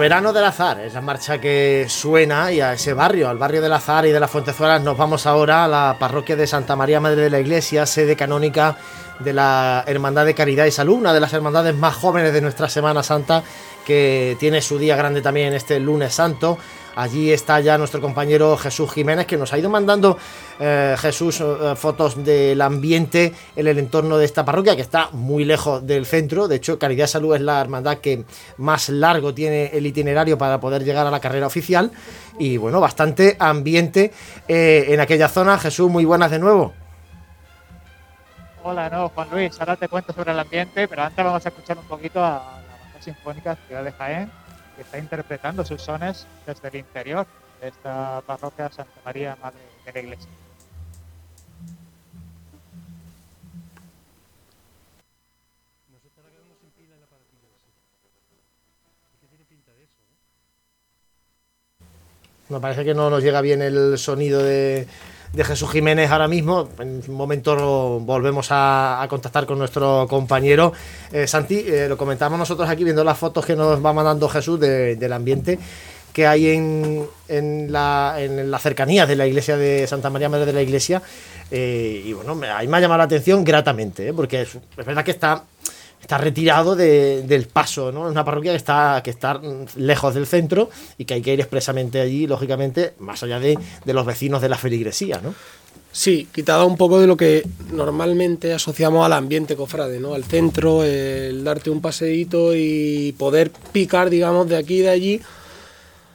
Soberano 0.00 0.32
del 0.32 0.44
Azar 0.44 0.80
es 0.80 0.94
la 0.94 1.02
marcha 1.02 1.38
que 1.38 1.84
suena 1.86 2.50
y 2.50 2.62
a 2.62 2.72
ese 2.72 2.94
barrio, 2.94 3.28
al 3.28 3.36
barrio 3.36 3.60
del 3.60 3.74
Azar 3.74 4.06
y 4.06 4.10
de 4.12 4.18
las 4.18 4.30
Fuentezuelas, 4.30 4.82
nos 4.82 4.96
vamos 4.96 5.26
ahora 5.26 5.66
a 5.66 5.68
la 5.68 5.96
parroquia 5.98 6.36
de 6.36 6.46
Santa 6.46 6.74
María 6.74 7.00
Madre 7.00 7.20
de 7.20 7.28
la 7.28 7.38
Iglesia, 7.38 7.84
sede 7.84 8.16
canónica 8.16 8.78
de 9.18 9.34
la 9.34 9.84
Hermandad 9.86 10.24
de 10.24 10.34
Caridad 10.34 10.64
y 10.64 10.70
Salud, 10.70 10.94
una 10.94 11.12
de 11.12 11.20
las 11.20 11.34
hermandades 11.34 11.74
más 11.74 11.94
jóvenes 11.94 12.32
de 12.32 12.40
nuestra 12.40 12.70
Semana 12.70 13.02
Santa, 13.02 13.42
que 13.84 14.38
tiene 14.40 14.62
su 14.62 14.78
día 14.78 14.96
grande 14.96 15.20
también 15.20 15.52
este 15.52 15.78
lunes 15.78 16.14
santo. 16.14 16.56
Allí 17.00 17.32
está 17.32 17.58
ya 17.60 17.78
nuestro 17.78 17.98
compañero 18.02 18.58
Jesús 18.58 18.92
Jiménez, 18.92 19.24
que 19.24 19.38
nos 19.38 19.54
ha 19.54 19.58
ido 19.58 19.70
mandando 19.70 20.18
eh, 20.58 20.94
Jesús 20.98 21.40
eh, 21.40 21.74
fotos 21.74 22.22
del 22.22 22.60
ambiente 22.60 23.32
en 23.56 23.66
el 23.66 23.78
entorno 23.78 24.18
de 24.18 24.26
esta 24.26 24.44
parroquia, 24.44 24.76
que 24.76 24.82
está 24.82 25.08
muy 25.12 25.46
lejos 25.46 25.86
del 25.86 26.04
centro. 26.04 26.46
De 26.46 26.56
hecho, 26.56 26.78
Caridad 26.78 27.06
Salud 27.06 27.34
es 27.34 27.40
la 27.40 27.58
hermandad 27.58 28.00
que 28.00 28.26
más 28.58 28.90
largo 28.90 29.32
tiene 29.32 29.68
el 29.72 29.86
itinerario 29.86 30.36
para 30.36 30.60
poder 30.60 30.84
llegar 30.84 31.06
a 31.06 31.10
la 31.10 31.20
carrera 31.20 31.46
oficial. 31.46 31.90
Y 32.38 32.58
bueno, 32.58 32.80
bastante 32.80 33.34
ambiente 33.38 34.12
eh, 34.46 34.84
en 34.88 35.00
aquella 35.00 35.28
zona. 35.28 35.58
Jesús, 35.58 35.90
muy 35.90 36.04
buenas 36.04 36.30
de 36.30 36.38
nuevo. 36.38 36.74
Hola, 38.62 38.90
no, 38.90 39.08
Juan 39.08 39.28
Luis, 39.30 39.58
ahora 39.58 39.76
te 39.76 39.88
cuento 39.88 40.12
sobre 40.12 40.32
el 40.32 40.38
ambiente, 40.38 40.86
pero 40.86 41.04
antes 41.04 41.24
vamos 41.24 41.46
a 41.46 41.48
escuchar 41.48 41.78
un 41.78 41.86
poquito 41.86 42.22
a 42.22 42.30
la 42.30 42.76
banda 42.78 43.00
sinfónica 43.02 43.56
Ciudad 43.66 43.84
de 43.84 43.92
Jaén 43.92 44.39
está 44.82 44.98
interpretando 44.98 45.64
sus 45.64 45.82
sones 45.82 46.26
desde 46.46 46.68
el 46.68 46.76
interior 46.76 47.26
de 47.60 47.68
esta 47.68 48.22
parroquia 48.26 48.70
Santa 48.70 49.00
María 49.04 49.36
Madre 49.40 49.60
de 49.84 49.92
la 49.92 50.00
Iglesia. 50.00 50.30
Me 62.48 62.58
parece 62.58 62.84
que 62.84 62.94
no 62.94 63.10
nos 63.10 63.22
llega 63.22 63.40
bien 63.42 63.62
el 63.62 63.96
sonido 63.96 64.42
de, 64.42 64.88
de 65.32 65.44
Jesús 65.44 65.70
Jiménez 65.70 66.10
ahora 66.10 66.28
mismo. 66.28 66.68
En 66.78 67.02
un 67.06 67.14
momento 67.14 68.00
volvemos 68.00 68.48
a, 68.50 69.06
contactar 69.08 69.46
con 69.46 69.58
nuestro 69.58 70.06
compañero 70.08 70.72
eh, 71.12 71.26
Santi. 71.26 71.64
Eh, 71.66 71.86
lo 71.88 71.96
comentábamos 71.96 72.38
nosotros 72.38 72.68
aquí 72.68 72.84
viendo 72.84 73.04
las 73.04 73.18
fotos 73.18 73.46
que 73.46 73.56
nos 73.56 73.84
va 73.84 73.92
mandando 73.92 74.28
Jesús 74.28 74.58
del 74.60 75.12
ambiente 75.12 75.58
que 76.12 76.26
hay 76.26 76.48
en, 76.48 77.06
en, 77.28 77.72
la, 77.72 78.16
en 78.18 78.50
las 78.50 78.62
cercanías 78.62 79.08
de 79.08 79.16
la 79.16 79.26
iglesia 79.26 79.56
de 79.56 79.86
Santa 79.86 80.10
María 80.10 80.28
Madre 80.28 80.46
de 80.46 80.52
la 80.52 80.62
Iglesia. 80.62 81.00
Eh, 81.50 82.02
y 82.04 82.12
bueno, 82.12 82.36
ahí 82.54 82.66
me 82.68 82.76
ha 82.76 82.80
llamado 82.80 82.98
la 82.98 83.04
atención 83.04 83.44
gratamente, 83.44 84.12
porque 84.12 84.42
es 84.42 84.58
verdad 84.76 85.04
que 85.04 85.12
está 85.12 85.44
está 86.00 86.18
retirado 86.18 86.74
del 86.74 87.46
paso, 87.52 87.92
¿no? 87.92 88.06
Es 88.06 88.10
una 88.10 88.24
parroquia 88.24 88.52
que 88.52 88.56
está, 88.56 89.00
que 89.04 89.10
está 89.10 89.40
lejos 89.76 90.14
del 90.14 90.26
centro 90.26 90.70
y 90.98 91.04
que 91.04 91.14
hay 91.14 91.22
que 91.22 91.32
ir 91.32 91.40
expresamente 91.40 92.00
allí, 92.00 92.26
lógicamente, 92.26 92.94
más 92.98 93.22
allá 93.22 93.38
de, 93.38 93.58
los 93.86 94.06
vecinos 94.06 94.42
de 94.42 94.48
la 94.48 94.56
feligresía, 94.56 95.20
¿no? 95.22 95.34
Sí, 95.92 96.28
quitado 96.32 96.66
un 96.66 96.76
poco 96.76 97.00
de 97.00 97.08
lo 97.08 97.16
que 97.16 97.44
normalmente 97.72 98.52
asociamos 98.52 99.04
al 99.04 99.12
ambiente 99.12 99.56
cofrade, 99.56 99.98
¿no? 99.98 100.14
Al 100.14 100.24
centro, 100.24 100.84
el 100.84 101.42
darte 101.42 101.70
un 101.70 101.80
paseíto 101.80 102.54
y 102.54 103.14
poder 103.18 103.50
picar, 103.72 104.08
digamos, 104.08 104.48
de 104.48 104.56
aquí 104.56 104.78
y 104.78 104.82
de 104.82 104.88
allí. 104.88 105.20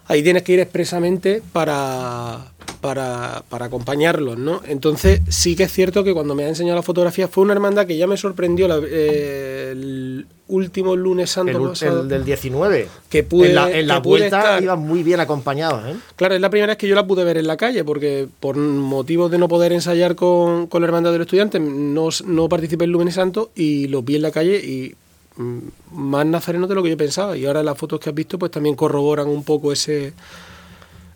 Ahí 0.08 0.22
tienes 0.22 0.44
que 0.44 0.54
ir 0.54 0.60
expresamente 0.60 1.42
para, 1.52 2.52
para, 2.80 3.44
para, 3.50 3.66
acompañarlos, 3.66 4.38
¿no? 4.38 4.62
Entonces 4.68 5.22
sí 5.30 5.56
que 5.56 5.64
es 5.64 5.72
cierto 5.72 6.04
que 6.04 6.14
cuando 6.14 6.36
me 6.36 6.46
ha 6.46 6.48
enseñado 6.48 6.76
la 6.76 6.84
fotografía 6.84 7.28
fue 7.28 7.44
una 7.44 7.54
hermandad 7.54 7.88
que 7.88 7.98
ya 7.98 8.06
me 8.06 8.16
sorprendió 8.16 8.68
eh, 8.86 9.72
el 9.72 10.28
último 10.48 10.96
lunes 10.96 11.32
santo 11.32 11.74
el, 11.82 12.08
del 12.08 12.24
19 12.24 12.88
que 13.10 13.24
pude 13.24 13.50
en 13.50 13.56
la, 13.56 13.72
en 13.72 13.88
la 13.88 14.00
vuelta 14.00 14.62
iban 14.62 14.80
muy 14.80 15.02
bien 15.02 15.20
acompañados 15.20 15.88
¿eh? 15.88 15.98
claro 16.16 16.36
es 16.36 16.42
la 16.42 16.52
primera 16.52 16.74
vez 16.74 16.78
que 16.78 16.88
yo 16.88 16.94
la 16.94 17.08
pude 17.08 17.24
ver 17.24 17.38
en 17.38 17.48
la 17.48 17.58
calle 17.58 17.84
porque 17.84 18.28
por 18.40 18.56
motivos 18.56 19.32
de 19.32 19.40
no 19.40 19.48
poder 19.48 19.74
ensayar 19.74 20.14
con, 20.14 20.68
con 20.68 20.84
la 20.84 20.88
hermandad 20.88 21.12
de 21.14 21.18
los 21.18 21.26
estudiantes 21.26 21.60
no, 21.60 22.10
no 22.26 22.48
participé 22.48 22.86
en 22.86 22.92
Lunes 22.92 23.16
Santo 23.16 23.50
y 23.56 23.88
los 23.88 24.06
vi 24.06 24.18
en 24.18 24.22
la 24.22 24.30
calle 24.30 24.58
y 24.58 24.94
más 25.38 26.26
nazarenos 26.26 26.70
de 26.70 26.76
lo 26.76 26.84
que 26.84 26.90
yo 26.90 26.98
pensaba 26.98 27.36
y 27.36 27.46
ahora 27.46 27.64
las 27.64 27.78
fotos 27.78 28.00
que 28.00 28.10
has 28.10 28.16
visto 28.16 28.40
pues 28.40 28.52
también 28.52 28.76
corroboran 28.76 29.28
un 29.28 29.44
poco 29.44 29.72
ese 29.72 30.14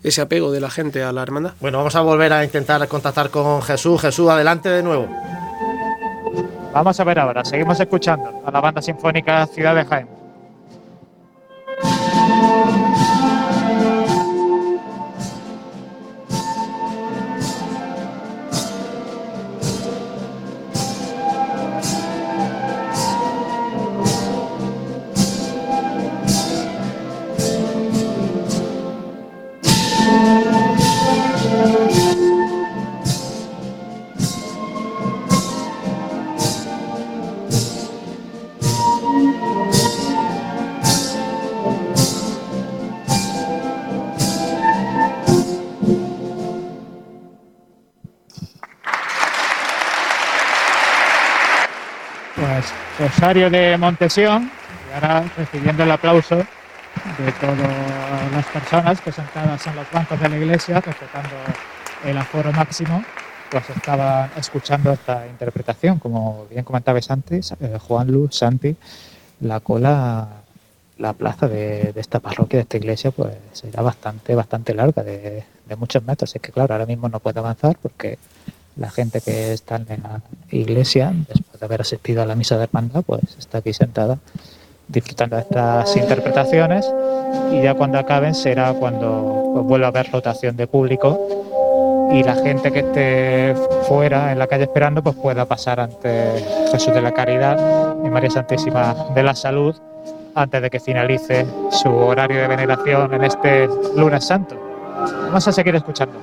ese 0.03 0.22
apego 0.22 0.51
de 0.51 0.61
la 0.61 0.70
gente 0.70 1.03
a 1.03 1.11
la 1.11 1.24
hermandad. 1.24 1.53
Bueno, 1.59 1.80
vamos 1.80 1.95
a 1.95 2.01
volver 2.01 2.32
a 2.32 2.43
intentar 2.43 2.88
contactar 2.88 3.30
con 3.30 3.61
Jesús. 3.61 3.99
Jesús, 4.01 4.30
adelante 4.30 4.70
de 4.70 4.82
nuevo. 4.82 5.07
Vamos 6.74 6.99
a 6.99 7.03
ver 7.03 7.20
ahora, 7.20 7.43
seguimos 7.43 7.80
escuchando 7.80 8.43
a 8.45 8.51
la 8.51 8.61
banda 8.61 8.82
sinfónica 8.82 9.47
Ciudad 9.47 9.76
de 9.76 9.86
Jaén. 9.86 10.07
Rosario 53.00 53.50
de 53.50 53.78
Montesión, 53.78 54.52
y 54.89 54.93
ahora 54.93 55.24
recibiendo 55.38 55.84
el 55.84 55.91
aplauso 55.91 56.36
de 56.36 57.32
toda 57.39 57.56
las 58.36 58.45
personas 58.47 59.00
que 59.00 59.12
sentadas 59.14 59.66
en 59.68 59.76
los 59.78 59.89
bancos 59.89 60.20
de 60.20 60.28
la 60.28 60.38
iglesia, 60.38 60.82
respetando 60.82 61.36
el 62.04 62.18
aforo 62.18 62.52
máximo, 62.52 63.02
pues 63.50 63.70
estaban 63.70 64.30
escuchando 64.36 64.91
esta 64.91 65.26
interpretación. 65.28 65.97
Como 66.00 66.45
bien 66.50 66.66
comentabais 66.66 67.10
antes, 67.10 67.54
eh, 67.62 67.78
Juan 67.80 68.12
Luz, 68.12 68.36
Santi, 68.36 68.76
la 69.39 69.62
cola, 69.62 70.28
la 70.97 71.14
plaza 71.14 71.47
de, 71.47 71.93
de, 71.93 72.02
esta 72.02 72.20
parroquia, 72.20 72.58
de 72.58 72.64
esta 72.64 72.78
iglesia, 72.78 73.12
pues 73.12 73.34
era 73.64 73.82
bastante, 73.82 74.36
bastante 74.36 74.74
larga, 74.74 75.04
de, 75.04 75.45
de 75.66 75.76
muchos 75.78 76.04
metros. 76.04 76.36
Es 76.36 76.41
que 76.41 76.52
claro, 76.52 76.74
ahora 76.74 76.86
mismo 76.86 77.08
no 77.08 77.22
puede 77.22 77.39
avanzar 77.39 77.78
porque 77.82 78.18
la 78.80 78.89
gente 78.89 79.21
que 79.21 79.53
está 79.53 79.75
en 79.75 80.03
la 80.03 80.21
iglesia, 80.49 81.11
después 81.27 81.59
de 81.59 81.65
haber 81.65 81.82
asistido 81.82 82.21
a 82.21 82.25
la 82.25 82.36
misa 82.36 82.57
de 82.57 82.63
hermandad, 82.63 83.03
pues 83.05 83.21
está 83.38 83.59
aquí 83.59 83.73
sentada 83.73 84.17
disfrutando 84.88 85.36
de 85.36 85.43
estas 85.43 85.95
interpretaciones 85.95 86.91
y 87.51 87.61
ya 87.61 87.75
cuando 87.75 87.99
acaben 87.99 88.34
será 88.34 88.73
cuando 88.73 89.51
pues, 89.53 89.65
vuelva 89.65 89.88
a 89.88 89.89
haber 89.89 90.11
rotación 90.11 90.57
de 90.57 90.65
público 90.65 92.09
y 92.11 92.23
la 92.23 92.36
gente 92.36 92.71
que 92.71 92.80
esté 92.80 93.55
fuera 93.88 94.32
en 94.32 94.39
la 94.39 94.47
calle 94.47 94.63
esperando 94.63 95.03
pues 95.03 95.15
pueda 95.15 95.45
pasar 95.45 95.80
ante 95.80 96.43
Jesús 96.71 96.91
de 96.93 97.01
la 97.01 97.13
Caridad 97.13 97.95
y 98.03 98.09
María 98.09 98.32
Santísima 98.32 98.95
de 99.13 99.21
la 99.21 99.36
Salud 99.36 99.75
antes 100.34 100.61
de 100.61 100.69
que 100.71 100.80
finalice 100.80 101.45
su 101.69 101.89
horario 101.89 102.41
de 102.41 102.47
veneración 102.47 103.13
en 103.13 103.23
este 103.25 103.67
lunes 103.95 104.25
santo. 104.25 104.55
Vamos 105.27 105.47
a 105.47 105.51
seguir 105.51 105.75
escuchando. 105.75 106.19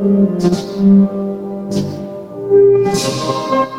Thank 0.00 0.44
you. 3.54 3.69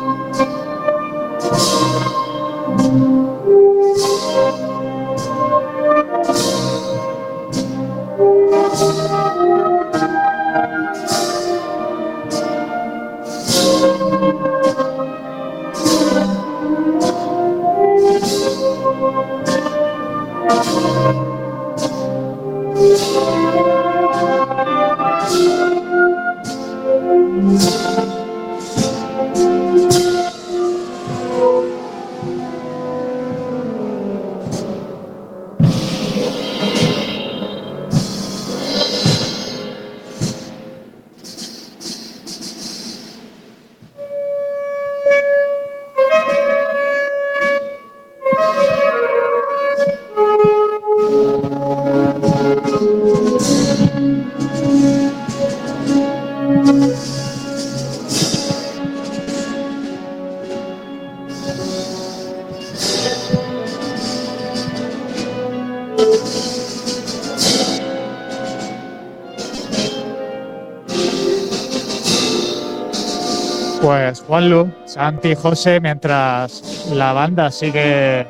Y 75.24 75.36
José, 75.36 75.80
mientras 75.80 76.90
la 76.92 77.12
banda 77.12 77.50
sigue 77.52 78.26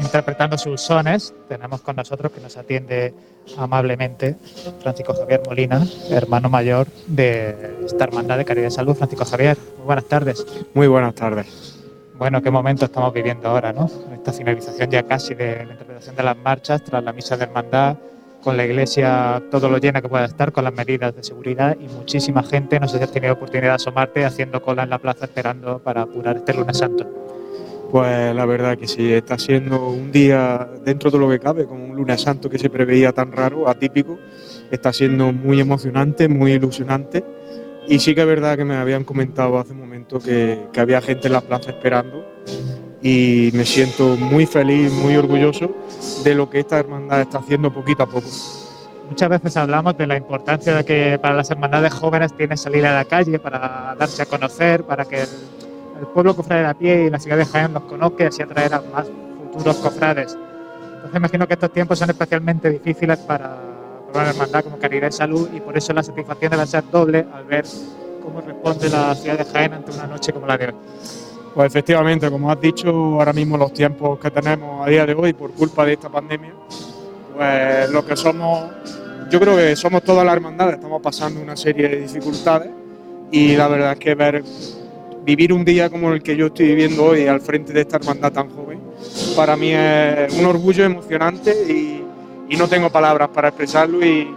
interpretando 0.00 0.56
sus 0.56 0.80
sones, 0.80 1.34
tenemos 1.48 1.80
con 1.80 1.96
nosotros 1.96 2.30
que 2.30 2.40
nos 2.40 2.56
atiende 2.56 3.12
amablemente 3.58 4.36
Francisco 4.80 5.12
Javier 5.12 5.42
Molina, 5.44 5.84
hermano 6.08 6.48
mayor 6.48 6.86
de 7.08 7.78
esta 7.84 8.04
hermandad 8.04 8.38
de 8.38 8.44
Caridad 8.44 8.66
de 8.66 8.70
Salud. 8.70 8.94
Francisco 8.94 9.24
Javier, 9.24 9.58
muy 9.78 9.86
buenas 9.86 10.04
tardes. 10.04 10.46
Muy 10.72 10.86
buenas 10.86 11.16
tardes. 11.16 11.76
Bueno, 12.16 12.40
qué 12.40 12.50
momento 12.52 12.84
estamos 12.84 13.12
viviendo 13.12 13.48
ahora, 13.48 13.72
¿no? 13.72 13.90
Esta 14.12 14.32
finalización 14.32 14.88
ya 14.88 15.02
casi 15.02 15.34
de 15.34 15.64
la 15.64 15.72
interpretación 15.72 16.14
de 16.14 16.22
las 16.22 16.36
marchas 16.36 16.84
tras 16.84 17.02
la 17.02 17.12
misa 17.12 17.36
de 17.36 17.44
hermandad, 17.44 17.96
con 18.42 18.56
la 18.56 18.64
iglesia 18.64 19.42
todo 19.50 19.68
lo 19.68 19.78
llena 19.78 20.00
que 20.00 20.08
pueda 20.08 20.24
estar, 20.24 20.52
con 20.52 20.64
las 20.64 20.74
medidas 20.74 21.14
de 21.14 21.22
seguridad 21.22 21.76
y 21.78 21.86
muchísima 21.88 22.42
gente. 22.42 22.80
No 22.80 22.88
sé 22.88 22.98
si 22.98 23.04
has 23.04 23.12
tenido 23.12 23.34
oportunidad 23.34 23.70
de 23.70 23.74
asomarte 23.74 24.24
haciendo 24.24 24.62
cola 24.62 24.82
en 24.82 24.90
la 24.90 24.98
plaza 24.98 25.26
esperando 25.26 25.78
para 25.78 26.02
apurar 26.02 26.36
este 26.36 26.54
lunes 26.54 26.78
santo. 26.78 27.08
Pues 27.90 28.34
la 28.34 28.46
verdad 28.46 28.78
que 28.78 28.86
sí, 28.86 29.12
está 29.12 29.36
siendo 29.36 29.88
un 29.88 30.12
día 30.12 30.68
dentro 30.84 31.10
de 31.10 31.18
lo 31.18 31.28
que 31.28 31.40
cabe, 31.40 31.66
como 31.66 31.84
un 31.84 31.96
lunes 31.96 32.20
santo 32.20 32.48
que 32.48 32.58
se 32.58 32.70
preveía 32.70 33.12
tan 33.12 33.32
raro, 33.32 33.68
atípico. 33.68 34.18
Está 34.70 34.92
siendo 34.92 35.32
muy 35.32 35.60
emocionante, 35.60 36.28
muy 36.28 36.52
ilusionante. 36.52 37.24
Y 37.88 37.98
sí 37.98 38.14
que 38.14 38.20
es 38.20 38.26
verdad 38.26 38.56
que 38.56 38.64
me 38.64 38.76
habían 38.76 39.04
comentado 39.04 39.58
hace 39.58 39.72
un 39.72 39.80
momento 39.80 40.20
que, 40.20 40.68
que 40.72 40.80
había 40.80 41.00
gente 41.00 41.26
en 41.26 41.32
la 41.32 41.40
plaza 41.40 41.70
esperando 41.70 42.24
y 43.02 43.50
me 43.54 43.64
siento 43.64 44.16
muy 44.16 44.46
feliz, 44.46 44.92
muy 44.92 45.16
orgulloso 45.16 45.70
de 46.22 46.34
lo 46.34 46.50
que 46.50 46.60
esta 46.60 46.78
hermandad 46.78 47.22
está 47.22 47.38
haciendo 47.38 47.72
poquito 47.72 48.02
a 48.02 48.06
poco. 48.06 48.28
Muchas 49.08 49.28
veces 49.28 49.56
hablamos 49.56 49.96
de 49.96 50.06
la 50.06 50.16
importancia 50.16 50.74
de 50.74 50.84
que 50.84 51.18
para 51.18 51.34
las 51.34 51.50
hermandades 51.50 51.92
jóvenes 51.92 52.36
tiene 52.36 52.56
salir 52.56 52.86
a 52.86 52.94
la 52.94 53.04
calle 53.04 53.38
para 53.38 53.96
darse 53.98 54.22
a 54.22 54.26
conocer, 54.26 54.84
para 54.84 55.04
que 55.04 55.22
el, 55.22 55.28
el 55.98 56.06
pueblo 56.06 56.36
cofrade 56.36 56.62
de 56.62 56.68
a 56.68 56.74
pie 56.74 57.04
y 57.06 57.10
la 57.10 57.18
ciudad 57.18 57.36
de 57.36 57.44
Jaén 57.44 57.72
los 57.72 57.82
conozca 57.84 58.24
y 58.24 58.26
así 58.28 58.42
atraer 58.42 58.74
a 58.74 58.82
más 58.82 59.06
futuros 59.52 59.76
cofrades. 59.76 60.38
Entonces 60.94 61.16
imagino 61.16 61.48
que 61.48 61.54
estos 61.54 61.72
tiempos 61.72 61.98
son 61.98 62.10
especialmente 62.10 62.70
difíciles 62.70 63.18
para, 63.18 63.56
para 64.12 64.20
una 64.20 64.30
hermandad 64.30 64.62
como 64.62 64.78
Caridad 64.78 65.08
y 65.08 65.12
Salud 65.12 65.48
y 65.52 65.60
por 65.60 65.76
eso 65.76 65.92
la 65.92 66.02
satisfacción 66.02 66.52
debe 66.52 66.66
ser 66.66 66.84
doble 66.90 67.26
al 67.32 67.44
ver 67.44 67.64
cómo 68.22 68.40
responde 68.42 68.90
la 68.90 69.14
ciudad 69.14 69.38
de 69.38 69.44
Jaén 69.44 69.72
ante 69.72 69.90
una 69.92 70.06
noche 70.06 70.32
como 70.32 70.46
la 70.46 70.56
de 70.56 70.66
hoy. 70.66 70.74
Pues 71.54 71.66
efectivamente, 71.66 72.30
como 72.30 72.50
has 72.50 72.60
dicho, 72.60 72.88
ahora 72.90 73.32
mismo 73.32 73.56
los 73.56 73.72
tiempos 73.72 74.20
que 74.20 74.30
tenemos 74.30 74.86
a 74.86 74.88
día 74.88 75.04
de 75.04 75.14
hoy 75.14 75.32
por 75.32 75.50
culpa 75.50 75.84
de 75.84 75.94
esta 75.94 76.08
pandemia, 76.08 76.52
pues 77.36 77.90
lo 77.90 78.06
que 78.06 78.16
somos, 78.16 78.70
yo 79.30 79.40
creo 79.40 79.56
que 79.56 79.74
somos 79.74 80.04
todas 80.04 80.24
las 80.24 80.36
hermandades, 80.36 80.76
estamos 80.76 81.02
pasando 81.02 81.40
una 81.40 81.56
serie 81.56 81.88
de 81.88 82.00
dificultades 82.02 82.70
y 83.32 83.56
la 83.56 83.66
verdad 83.66 83.92
es 83.92 83.98
que 83.98 84.14
ver, 84.14 84.44
vivir 85.24 85.52
un 85.52 85.64
día 85.64 85.90
como 85.90 86.12
el 86.12 86.22
que 86.22 86.36
yo 86.36 86.46
estoy 86.46 86.66
viviendo 86.66 87.06
hoy 87.06 87.26
al 87.26 87.40
frente 87.40 87.72
de 87.72 87.80
esta 87.80 87.96
hermandad 87.96 88.32
tan 88.32 88.48
joven, 88.50 88.80
para 89.34 89.56
mí 89.56 89.72
es 89.72 90.32
un 90.38 90.46
orgullo 90.46 90.84
emocionante 90.84 91.52
y, 91.68 91.96
no 92.56 92.68
tengo 92.68 92.90
palabras 92.90 93.28
para 93.28 93.48
expresarlo 93.48 94.04
y, 94.04 94.28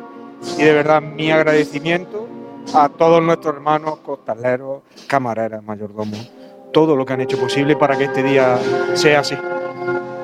y 0.58 0.64
de 0.64 0.72
verdad 0.72 1.02
mi 1.02 1.32
agradecimiento 1.32 2.28
a 2.74 2.88
todos 2.88 3.22
nuestros 3.22 3.56
hermanos 3.56 4.00
costaleros, 4.00 4.84
camareras, 5.08 5.64
mayordomos 5.64 6.30
todo 6.74 6.96
lo 6.96 7.06
que 7.06 7.14
han 7.14 7.22
hecho 7.22 7.40
posible 7.40 7.78
para 7.78 7.98
que 7.98 8.06
este 8.06 8.24
día 8.24 8.58
sea 8.96 9.22
así. 9.22 9.38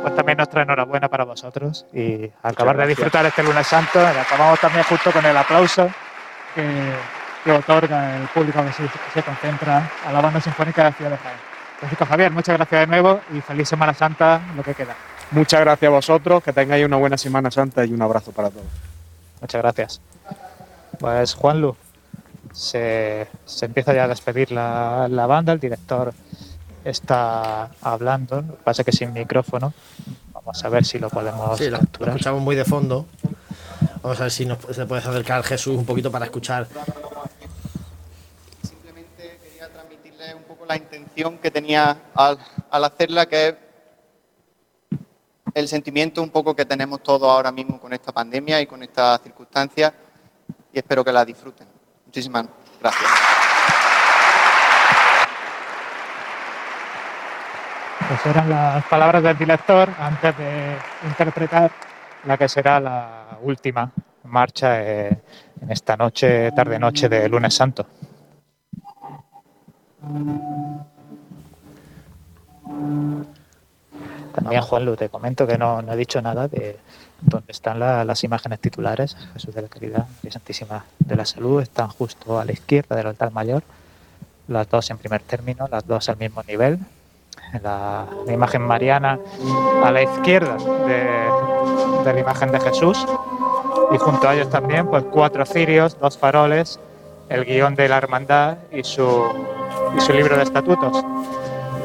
Pues 0.01 0.15
también 0.15 0.37
nuestra 0.37 0.63
enhorabuena 0.63 1.07
para 1.07 1.23
vosotros 1.23 1.85
y 1.93 2.29
acabar 2.43 2.75
de 2.77 2.87
disfrutar 2.87 3.25
este 3.25 3.43
lunes 3.43 3.67
santo. 3.67 3.99
Acabamos 3.99 4.59
también 4.59 4.83
justo 4.83 5.11
con 5.11 5.25
el 5.25 5.37
aplauso 5.37 5.89
que, 6.55 6.65
que 7.43 7.51
otorga 7.51 8.17
el 8.17 8.27
público 8.27 8.63
que 8.65 8.73
se, 8.73 8.83
que 8.83 9.11
se, 9.13 9.23
concentra 9.23 9.89
a 10.05 10.11
la 10.11 10.21
banda 10.21 10.41
sinfónica 10.41 10.83
de 10.83 10.89
la 10.89 10.95
ciudad 10.95 11.11
de 11.11 11.17
Jaén. 11.17 11.37
Francisco 11.79 12.05
Javier, 12.05 12.31
muchas 12.31 12.57
gracias 12.57 12.81
de 12.81 12.87
nuevo 12.87 13.21
y 13.33 13.39
feliz 13.39 13.69
Semana 13.69 13.93
Santa 13.93 14.41
lo 14.55 14.63
que 14.63 14.73
queda. 14.73 14.95
Muchas 15.31 15.61
gracias 15.61 15.87
a 15.87 15.91
vosotros, 15.91 16.43
que 16.43 16.51
tengáis 16.51 16.85
una 16.85 16.97
buena 16.97 17.17
Semana 17.17 17.51
Santa 17.51 17.85
y 17.85 17.93
un 17.93 18.01
abrazo 18.01 18.31
para 18.31 18.49
todos. 18.49 18.65
Muchas 19.39 19.61
gracias. 19.61 20.01
Pues 20.99 21.35
Juanlu, 21.35 21.75
se, 22.53 23.27
se 23.45 23.65
empieza 23.65 23.93
ya 23.93 24.03
a 24.05 24.07
despedir 24.07 24.51
la, 24.51 25.07
la 25.09 25.25
banda, 25.27 25.53
el 25.53 25.59
director 25.59 26.13
está 26.83 27.71
hablando, 27.81 28.41
lo 28.41 28.57
que 28.57 28.63
pasa 28.63 28.81
es 28.81 28.85
que 28.85 28.91
sin 28.91 29.13
micrófono. 29.13 29.73
Vamos 30.33 30.63
a 30.63 30.69
ver 30.69 30.85
si 30.85 30.97
lo 30.99 31.09
podemos 31.09 31.57
Sí, 31.57 31.65
lo, 31.65 31.71
lo 31.71 31.79
capturar. 31.79 32.09
escuchamos 32.15 32.41
muy 32.41 32.55
de 32.55 32.65
fondo. 32.65 33.05
Vamos 34.01 34.19
a 34.19 34.23
ver 34.23 34.31
si 34.31 34.45
nos, 34.45 34.57
se 34.71 34.85
puede 34.85 35.01
acercar 35.01 35.43
Jesús 35.43 35.75
un 35.77 35.85
poquito 35.85 36.09
para 36.11 36.25
escuchar. 36.25 36.67
quería 39.17 39.69
transmitirle 39.71 40.33
un 40.35 40.43
poco 40.43 40.65
la 40.65 40.77
intención 40.77 41.37
que 41.37 41.51
tenía 41.51 41.97
al, 42.15 42.37
al 42.71 42.83
hacerla, 42.85 43.25
que 43.27 43.49
es 43.49 43.55
el 45.53 45.67
sentimiento 45.67 46.21
un 46.21 46.29
poco 46.29 46.55
que 46.55 46.65
tenemos 46.65 47.03
todos 47.03 47.29
ahora 47.29 47.51
mismo 47.51 47.79
con 47.79 47.91
esta 47.93 48.11
pandemia 48.11 48.61
y 48.61 48.65
con 48.65 48.81
estas 48.81 49.21
circunstancias, 49.21 49.93
y 50.73 50.77
espero 50.79 51.03
que 51.03 51.11
la 51.11 51.25
disfruten. 51.25 51.67
Muchísimas 52.09 52.47
gracias. 52.81 53.11
Pues 58.07 58.25
eran 58.25 58.49
las 58.49 58.83
palabras 58.85 59.21
del 59.21 59.37
director 59.37 59.87
antes 59.99 60.35
de 60.35 60.75
interpretar 61.05 61.69
la 62.25 62.35
que 62.35 62.49
será 62.49 62.79
la 62.79 63.37
última 63.43 63.91
marcha 64.23 64.81
eh, 64.81 65.21
en 65.61 65.71
esta 65.71 65.95
noche, 65.95 66.51
tarde-noche 66.51 67.09
de 67.09 67.29
lunes 67.29 67.53
santo. 67.53 67.85
También, 74.33 74.61
Juanlu, 74.61 74.95
te 74.95 75.09
comento 75.09 75.45
que 75.47 75.57
no, 75.57 75.81
no 75.81 75.93
he 75.93 75.97
dicho 75.97 76.21
nada 76.21 76.47
de 76.47 76.77
dónde 77.21 77.51
están 77.51 77.79
la- 77.79 78.03
las 78.05 78.23
imágenes 78.23 78.59
titulares. 78.59 79.15
Jesús 79.33 79.53
de 79.53 79.61
la 79.63 79.67
Caridad 79.67 80.05
y 80.23 80.31
Santísima 80.31 80.85
de 80.99 81.15
la 81.15 81.25
Salud 81.25 81.61
están 81.61 81.89
justo 81.89 82.39
a 82.39 82.45
la 82.45 82.51
izquierda 82.51 82.95
del 82.95 83.07
altar 83.07 83.31
mayor, 83.31 83.63
las 84.47 84.69
dos 84.69 84.89
en 84.89 84.97
primer 84.97 85.21
término, 85.21 85.67
las 85.69 85.85
dos 85.85 86.07
al 86.09 86.17
mismo 86.17 86.41
nivel. 86.47 86.79
La, 87.63 88.05
la 88.27 88.33
imagen 88.33 88.61
mariana 88.61 89.17
a 89.83 89.91
la 89.91 90.03
izquierda 90.03 90.55
de, 90.85 92.03
de 92.05 92.13
la 92.13 92.19
imagen 92.19 92.51
de 92.51 92.59
Jesús 92.59 93.03
y 93.91 93.97
junto 93.97 94.27
a 94.29 94.35
ellos 94.35 94.49
también 94.49 94.87
pues 94.87 95.03
cuatro 95.11 95.45
cirios, 95.45 95.97
dos 95.99 96.17
faroles, 96.17 96.79
el 97.29 97.45
guion 97.45 97.75
de 97.75 97.89
la 97.89 97.97
hermandad 97.97 98.57
y 98.71 98.83
su, 98.83 99.23
y 99.97 100.01
su 100.01 100.13
libro 100.13 100.37
de 100.37 100.43
estatutos. 100.43 101.03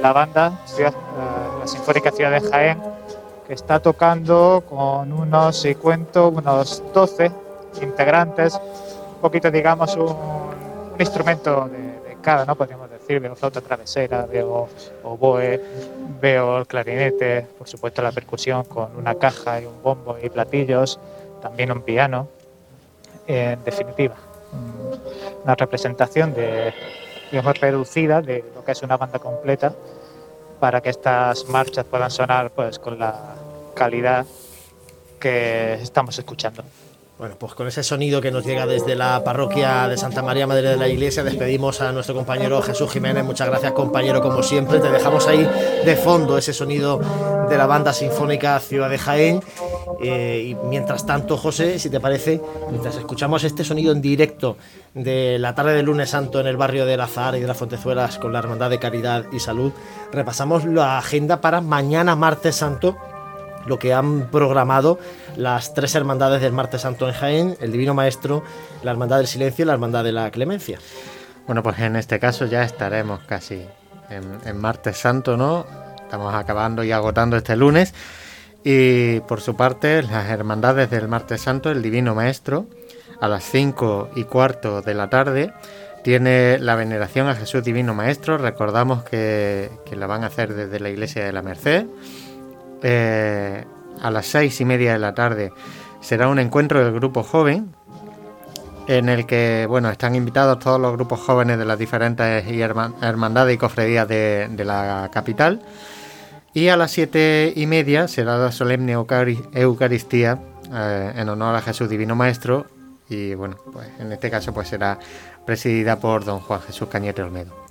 La 0.02 0.12
banda, 0.12 0.52
Ciudad- 0.66 0.92
eh, 0.92 1.53
la 1.64 1.68
Sinfónica 1.68 2.10
Ciudad 2.10 2.30
de 2.30 2.46
Jaén, 2.46 2.78
que 3.46 3.54
está 3.54 3.80
tocando 3.80 4.62
con 4.68 5.10
unos, 5.10 5.56
si 5.62 5.74
cuento, 5.74 6.28
unos 6.28 6.82
12 6.92 7.30
integrantes, 7.80 8.60
un 9.14 9.20
poquito, 9.22 9.50
digamos, 9.50 9.96
un, 9.96 10.52
instrumento 10.98 11.66
de, 11.70 12.18
cada, 12.20 12.44
¿no? 12.44 12.54
Podríamos 12.54 12.90
decir, 12.90 13.18
veo 13.18 13.34
flauta 13.34 13.62
travesera, 13.62 14.26
veo 14.26 14.68
oboe, 15.04 15.58
veo 16.20 16.58
el 16.58 16.66
clarinete, 16.66 17.46
por 17.56 17.66
supuesto 17.66 18.02
la 18.02 18.12
percusión 18.12 18.64
con 18.64 18.94
una 18.96 19.14
caja 19.14 19.62
y 19.62 19.64
un 19.64 19.82
bombo 19.82 20.18
y 20.22 20.28
platillos, 20.28 21.00
también 21.40 21.72
un 21.72 21.80
piano. 21.80 22.28
En 23.26 23.64
definitiva, 23.64 24.16
una 25.42 25.54
representación 25.54 26.34
de, 26.34 26.74
digamos, 27.30 27.58
reducida 27.58 28.20
de 28.20 28.44
lo 28.54 28.62
que 28.62 28.72
es 28.72 28.82
una 28.82 28.98
banda 28.98 29.18
completa 29.18 29.72
para 30.60 30.80
que 30.80 30.90
estas 30.90 31.48
marchas 31.48 31.84
puedan 31.84 32.10
sonar 32.10 32.50
pues 32.50 32.78
con 32.78 32.98
la 32.98 33.34
calidad 33.74 34.26
que 35.18 35.74
estamos 35.74 36.18
escuchando. 36.18 36.62
Bueno, 37.16 37.36
pues 37.38 37.54
con 37.54 37.68
ese 37.68 37.84
sonido 37.84 38.20
que 38.20 38.32
nos 38.32 38.44
llega 38.44 38.66
desde 38.66 38.96
la 38.96 39.22
parroquia 39.22 39.86
de 39.86 39.96
Santa 39.96 40.20
María 40.20 40.48
Madre 40.48 40.70
de 40.70 40.76
la 40.76 40.88
Iglesia, 40.88 41.22
despedimos 41.22 41.80
a 41.80 41.92
nuestro 41.92 42.12
compañero 42.12 42.60
Jesús 42.60 42.90
Jiménez. 42.90 43.24
Muchas 43.24 43.48
gracias, 43.48 43.70
compañero, 43.70 44.20
como 44.20 44.42
siempre. 44.42 44.80
Te 44.80 44.90
dejamos 44.90 45.28
ahí 45.28 45.48
de 45.84 45.94
fondo 45.94 46.36
ese 46.36 46.52
sonido 46.52 47.00
de 47.48 47.56
la 47.56 47.66
banda 47.66 47.92
sinfónica 47.92 48.58
Ciudad 48.58 48.90
de 48.90 48.98
Jaén. 48.98 49.40
Eh, 50.02 50.48
y 50.48 50.66
mientras 50.66 51.06
tanto, 51.06 51.36
José, 51.36 51.78
si 51.78 51.88
te 51.88 52.00
parece, 52.00 52.40
mientras 52.70 52.96
escuchamos 52.96 53.44
este 53.44 53.62
sonido 53.62 53.92
en 53.92 54.02
directo 54.02 54.56
de 54.92 55.38
la 55.38 55.54
tarde 55.54 55.74
del 55.74 55.86
lunes 55.86 56.10
santo 56.10 56.40
en 56.40 56.48
el 56.48 56.56
barrio 56.56 56.84
de 56.84 56.96
Lazar 56.96 57.36
y 57.36 57.40
de 57.40 57.46
las 57.46 57.56
Fontezuelas 57.56 58.18
con 58.18 58.32
la 58.32 58.40
Hermandad 58.40 58.70
de 58.70 58.80
Caridad 58.80 59.26
y 59.32 59.38
Salud, 59.38 59.72
repasamos 60.10 60.64
la 60.64 60.98
agenda 60.98 61.40
para 61.40 61.60
mañana, 61.60 62.16
martes 62.16 62.56
santo, 62.56 62.96
lo 63.66 63.78
que 63.78 63.92
han 63.92 64.28
programado 64.30 64.98
las 65.36 65.74
tres 65.74 65.94
hermandades 65.94 66.40
del 66.40 66.52
Martes 66.52 66.82
Santo 66.82 67.08
en 67.08 67.14
Jaén, 67.14 67.56
el 67.60 67.72
Divino 67.72 67.94
Maestro, 67.94 68.42
la 68.82 68.90
Hermandad 68.90 69.18
del 69.18 69.26
Silencio 69.26 69.64
y 69.64 69.66
la 69.66 69.72
Hermandad 69.72 70.04
de 70.04 70.12
la 70.12 70.30
Clemencia. 70.30 70.78
Bueno, 71.46 71.62
pues 71.62 71.78
en 71.78 71.96
este 71.96 72.18
caso 72.18 72.46
ya 72.46 72.62
estaremos 72.62 73.20
casi 73.20 73.66
en, 74.10 74.56
martes 74.58 74.98
santo, 74.98 75.36
¿no? 75.36 75.66
Estamos 76.02 76.34
acabando 76.34 76.84
y 76.84 76.92
agotando 76.92 77.36
este 77.36 77.56
lunes. 77.56 77.94
Y 78.64 79.20
por 79.20 79.40
su 79.40 79.54
parte, 79.56 80.02
las 80.02 80.30
hermandades 80.30 80.88
del 80.90 81.08
martes 81.08 81.42
santo, 81.42 81.70
el 81.70 81.82
Divino 81.82 82.14
Maestro, 82.14 82.66
a 83.20 83.28
las 83.28 83.44
5 83.44 84.10
y 84.16 84.24
cuarto 84.24 84.80
de 84.80 84.94
la 84.94 85.10
tarde, 85.10 85.52
tiene 86.02 86.58
la 86.58 86.74
veneración 86.74 87.28
a 87.28 87.34
Jesús 87.34 87.62
Divino 87.62 87.94
Maestro. 87.94 88.38
Recordamos 88.38 89.04
que, 89.04 89.70
que 89.84 89.96
la 89.96 90.06
van 90.06 90.24
a 90.24 90.28
hacer 90.28 90.54
desde 90.54 90.80
la 90.80 90.88
Iglesia 90.88 91.24
de 91.24 91.32
la 91.32 91.42
Merced. 91.42 91.86
Eh, 92.86 93.64
a 94.02 94.10
las 94.10 94.26
seis 94.26 94.60
y 94.60 94.66
media 94.66 94.92
de 94.92 94.98
la 94.98 95.14
tarde. 95.14 95.52
Será 96.02 96.28
un 96.28 96.38
encuentro 96.38 96.84
del 96.84 96.92
grupo 96.92 97.22
joven 97.22 97.74
en 98.88 99.08
el 99.08 99.24
que 99.24 99.64
bueno 99.66 99.88
están 99.88 100.14
invitados 100.14 100.58
todos 100.58 100.78
los 100.78 100.92
grupos 100.92 101.18
jóvenes 101.20 101.56
de 101.56 101.64
las 101.64 101.78
diferentes 101.78 102.44
hermandades 103.00 103.54
y 103.54 103.58
cofradías 103.58 104.06
de, 104.06 104.48
de 104.50 104.64
la 104.66 105.08
capital. 105.10 105.62
Y 106.52 106.68
a 106.68 106.76
las 106.76 106.90
siete 106.90 107.54
y 107.56 107.66
media 107.66 108.06
será 108.06 108.36
la 108.36 108.52
solemne 108.52 108.94
Eucari- 108.94 109.48
Eucaristía 109.54 110.38
eh, 110.70 111.12
en 111.16 111.28
honor 111.30 111.56
a 111.56 111.62
Jesús 111.62 111.88
Divino 111.88 112.14
Maestro. 112.14 112.66
Y 113.08 113.34
bueno 113.34 113.56
pues 113.72 113.88
en 113.98 114.12
este 114.12 114.30
caso 114.30 114.52
pues 114.52 114.68
será 114.68 114.98
presidida 115.46 115.98
por 115.98 116.26
don 116.26 116.40
Juan 116.40 116.60
Jesús 116.60 116.88
Cañete 116.90 117.22
Olmedo. 117.22 117.64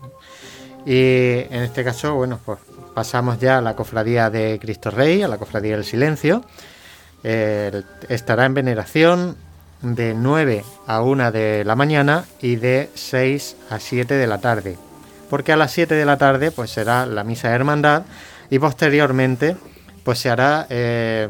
Y 0.86 1.46
en 1.50 1.62
este 1.64 1.82
caso, 1.84 2.16
bueno, 2.16 2.40
pues 2.44 2.60
pasamos 2.94 3.40
ya 3.40 3.58
a 3.58 3.62
la 3.62 3.76
cofradía 3.76 4.30
de 4.30 4.60
Cristo 4.62 4.92
Rey, 4.92 5.22
a 5.22 5.28
la 5.28 5.38
cofradía 5.38 5.76
del 5.76 5.86
Silencio. 5.86 6.44
Estará 8.10 8.46
en 8.46 8.54
veneración 8.54 9.36
de 9.82 10.14
9 10.14 10.64
a 10.88 11.02
1 11.02 11.32
de 11.32 11.64
la 11.66 11.76
mañana 11.76 12.26
y 12.42 12.56
de 12.58 12.90
6 12.96 13.56
a 13.70 13.80
7 13.80 14.14
de 14.16 14.28
la 14.28 14.40
tarde. 14.40 14.78
Porque 15.30 15.52
a 15.52 15.58
las 15.58 15.72
7 15.72 15.96
de 15.96 16.06
la 16.06 16.18
tarde 16.18 16.52
pues 16.52 16.70
será 16.72 17.06
la 17.06 17.24
misa 17.24 17.50
de 17.50 17.56
hermandad 17.56 18.04
y 18.50 18.60
posteriormente 18.60 19.56
pues 20.04 20.20
se 20.20 20.30
hará 20.30 20.68
eh, 20.70 21.30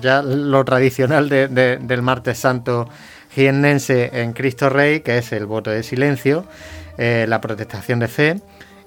ya 0.00 0.22
lo 0.22 0.64
tradicional 0.64 1.28
de- 1.28 1.48
de- 1.48 1.76
del 1.78 2.02
martes 2.02 2.38
santo 2.38 2.88
jiennense 3.34 4.10
en 4.22 4.32
Cristo 4.32 4.68
Rey, 4.68 5.00
que 5.00 5.18
es 5.18 5.32
el 5.32 5.46
voto 5.46 5.70
de 5.70 5.82
silencio, 5.82 6.44
eh, 6.98 7.26
la 7.28 7.40
protestación 7.40 7.98
de 8.00 8.08
fe 8.08 8.40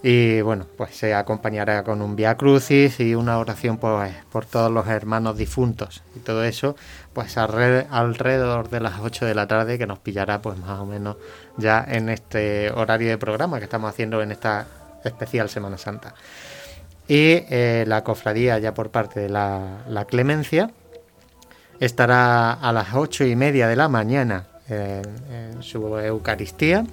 y 0.07 0.39
bueno, 0.41 0.67
pues 0.77 0.95
se 0.95 1.15
acompañará 1.15 1.83
con 1.83 1.99
un 2.03 2.15
Via 2.15 2.37
Crucis 2.37 2.99
y 2.99 3.15
una 3.15 3.39
oración 3.39 3.77
pues, 3.79 4.13
por 4.31 4.45
todos 4.45 4.69
los 4.71 4.85
hermanos 4.87 5.35
difuntos 5.35 6.03
y 6.15 6.19
todo 6.19 6.43
eso 6.43 6.75
pues 7.11 7.35
alre- 7.37 7.87
alrededor 7.89 8.69
de 8.69 8.81
las 8.81 8.99
8 9.01 9.25
de 9.25 9.33
la 9.33 9.47
tarde 9.47 9.79
que 9.79 9.87
nos 9.87 9.97
pillará 9.97 10.43
pues 10.43 10.59
más 10.59 10.79
o 10.79 10.85
menos 10.85 11.17
ya 11.57 11.83
en 11.87 12.09
este 12.09 12.69
horario 12.71 13.09
de 13.09 13.17
programa 13.17 13.57
que 13.57 13.63
estamos 13.63 13.89
haciendo 13.89 14.21
en 14.21 14.31
esta 14.31 14.67
especial 15.03 15.49
Semana 15.49 15.79
Santa. 15.79 16.13
Y 17.07 17.41
eh, 17.49 17.83
la 17.87 18.03
cofradía 18.03 18.59
ya 18.59 18.75
por 18.75 18.91
parte 18.91 19.21
de 19.21 19.29
la, 19.29 19.85
la 19.87 20.05
Clemencia 20.05 20.69
estará 21.79 22.53
a 22.53 22.71
las 22.71 22.93
ocho 22.93 23.25
y 23.25 23.35
media 23.35 23.67
de 23.67 23.75
la 23.75 23.87
mañana 23.89 24.45
en 24.69 25.61
su 25.63 25.97
Eucaristía. 25.97 26.85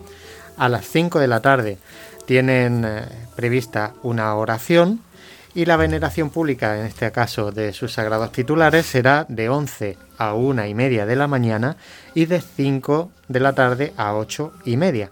A 0.59 0.69
las 0.69 0.85
5 0.87 1.19
de 1.19 1.29
la 1.29 1.41
tarde 1.41 1.79
tienen 2.27 2.85
eh, 2.85 3.05
prevista 3.35 3.95
una 4.03 4.35
oración 4.35 5.01
y 5.55 5.67
la 5.67 5.77
veneración 5.77 6.31
pública, 6.31 6.79
en 6.79 6.87
este 6.87 7.13
caso 7.13 7.53
de 7.53 7.73
sus 7.73 7.93
sagrados 7.93 8.33
titulares, 8.33 8.87
será 8.87 9.27
de 9.29 9.51
11 9.51 9.99
a 10.17 10.33
una 10.33 10.67
y 10.67 10.75
media 10.75 11.05
de 11.05 11.17
la 11.17 11.27
mañana 11.27 11.77
y 12.15 12.25
de 12.25 12.41
5 12.41 13.11
de 13.29 13.41
la 13.41 13.53
tarde 13.53 13.93
a 13.97 14.15
8 14.15 14.53
y 14.65 14.77
media. 14.79 15.11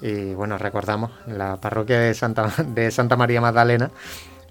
Y 0.00 0.34
bueno, 0.34 0.58
recordamos 0.58 1.12
la 1.26 1.56
parroquia 1.56 2.00
de 2.00 2.14
Santa, 2.14 2.50
Santa 2.90 3.16
María 3.16 3.40
Magdalena. 3.40 3.90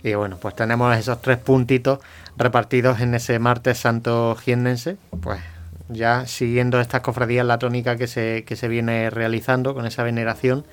Y 0.02 0.14
bueno, 0.14 0.38
pues 0.38 0.56
tenemos 0.56 0.96
esos 0.96 1.22
tres 1.22 1.38
puntitos 1.38 2.00
repartidos 2.38 3.02
en 3.02 3.14
ese 3.16 3.38
martes 3.40 3.78
santo 3.80 4.36
jiennense. 4.36 4.98
Pues 5.22 5.40
ya 5.90 6.26
siguiendo 6.28 6.80
estas 6.80 7.02
cofradías, 7.02 7.46
la 7.46 7.60
tónica 7.60 7.96
que 7.98 8.08
se, 8.08 8.44
que 8.46 8.56
se 8.56 8.68
viene 8.68 9.10
realizando 9.10 9.74
con 9.74 9.86
esa 9.86 10.04
veneración. 10.04 10.66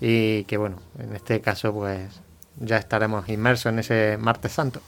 Y 0.00 0.44
que 0.44 0.56
bueno, 0.56 0.76
en 0.98 1.14
este 1.14 1.40
caso 1.40 1.72
pues 1.72 2.20
ya 2.60 2.76
estaremos 2.76 3.28
inmersos 3.28 3.72
en 3.72 3.78
ese 3.78 4.16
martes 4.18 4.52
santo. 4.52 4.80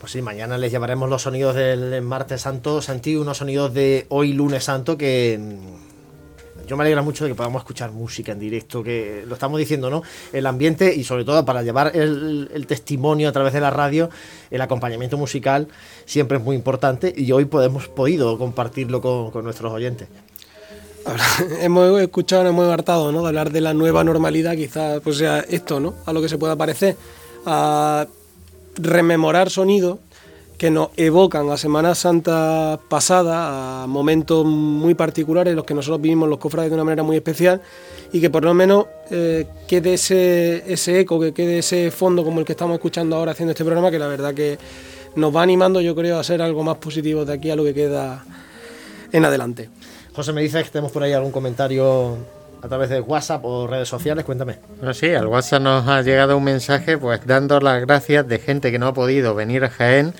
Pues 0.00 0.12
sí, 0.12 0.22
mañana 0.22 0.58
les 0.58 0.70
llevaremos 0.70 1.08
los 1.10 1.22
sonidos 1.22 1.56
del 1.56 2.02
martes 2.02 2.42
santo, 2.42 2.80
Santi, 2.80 3.16
unos 3.16 3.38
sonidos 3.38 3.74
de 3.74 4.06
hoy 4.10 4.32
lunes 4.32 4.64
santo 4.64 4.96
que 4.96 5.38
mm, 5.40 6.66
yo 6.68 6.76
me 6.76 6.84
alegra 6.84 7.02
mucho 7.02 7.24
de 7.24 7.30
que 7.30 7.34
podamos 7.34 7.62
escuchar 7.62 7.90
música 7.90 8.32
en 8.32 8.38
directo, 8.38 8.82
que 8.82 9.24
lo 9.26 9.34
estamos 9.34 9.58
diciendo, 9.58 9.90
¿no? 9.90 10.02
El 10.32 10.46
ambiente 10.46 10.94
y 10.94 11.02
sobre 11.02 11.24
todo 11.24 11.44
para 11.44 11.62
llevar 11.62 11.96
el, 11.96 12.64
testimonio 12.68 13.28
a 13.28 13.32
través 13.32 13.54
de 13.54 13.60
la 13.60 13.70
radio, 13.70 14.10
el 14.50 14.60
acompañamiento 14.60 15.16
musical 15.16 15.68
siempre 16.04 16.38
es 16.38 16.44
muy 16.44 16.54
importante 16.54 17.12
y 17.16 17.32
hoy 17.32 17.46
podemos 17.46 17.88
podido 17.88 18.38
compartirlo 18.38 19.00
con 19.00 19.44
nuestros 19.44 19.72
oyentes. 19.72 20.08
hemos 21.60 22.00
escuchado, 22.00 22.44
nos 22.44 22.52
hemos 22.52 22.72
hartado 22.72 23.12
¿no? 23.12 23.22
de 23.22 23.28
hablar 23.28 23.50
de 23.50 23.60
la 23.60 23.74
nueva 23.74 24.04
normalidad, 24.04 24.54
quizás 24.56 25.00
pues 25.00 25.18
sea 25.18 25.40
esto, 25.40 25.80
¿no? 25.80 25.94
A 26.06 26.12
lo 26.12 26.20
que 26.20 26.28
se 26.28 26.38
pueda 26.38 26.56
parecer, 26.56 26.96
a 27.46 28.06
rememorar 28.76 29.50
sonidos 29.50 29.98
que 30.56 30.70
nos 30.70 30.88
evocan 30.96 31.48
a 31.50 31.56
Semana 31.56 31.94
Santa 31.94 32.80
pasada, 32.88 33.84
a 33.84 33.86
momentos 33.86 34.44
muy 34.44 34.94
particulares, 34.94 35.54
los 35.54 35.64
que 35.64 35.72
nosotros 35.72 36.00
vivimos 36.00 36.28
los 36.28 36.38
cofrades 36.38 36.70
de 36.70 36.74
una 36.74 36.84
manera 36.84 37.04
muy 37.04 37.16
especial, 37.16 37.62
y 38.12 38.20
que 38.20 38.28
por 38.28 38.44
lo 38.44 38.54
menos 38.54 38.86
eh, 39.10 39.46
quede 39.68 39.94
ese, 39.94 40.64
ese 40.66 40.98
eco, 40.98 41.20
que 41.20 41.32
quede 41.32 41.58
ese 41.58 41.92
fondo 41.92 42.24
como 42.24 42.40
el 42.40 42.46
que 42.46 42.52
estamos 42.52 42.74
escuchando 42.74 43.14
ahora 43.14 43.32
haciendo 43.32 43.52
este 43.52 43.64
programa, 43.64 43.92
que 43.92 44.00
la 44.00 44.08
verdad 44.08 44.34
que 44.34 44.58
nos 45.14 45.34
va 45.34 45.42
animando, 45.42 45.80
yo 45.80 45.94
creo, 45.94 46.18
a 46.18 46.24
ser 46.24 46.42
algo 46.42 46.64
más 46.64 46.78
positivo 46.78 47.24
de 47.24 47.34
aquí 47.34 47.50
a 47.50 47.56
lo 47.56 47.62
que 47.62 47.72
queda 47.72 48.24
en 49.12 49.24
adelante. 49.24 49.68
José, 50.18 50.32
me 50.32 50.42
dice 50.42 50.60
que 50.64 50.70
tenemos 50.70 50.90
por 50.90 51.04
ahí 51.04 51.12
algún 51.12 51.30
comentario 51.30 52.16
a 52.60 52.66
través 52.66 52.90
de 52.90 53.00
WhatsApp 53.00 53.44
o 53.44 53.68
redes 53.68 53.88
sociales, 53.88 54.24
cuéntame. 54.24 54.56
Bueno, 54.78 54.92
sí, 54.92 55.14
al 55.14 55.28
WhatsApp 55.28 55.62
nos 55.62 55.86
ha 55.86 56.02
llegado 56.02 56.36
un 56.36 56.42
mensaje 56.42 56.98
pues 56.98 57.24
dando 57.24 57.60
las 57.60 57.80
gracias 57.82 58.26
de 58.26 58.40
gente 58.40 58.72
que 58.72 58.80
no 58.80 58.88
ha 58.88 58.92
podido 58.92 59.36
venir 59.36 59.62
a 59.62 59.70
Jaén. 59.70 60.12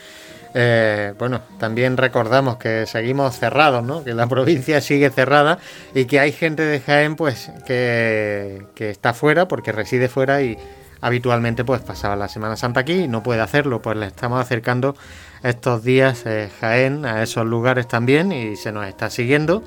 Eh, 0.54 1.14
bueno, 1.18 1.40
también 1.58 1.96
recordamos 1.96 2.58
que 2.58 2.86
seguimos 2.86 3.40
cerrados, 3.40 3.82
¿no? 3.82 4.04
Que 4.04 4.14
la 4.14 4.26
provincia 4.28 4.80
sigue 4.80 5.10
cerrada 5.10 5.58
y 5.92 6.04
que 6.04 6.20
hay 6.20 6.30
gente 6.30 6.62
de 6.62 6.78
Jaén 6.78 7.16
pues 7.16 7.50
que, 7.66 8.66
que 8.76 8.90
está 8.90 9.14
fuera 9.14 9.48
porque 9.48 9.72
reside 9.72 10.08
fuera 10.08 10.42
y 10.42 10.56
habitualmente 11.00 11.64
pues 11.64 11.80
pasaba 11.80 12.14
la 12.14 12.28
Semana 12.28 12.54
Santa 12.54 12.78
aquí 12.78 12.92
y 12.92 13.08
no 13.08 13.24
puede 13.24 13.40
hacerlo, 13.40 13.82
pues 13.82 13.96
le 13.96 14.06
estamos 14.06 14.40
acercando 14.40 14.94
estos 15.42 15.84
días 15.84 16.24
eh, 16.26 16.50
Jaén 16.60 17.04
a 17.04 17.22
esos 17.22 17.46
lugares 17.46 17.88
también 17.88 18.32
y 18.32 18.56
se 18.56 18.72
nos 18.72 18.86
está 18.86 19.10
siguiendo 19.10 19.62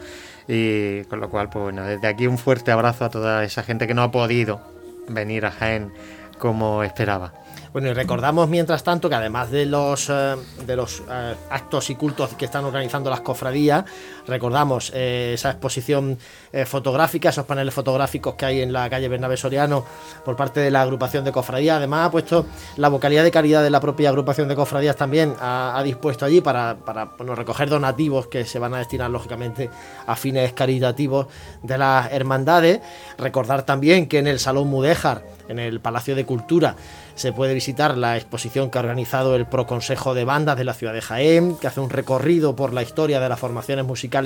y 0.47 1.03
con 1.05 1.19
lo 1.19 1.29
cual 1.29 1.49
pues 1.49 1.63
bueno, 1.63 1.83
desde 1.85 2.07
aquí 2.07 2.27
un 2.27 2.37
fuerte 2.37 2.71
abrazo 2.71 3.05
a 3.05 3.09
toda 3.09 3.43
esa 3.43 3.63
gente 3.63 3.87
que 3.87 3.93
no 3.93 4.03
ha 4.03 4.11
podido 4.11 4.61
venir 5.07 5.45
a 5.45 5.51
Jaén 5.51 5.91
como 6.37 6.83
esperaba. 6.83 7.33
Bueno, 7.71 7.87
y 7.87 7.93
recordamos 7.93 8.49
mientras 8.49 8.83
tanto 8.83 9.07
que 9.07 9.15
además 9.15 9.49
de 9.49 9.65
los, 9.65 10.09
eh, 10.09 10.35
de 10.65 10.75
los 10.75 11.03
eh, 11.09 11.35
actos 11.49 11.89
y 11.89 11.95
cultos 11.95 12.33
que 12.33 12.43
están 12.43 12.65
organizando 12.65 13.09
las 13.09 13.21
cofradías, 13.21 13.85
recordamos 14.31 14.91
eh, 14.95 15.33
esa 15.35 15.51
exposición 15.51 16.17
eh, 16.53 16.65
fotográfica, 16.65 17.29
esos 17.29 17.45
paneles 17.45 17.73
fotográficos 17.73 18.35
que 18.35 18.45
hay 18.45 18.61
en 18.61 18.71
la 18.71 18.89
calle 18.89 19.09
Bernabé 19.09 19.35
Soriano 19.35 19.85
por 20.23 20.37
parte 20.37 20.61
de 20.61 20.71
la 20.71 20.81
agrupación 20.81 21.25
de 21.25 21.33
cofradías. 21.33 21.77
Además, 21.77 22.07
ha 22.07 22.11
puesto 22.11 22.45
la 22.77 22.87
vocalidad 22.87 23.23
de 23.23 23.31
caridad 23.31 23.61
de 23.61 23.69
la 23.69 23.81
propia 23.81 24.09
agrupación 24.09 24.47
de 24.47 24.55
cofradías 24.55 24.95
también, 24.95 25.35
ha, 25.39 25.77
ha 25.77 25.83
dispuesto 25.83 26.25
allí 26.25 26.39
para, 26.39 26.77
para 26.77 27.05
bueno, 27.17 27.35
recoger 27.35 27.69
donativos 27.69 28.27
que 28.27 28.45
se 28.45 28.57
van 28.57 28.73
a 28.73 28.77
destinar 28.77 29.11
lógicamente 29.11 29.69
a 30.07 30.15
fines 30.15 30.53
caritativos 30.53 31.27
de 31.61 31.77
las 31.77 32.11
hermandades. 32.13 32.79
Recordar 33.17 33.63
también 33.63 34.07
que 34.07 34.19
en 34.19 34.27
el 34.27 34.39
Salón 34.39 34.69
Mudéjar, 34.69 35.23
en 35.49 35.59
el 35.59 35.81
Palacio 35.81 36.15
de 36.15 36.25
Cultura, 36.25 36.77
se 37.15 37.33
puede 37.33 37.53
visitar 37.53 37.97
la 37.97 38.17
exposición 38.17 38.69
que 38.69 38.77
ha 38.77 38.81
organizado 38.81 39.35
el 39.35 39.45
Proconsejo 39.45 40.13
de 40.13 40.25
Bandas 40.25 40.57
de 40.57 40.63
la 40.63 40.73
ciudad 40.73 40.93
de 40.93 41.01
Jaén, 41.01 41.55
que 41.57 41.67
hace 41.67 41.79
un 41.79 41.89
recorrido 41.89 42.55
por 42.55 42.73
la 42.73 42.81
historia 42.81 43.19
de 43.19 43.29
las 43.29 43.39
formaciones 43.39 43.85
musicales 43.85 44.20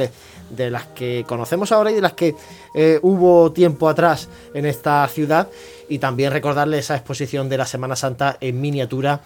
de 0.49 0.69
las 0.69 0.85
que 0.87 1.25
conocemos 1.27 1.71
ahora 1.71 1.91
y 1.91 1.95
de 1.95 2.01
las 2.01 2.13
que 2.13 2.35
eh, 2.73 2.99
hubo 3.01 3.51
tiempo 3.51 3.89
atrás 3.89 4.29
en 4.53 4.65
esta 4.65 5.07
ciudad. 5.07 5.49
Y 5.89 5.99
también 5.99 6.31
recordarle 6.31 6.79
esa 6.79 6.95
exposición 6.95 7.49
de 7.49 7.57
la 7.57 7.65
Semana 7.65 7.95
Santa 7.95 8.37
en 8.41 8.59
miniatura 8.61 9.21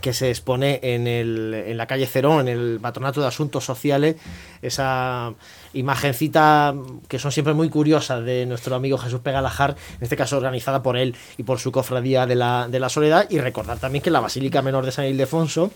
que 0.00 0.12
se 0.12 0.30
expone 0.30 0.80
en, 0.82 1.06
el, 1.06 1.54
en 1.66 1.76
la 1.76 1.86
calle 1.86 2.06
Cerón, 2.06 2.48
en 2.48 2.58
el 2.58 2.78
Patronato 2.80 3.20
de 3.20 3.26
Asuntos 3.26 3.64
Sociales, 3.64 4.16
esa 4.62 5.34
imagencita 5.74 6.74
que 7.08 7.18
son 7.18 7.30
siempre 7.30 7.52
muy 7.52 7.68
curiosas 7.68 8.24
de 8.24 8.46
nuestro 8.46 8.74
amigo 8.74 8.96
Jesús 8.96 9.20
Pegalajar, 9.20 9.76
en 9.98 10.02
este 10.02 10.16
caso 10.16 10.36
organizada 10.36 10.82
por 10.82 10.96
él 10.96 11.14
y 11.36 11.42
por 11.42 11.58
su 11.58 11.72
cofradía 11.72 12.26
de 12.26 12.36
la, 12.36 12.68
de 12.68 12.80
la 12.80 12.88
Soledad, 12.88 13.26
y 13.28 13.38
recordar 13.38 13.78
también 13.78 14.02
que 14.02 14.10
la 14.10 14.20
Basílica 14.20 14.62
Menor 14.62 14.86
de 14.86 14.92
San 14.92 15.04
Ildefonso 15.04 15.70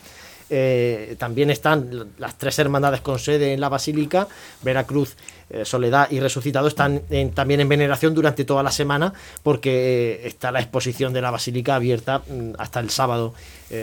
eh, 0.49 1.17
también 1.19 1.51
están 1.51 2.11
las 2.19 2.39
tres 2.39 2.59
hermandades 2.61 3.01
con 3.01 3.19
sede 3.19 3.53
en 3.53 3.61
la 3.61 3.69
Basílica, 3.69 4.29
Veracruz, 4.63 5.17
eh, 5.51 5.65
Soledad 5.65 6.09
y 6.11 6.21
Resucitado, 6.21 6.69
están 6.69 7.03
también 7.35 7.61
en 7.61 7.69
veneración 7.69 8.15
durante 8.15 8.45
toda 8.45 8.63
la 8.63 8.71
semana 8.71 9.13
porque 9.43 10.15
eh, 10.23 10.27
está 10.27 10.53
la 10.53 10.61
exposición 10.61 11.13
de 11.13 11.21
la 11.21 11.33
Basílica 11.33 11.75
abierta 11.75 12.21
mm, 12.21 12.53
hasta 12.59 12.81
el 12.81 12.91
sábado 12.91 13.35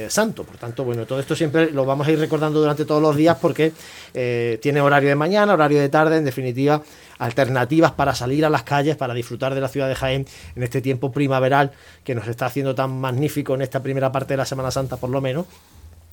santo. 0.07 0.45
Por 0.45 0.55
tanto, 0.55 0.86
bueno, 0.86 1.05
todo 1.05 1.20
esto 1.20 1.36
siempre 1.36 1.70
lo 1.70 1.84
vamos 1.84 2.07
a 2.07 2.11
ir 2.11 2.18
recordando 2.18 2.61
durante 2.61 2.86
todos 2.86 3.01
los 3.01 3.18
días 3.18 3.38
porque 3.41 3.74
tiene 4.61 4.80
horario 4.80 5.09
de 5.09 5.16
mañana, 5.16 5.53
horario 5.53 5.82
de 5.82 5.89
tarde, 5.89 6.16
en 6.16 6.24
definitiva, 6.24 6.82
alternativas 7.20 7.91
para 7.91 8.16
salir 8.16 8.45
a 8.45 8.49
las 8.49 8.64
calles, 8.64 8.95
para 8.95 9.14
disfrutar 9.14 9.53
de 9.53 9.59
la 9.59 9.68
ciudad 9.68 9.89
de 9.89 9.95
Jaén 9.95 10.26
en 10.55 10.64
este 10.64 10.80
tiempo 10.82 11.11
primaveral 11.11 11.74
que 12.05 12.16
nos 12.16 12.30
está 12.30 12.45
haciendo 12.45 12.74
tan 12.74 12.97
magnífico 13.01 13.55
en 13.55 13.61
esta 13.61 13.84
primera 13.84 14.09
parte 14.09 14.36
de 14.36 14.38
la 14.38 14.45
Semana 14.45 14.72
Santa, 14.72 14.95
por 14.95 15.09
lo 15.09 15.20
menos 15.20 15.47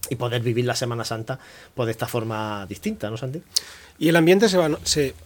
y 0.09 0.17
poder 0.17 0.43
vivir 0.43 0.65
la 0.65 0.75
Semana 0.75 1.05
Santa 1.05 1.39
pues 1.75 1.87
de 1.87 1.93
esta 1.93 2.07
forma 2.07 2.67
distinta, 2.67 3.11
¿no, 3.11 3.17
Santi? 3.17 3.43
Y 3.99 4.09
el 4.09 4.17
ambiente 4.17 4.49
se 4.49 4.57
va. 4.57 4.71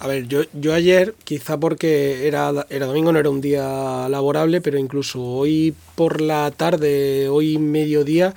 a 0.00 0.06
ver, 0.08 0.26
yo, 0.26 0.42
yo 0.52 0.74
ayer, 0.74 1.14
quizá 1.22 1.58
porque 1.58 2.26
era, 2.26 2.66
era 2.68 2.86
domingo, 2.86 3.12
no 3.12 3.20
era 3.20 3.30
un 3.30 3.40
día 3.40 4.08
laborable, 4.08 4.60
pero 4.60 4.78
incluso 4.78 5.22
hoy 5.22 5.72
por 5.94 6.20
la 6.20 6.50
tarde, 6.50 7.28
hoy 7.28 7.56
mediodía, 7.58 8.34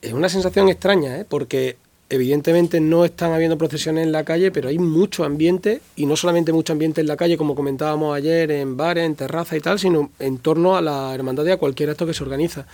es 0.00 0.14
una 0.14 0.30
sensación 0.30 0.70
extraña, 0.70 1.18
¿eh? 1.18 1.26
porque 1.28 1.76
evidentemente 2.08 2.80
no 2.80 3.04
están 3.04 3.32
habiendo 3.32 3.58
procesiones 3.58 4.04
en 4.04 4.12
la 4.12 4.24
calle, 4.24 4.50
pero 4.50 4.70
hay 4.70 4.78
mucho 4.78 5.24
ambiente, 5.24 5.82
y 5.94 6.06
no 6.06 6.16
solamente 6.16 6.54
mucho 6.54 6.72
ambiente 6.72 7.02
en 7.02 7.08
la 7.08 7.16
calle, 7.16 7.36
como 7.36 7.54
comentábamos 7.54 8.16
ayer, 8.16 8.50
en 8.50 8.78
bares, 8.78 9.04
en 9.04 9.16
terraza 9.16 9.54
y 9.54 9.60
tal, 9.60 9.78
sino 9.78 10.10
en 10.18 10.38
torno 10.38 10.76
a 10.76 10.80
la 10.80 11.14
hermandad 11.14 11.44
y 11.44 11.50
a 11.50 11.58
cualquier 11.58 11.90
acto 11.90 12.06
que 12.06 12.14
se 12.14 12.22
organiza. 12.22 12.66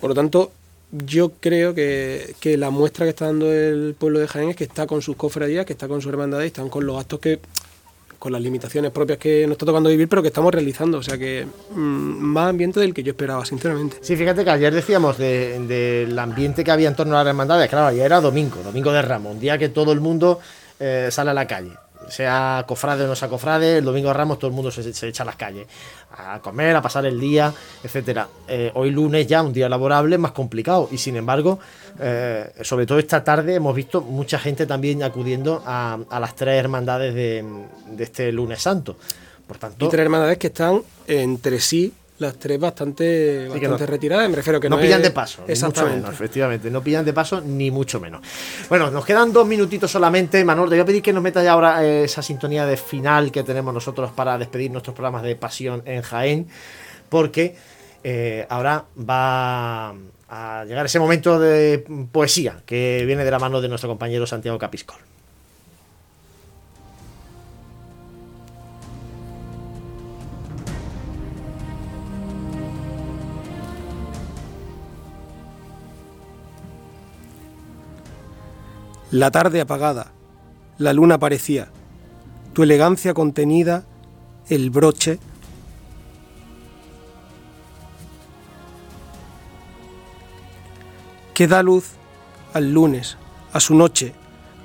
Por 0.00 0.10
lo 0.10 0.14
tanto, 0.14 0.52
yo 1.06 1.32
creo 1.40 1.74
que, 1.74 2.34
que 2.40 2.56
la 2.56 2.70
muestra 2.70 3.04
que 3.06 3.10
está 3.10 3.26
dando 3.26 3.52
el 3.52 3.94
pueblo 3.98 4.18
de 4.20 4.28
Jaén 4.28 4.50
es 4.50 4.56
que 4.56 4.64
está 4.64 4.86
con 4.86 5.02
sus 5.02 5.16
cofradías, 5.16 5.66
que 5.66 5.72
está 5.72 5.88
con 5.88 6.00
sus 6.00 6.10
hermandades 6.12 6.44
y 6.44 6.48
están 6.48 6.68
con 6.68 6.86
los 6.86 6.98
actos 7.00 7.18
que 7.20 7.40
con 8.18 8.32
las 8.32 8.40
limitaciones 8.40 8.90
propias 8.90 9.18
que 9.18 9.46
nos 9.46 9.52
está 9.52 9.66
tocando 9.66 9.90
vivir, 9.90 10.08
pero 10.08 10.22
que 10.22 10.28
estamos 10.28 10.50
realizando. 10.50 10.96
O 10.98 11.02
sea 11.02 11.18
que 11.18 11.46
mm, 11.74 11.76
más 11.78 12.48
ambiente 12.48 12.80
del 12.80 12.94
que 12.94 13.02
yo 13.02 13.10
esperaba, 13.10 13.44
sinceramente. 13.44 13.98
Sí, 14.00 14.16
fíjate 14.16 14.44
que 14.44 14.50
ayer 14.50 14.72
decíamos 14.72 15.18
de- 15.18 15.58
del 15.66 16.18
ambiente 16.18 16.64
que 16.64 16.70
había 16.70 16.88
en 16.88 16.96
torno 16.96 17.16
a 17.16 17.24
las 17.24 17.30
hermandades. 17.32 17.68
Claro, 17.68 17.88
ayer 17.88 18.06
era 18.06 18.22
domingo, 18.22 18.62
domingo 18.64 18.92
de 18.92 19.02
Ramos, 19.02 19.34
un 19.34 19.40
día 19.40 19.58
que 19.58 19.68
todo 19.68 19.92
el 19.92 20.00
mundo 20.00 20.40
eh, 20.80 21.08
sale 21.10 21.30
a 21.30 21.34
la 21.34 21.46
calle. 21.46 21.72
Sea 22.08 22.64
cofrade 22.66 23.04
o 23.04 23.06
no 23.06 23.14
sea 23.14 23.28
cofrade, 23.28 23.78
el 23.78 23.84
domingo 23.84 24.08
de 24.08 24.14
Ramos 24.14 24.38
todo 24.38 24.48
el 24.48 24.54
mundo 24.54 24.70
se, 24.70 24.88
echa 25.08 25.22
a 25.22 25.26
las 25.26 25.36
calles 25.36 25.66
a 26.16 26.38
comer, 26.40 26.76
a 26.76 26.82
pasar 26.82 27.06
el 27.06 27.18
día, 27.18 27.52
etcétera. 27.82 28.28
Eh, 28.46 28.70
hoy 28.74 28.90
lunes 28.90 29.26
ya, 29.26 29.42
un 29.42 29.52
día 29.52 29.68
laborable, 29.68 30.16
más 30.18 30.32
complicado. 30.32 30.88
Y 30.92 30.98
sin 30.98 31.16
embargo, 31.16 31.58
eh, 31.98 32.52
sobre 32.62 32.86
todo 32.86 32.98
esta 32.98 33.24
tarde, 33.24 33.54
hemos 33.54 33.74
visto 33.74 34.00
mucha 34.00 34.38
gente 34.38 34.66
también 34.66 35.02
acudiendo 35.02 35.62
a, 35.66 35.98
a 36.08 36.20
las 36.20 36.34
tres 36.36 36.58
hermandades 36.58 37.14
de, 37.14 37.44
de 37.90 38.04
este 38.04 38.30
lunes 38.32 38.62
santo. 38.62 38.96
Por 39.46 39.58
tanto, 39.58 39.86
Y 39.86 39.88
tres 39.88 40.04
hermandades 40.04 40.38
que 40.38 40.46
están 40.46 40.82
entre 41.06 41.60
sí, 41.60 41.92
las 42.18 42.34
tres 42.38 42.60
bastante, 42.60 43.48
bastante 43.48 43.68
no- 43.68 43.86
retiradas. 43.86 44.30
Me 44.30 44.36
refiero 44.36 44.60
que 44.60 44.68
no, 44.68 44.76
no, 44.76 44.82
pillan 44.82 45.00
es- 45.00 45.08
de 45.08 45.10
paso, 45.10 45.40
mucho 45.42 45.52
Exactamente. 45.52 45.96
menos, 45.98 46.12
efectivamente. 46.14 46.70
No 46.70 46.82
pillan 46.82 47.04
de 47.04 47.12
paso, 47.12 47.40
ni 47.40 47.70
mucho 47.70 47.98
menos. 48.00 48.20
Bueno, 48.68 48.90
nos 48.90 49.04
quedan 49.04 49.32
dos 49.32 49.46
minutitos 49.46 49.90
solamente. 49.90 50.44
Manolo, 50.44 50.68
te 50.70 50.76
voy 50.76 50.82
a 50.82 50.86
pedir 50.86 51.02
que 51.02 51.12
nos 51.12 51.22
metas 51.22 51.42
ya 51.44 51.52
ahora 51.52 51.84
eh, 51.84 52.04
esa 52.04 52.22
sintonía 52.22 52.66
de 52.66 52.76
final 52.76 53.32
que 53.32 53.42
tenemos 53.42 53.74
nosotros 53.74 54.12
para 54.12 54.38
despedir 54.38 54.70
nuestros 54.70 54.94
programas 54.94 55.22
de 55.24 55.34
Pasión 55.36 55.82
en 55.86 56.02
Jaén, 56.02 56.46
porque 57.08 57.56
eh, 58.04 58.46
ahora 58.48 58.84
va 58.98 59.94
a 60.28 60.64
llegar 60.66 60.86
ese 60.86 60.98
momento 60.98 61.38
de 61.38 61.84
poesía 62.12 62.62
que 62.66 63.02
viene 63.06 63.24
de 63.24 63.30
la 63.30 63.38
mano 63.38 63.60
de 63.60 63.68
nuestro 63.68 63.88
compañero 63.88 64.26
Santiago 64.26 64.58
Capiscol. 64.58 64.96
La 79.14 79.30
tarde 79.30 79.60
apagada, 79.60 80.10
la 80.76 80.92
luna 80.92 81.20
parecía, 81.20 81.68
tu 82.52 82.64
elegancia 82.64 83.14
contenida, 83.14 83.84
el 84.48 84.70
broche. 84.70 85.20
que 91.32 91.46
da 91.46 91.62
luz 91.62 91.90
al 92.54 92.72
lunes, 92.72 93.16
a 93.52 93.60
su 93.60 93.76
noche, 93.76 94.14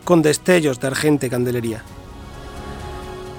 con 0.04 0.24
destellos 0.24 0.80
de 0.80 0.88
argente 0.88 1.30
candelería. 1.30 1.84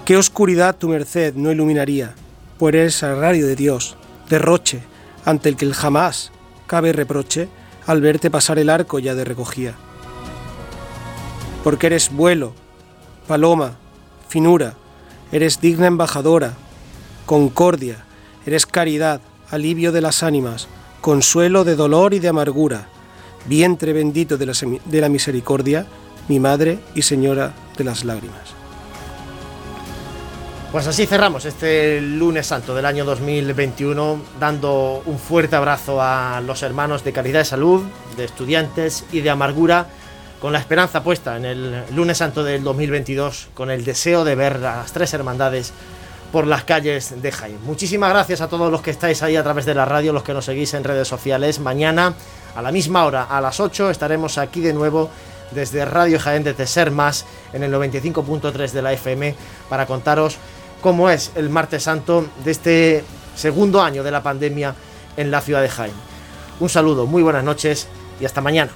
Qué 0.04 0.16
oscuridad 0.16 0.76
tu 0.76 0.86
merced 0.86 1.34
no 1.34 1.50
iluminaría, 1.50 2.14
pues 2.56 2.72
eres 2.72 2.94
sagrario 2.94 3.48
de 3.48 3.56
Dios, 3.56 3.96
derroche, 4.28 4.80
ante 5.24 5.48
el 5.48 5.56
que 5.56 5.64
el 5.64 5.74
jamás 5.74 6.30
cabe 6.68 6.92
reproche 6.92 7.48
al 7.88 8.00
verte 8.00 8.30
pasar 8.30 8.60
el 8.60 8.70
arco 8.70 9.00
ya 9.00 9.16
de 9.16 9.24
recogía. 9.24 9.74
Porque 11.62 11.88
eres 11.88 12.10
vuelo, 12.10 12.54
paloma, 13.26 13.74
finura, 14.28 14.74
eres 15.32 15.60
digna 15.60 15.86
embajadora, 15.86 16.54
concordia, 17.26 18.04
eres 18.46 18.66
caridad, 18.66 19.20
alivio 19.50 19.92
de 19.92 20.00
las 20.00 20.22
ánimas, 20.22 20.68
consuelo 21.00 21.64
de 21.64 21.76
dolor 21.76 22.14
y 22.14 22.18
de 22.18 22.28
amargura, 22.28 22.88
vientre 23.46 23.92
bendito 23.92 24.38
de 24.38 24.46
la, 24.46 24.52
de 24.84 25.00
la 25.00 25.08
misericordia, 25.08 25.86
mi 26.28 26.40
madre 26.40 26.78
y 26.94 27.02
señora 27.02 27.52
de 27.76 27.84
las 27.84 28.04
lágrimas. 28.04 28.60
Pues 30.72 30.86
así 30.86 31.04
cerramos 31.04 31.46
este 31.46 32.00
lunes 32.00 32.46
santo 32.46 32.76
del 32.76 32.86
año 32.86 33.04
2021, 33.04 34.22
dando 34.38 35.02
un 35.04 35.18
fuerte 35.18 35.56
abrazo 35.56 36.00
a 36.00 36.40
los 36.46 36.62
hermanos 36.62 37.02
de 37.02 37.12
Caridad 37.12 37.40
de 37.40 37.44
Salud, 37.44 37.82
de 38.16 38.24
estudiantes 38.24 39.04
y 39.10 39.20
de 39.20 39.30
amargura, 39.30 39.88
con 40.40 40.52
la 40.52 40.58
esperanza 40.58 41.02
puesta 41.02 41.36
en 41.36 41.44
el 41.44 41.84
lunes 41.94 42.18
santo 42.18 42.42
del 42.42 42.64
2022, 42.64 43.48
con 43.54 43.70
el 43.70 43.84
deseo 43.84 44.24
de 44.24 44.34
ver 44.34 44.58
las 44.58 44.90
tres 44.92 45.12
hermandades 45.12 45.72
por 46.32 46.46
las 46.46 46.64
calles 46.64 47.20
de 47.20 47.32
Jaén. 47.32 47.58
Muchísimas 47.64 48.10
gracias 48.10 48.40
a 48.40 48.48
todos 48.48 48.70
los 48.70 48.80
que 48.80 48.90
estáis 48.90 49.22
ahí 49.22 49.36
a 49.36 49.42
través 49.42 49.66
de 49.66 49.74
la 49.74 49.84
radio, 49.84 50.12
los 50.12 50.22
que 50.22 50.32
nos 50.32 50.46
seguís 50.46 50.72
en 50.74 50.84
redes 50.84 51.08
sociales. 51.08 51.58
Mañana, 51.58 52.14
a 52.54 52.62
la 52.62 52.72
misma 52.72 53.04
hora, 53.04 53.24
a 53.24 53.40
las 53.40 53.60
8, 53.60 53.90
estaremos 53.90 54.38
aquí 54.38 54.60
de 54.60 54.72
nuevo 54.72 55.10
desde 55.50 55.84
Radio 55.84 56.18
Jaén 56.18 56.44
de 56.44 56.66
Ser 56.66 56.90
Más 56.90 57.26
en 57.52 57.62
el 57.62 57.72
95.3 57.72 58.70
de 58.70 58.82
la 58.82 58.92
FM 58.92 59.34
para 59.68 59.86
contaros 59.86 60.36
cómo 60.80 61.10
es 61.10 61.32
el 61.34 61.50
martes 61.50 61.82
santo 61.82 62.26
de 62.44 62.50
este 62.50 63.04
segundo 63.34 63.82
año 63.82 64.02
de 64.02 64.10
la 64.10 64.22
pandemia 64.22 64.74
en 65.16 65.30
la 65.30 65.40
ciudad 65.40 65.60
de 65.60 65.68
Jaén. 65.68 65.92
Un 66.60 66.68
saludo, 66.68 67.06
muy 67.06 67.22
buenas 67.22 67.44
noches 67.44 67.88
y 68.20 68.24
hasta 68.24 68.40
mañana. 68.40 68.70